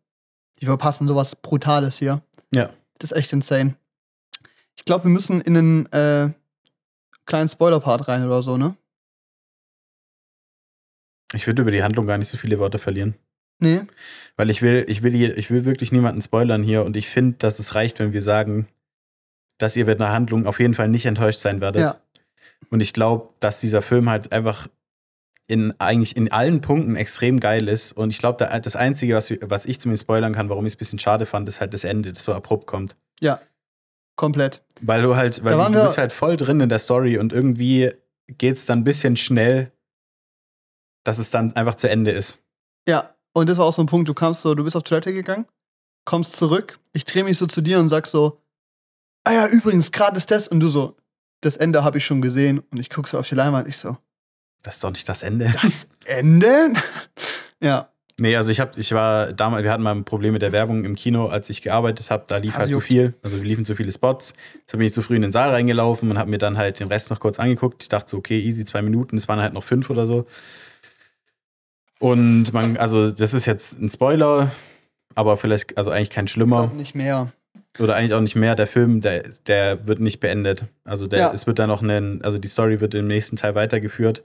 [0.61, 2.22] die verpassen sowas Brutales hier.
[2.55, 2.70] Ja.
[2.99, 3.76] Das ist echt insane.
[4.76, 6.31] Ich glaube, wir müssen in einen äh,
[7.26, 8.76] kleinen Spoiler-Part rein oder so, ne?
[11.35, 13.14] Ich würde über die Handlung gar nicht so viele Worte verlieren.
[13.59, 13.81] Nee.
[14.37, 17.37] Weil ich will, ich will, hier, ich will wirklich niemanden spoilern hier und ich finde,
[17.39, 18.69] dass es reicht, wenn wir sagen,
[19.59, 21.83] dass ihr mit einer Handlung auf jeden Fall nicht enttäuscht sein werdet.
[21.83, 22.01] Ja.
[22.71, 24.69] Und ich glaube, dass dieser Film halt einfach
[25.49, 27.93] in eigentlich in allen Punkten extrem geil ist.
[27.93, 30.79] Und ich glaube, das Einzige, was, was ich zumindest spoilern kann, warum ich es ein
[30.79, 32.97] bisschen schade fand, ist halt das Ende, das so abrupt kommt.
[33.21, 33.41] Ja.
[34.15, 34.63] Komplett.
[34.83, 37.91] Weil du halt, weil du, bist halt voll drin in der Story und irgendwie
[38.37, 39.73] geht es dann ein bisschen schnell,
[41.05, 42.43] dass es dann einfach zu Ende ist.
[42.87, 43.15] Ja.
[43.39, 45.47] Und das war auch so ein Punkt, du kamst so, du bist auf Toilette gegangen,
[46.05, 48.41] kommst zurück, ich drehe mich so zu dir und sag so,
[49.24, 50.49] ah ja, übrigens, gerade ist das.
[50.49, 50.97] Und du so,
[51.41, 52.61] das Ende habe ich schon gesehen.
[52.70, 53.97] Und ich gucke so auf die Leinwand, ich so,
[54.62, 55.53] Das ist doch nicht das Ende.
[55.62, 56.72] das Ende?
[57.62, 57.89] ja.
[58.20, 60.84] Nee, also ich hab, ich war damals, wir hatten mal ein Problem mit der Werbung
[60.84, 62.24] im Kino, als ich gearbeitet habe.
[62.26, 63.14] Da lief Ah, halt zu viel.
[63.22, 64.32] Also liefen zu viele Spots.
[64.66, 66.89] Deshalb bin ich zu früh in den Saal reingelaufen und habe mir dann halt den
[66.89, 67.84] Rest noch kurz angeguckt.
[67.84, 69.16] Ich dachte so, okay, easy, zwei Minuten.
[69.16, 70.26] Es waren halt noch fünf oder so.
[71.99, 74.51] Und man, also das ist jetzt ein Spoiler,
[75.14, 76.62] aber vielleicht, also eigentlich kein Ich schlimmer.
[76.66, 77.32] glaub nicht mehr.
[77.78, 78.55] Oder eigentlich auch nicht mehr.
[78.55, 80.64] Der Film, der, der wird nicht beendet.
[80.84, 81.32] Also der, Ja.
[81.32, 84.22] es wird dann noch einen, also die Story wird im nächsten Teil weitergeführt.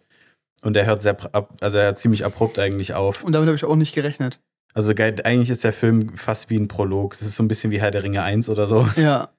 [0.62, 3.24] Und der hört sehr, ab, also er hört ziemlich abrupt eigentlich auf.
[3.24, 4.40] Und damit habe ich auch nicht gerechnet.
[4.74, 7.12] Also eigentlich ist der Film fast wie ein Prolog.
[7.12, 8.88] Das ist so ein bisschen wie Herr der Ringe 1 oder so.
[8.96, 9.30] Ja.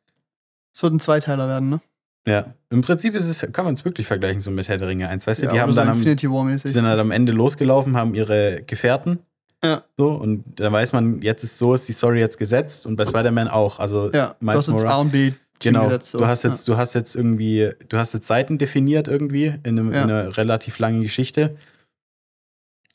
[0.74, 1.80] Es wird ein Zweiteiler werden, ne?
[2.26, 2.46] Ja.
[2.70, 5.26] Im Prinzip ist es, kann man es wirklich vergleichen so mit Herr der Ringe 1.
[5.26, 8.14] Weißt du, ja, die haben so dann am, die sind halt am Ende losgelaufen, haben
[8.14, 9.18] ihre Gefährten.
[9.62, 9.82] Ja.
[9.96, 13.04] So, und dann weiß man, jetzt ist so, ist die Story jetzt gesetzt und bei
[13.04, 13.78] Spider-Man auch.
[13.78, 16.10] Also Ja, du Miles hast jetzt A und B Genau, gesetzt.
[16.10, 16.18] So.
[16.18, 19.92] du hast jetzt, du hast jetzt irgendwie, du hast jetzt Seiten definiert irgendwie in, einem,
[19.92, 20.02] Ja.
[20.04, 21.56] in einer relativ langen Geschichte.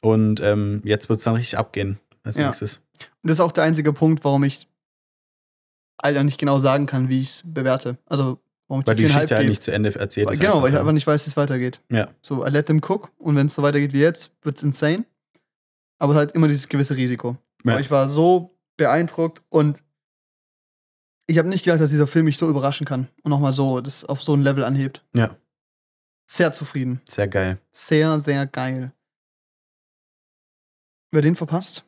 [0.02, 2.48] Und ähm, jetzt wird es dann richtig abgehen als Ja.
[2.48, 2.76] nächstes.
[3.02, 3.08] Ja.
[3.24, 4.68] Und das ist auch der einzige Punkt, warum ich
[5.98, 7.98] Alter nicht genau sagen kann, wie ich es bewerte.
[8.06, 8.40] Also,
[8.70, 10.40] warum Weil die Geschichte halt nicht zu Ende erzählt Weil- ist.
[10.40, 10.80] Genau, weil ich ja.
[10.80, 11.82] einfach nicht weiß, wie es weitergeht.
[11.92, 12.08] Ja.
[12.22, 15.04] So, I let them cook und wenn es so weitergeht wie jetzt, wird es insane.
[15.98, 17.36] Aber es hat immer dieses gewisse Risiko.
[17.66, 17.74] Ja.
[17.74, 19.84] Aber ich war so beeindruckt und
[21.28, 24.06] ich habe nicht gedacht, dass dieser Film mich so überraschen kann und nochmal so das
[24.06, 25.06] auf so ein Level anhebt.
[25.14, 25.36] Ja.
[26.32, 27.02] Sehr zufrieden.
[27.10, 27.58] Sehr geil.
[27.72, 28.94] Sehr, sehr geil.
[31.12, 31.86] Wer den verpasst?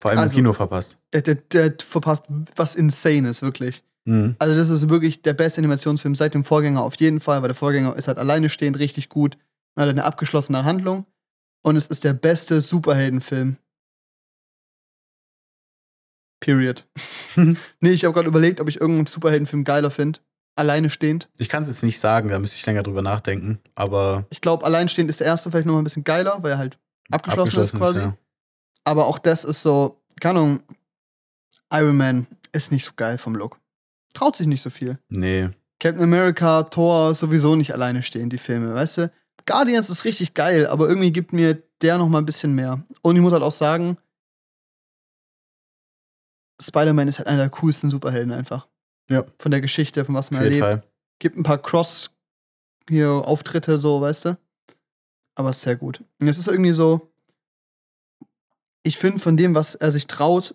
[0.00, 0.98] Vor allem Also- im Kino verpasst.
[1.12, 2.26] Der, der, der verpasst
[2.56, 3.82] was insane ist, wirklich.
[4.08, 4.36] Mhm.
[4.38, 7.54] Also, das ist wirklich der beste Animationsfilm seit dem Vorgänger auf jeden Fall, weil der
[7.54, 9.36] Vorgänger ist halt alleine stehend richtig gut.
[9.76, 11.04] Er hat eine abgeschlossene Handlung
[11.62, 13.58] und es ist der beste Superheldenfilm.
[16.40, 16.86] Period.
[17.36, 20.20] nee, ich habe gerade überlegt, ob ich irgendeinen Superheldenfilm geiler finde.
[20.56, 21.28] Alleine stehend.
[21.38, 23.60] Ich kann es jetzt nicht sagen, da müsste ich länger drüber nachdenken.
[23.74, 26.58] Aber Ich glaube, alleinstehend ist der erste vielleicht noch mal ein bisschen geiler, weil er
[26.58, 26.78] halt
[27.10, 28.00] abgeschlossen, ist quasi.
[28.00, 28.16] ja.
[28.84, 30.62] Aber auch das ist so, keine Ahnung,
[31.72, 33.60] Iron Man ist nicht so geil vom Look.
[34.14, 34.98] Traut sich nicht so viel.
[35.08, 35.50] Nee.
[35.80, 39.12] Captain America, Thor sowieso nicht alleine stehen, die Filme, weißt du?
[39.46, 42.84] Guardians ist richtig geil, aber irgendwie gibt mir der noch mal ein bisschen mehr.
[43.02, 43.96] Und ich muss halt auch sagen,
[46.60, 48.66] Spider-Man ist halt einer der coolsten Superhelden einfach.
[49.08, 49.24] Ja.
[49.38, 50.82] Von der Geschichte, von was man jeden erlebt.
[50.82, 50.90] Fall.
[51.20, 52.10] Gibt ein paar Cross
[52.88, 54.38] hier Auftritte so, weißt du?
[55.34, 56.02] Aber ist sehr gut.
[56.20, 57.12] Und es ist irgendwie so,
[58.82, 60.54] ich finde von dem, was er sich traut,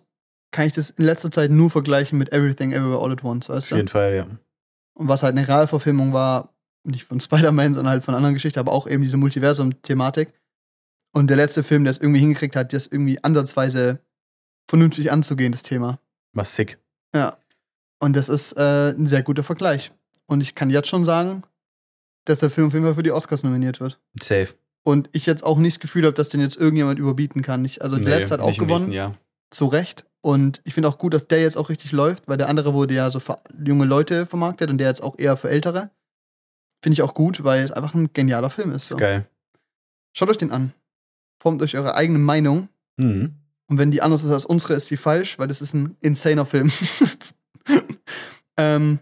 [0.53, 3.65] kann ich das in letzter Zeit nur vergleichen mit Everything Everywhere All at Once, weißt
[3.65, 3.75] Auf du?
[3.75, 4.27] jeden Fall, ja.
[4.93, 6.53] Und was halt eine Realverfilmung war,
[6.83, 10.31] nicht von Spider-Man, sondern halt von anderen Geschichten, aber auch eben diese Multiversum-Thematik.
[11.11, 13.99] Und der letzte Film, der es irgendwie hingekriegt hat, das irgendwie ansatzweise
[14.67, 15.99] vernünftig anzugehen, das Thema.
[16.33, 16.77] War sick.
[17.15, 17.35] Ja.
[17.99, 19.91] Und das ist äh, ein sehr guter Vergleich.
[20.27, 21.43] Und ich kann jetzt schon sagen,
[22.25, 23.99] dass der Film auf jeden Fall für die Oscars nominiert wird.
[24.21, 24.49] Safe.
[24.83, 27.63] Und ich jetzt auch nicht das Gefühl habe, dass den jetzt irgendjemand überbieten kann.
[27.63, 29.17] Ich, also der letzte hat auch gewonnen, nächsten Jahr.
[29.53, 30.05] Zu Recht.
[30.21, 32.93] Und ich finde auch gut, dass der jetzt auch richtig läuft, weil der andere wurde
[32.93, 33.35] ja so für
[33.65, 35.91] junge Leute vermarktet und der jetzt auch eher für Ältere.
[36.81, 38.89] Finde ich auch gut, weil es einfach ein genialer Film ist.
[38.89, 38.97] So.
[38.97, 39.27] geil.
[40.13, 40.73] Schaut euch den an.
[41.41, 42.69] Formt euch eure eigene Meinung.
[42.97, 43.35] Mhm.
[43.67, 46.45] Und wenn die anders ist als unsere, ist die falsch, weil das ist ein insaner
[46.45, 46.71] Film.
[48.57, 48.99] ähm,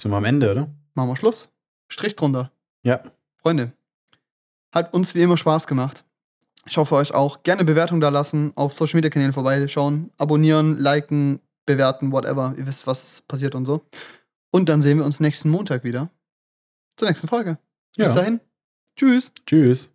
[0.00, 0.68] Sind wir am Ende, oder?
[0.94, 1.50] machen wir Schluss.
[1.88, 2.50] Strich drunter.
[2.82, 3.02] Ja.
[3.36, 3.72] Freunde,
[4.72, 6.04] hat uns wie immer Spaß gemacht.
[6.66, 7.42] Ich hoffe euch auch.
[7.42, 12.54] Gerne Bewertung da lassen, auf Social Media Kanälen vorbeischauen, abonnieren, liken, bewerten, whatever.
[12.56, 13.82] Ihr wisst, was passiert und so.
[14.52, 16.10] Und dann sehen wir uns nächsten Montag wieder.
[16.96, 17.58] Zur nächsten Folge.
[17.96, 18.14] Bis Ja.
[18.14, 18.40] dahin.
[18.96, 19.32] Tschüss.
[19.46, 19.90] Tschüss.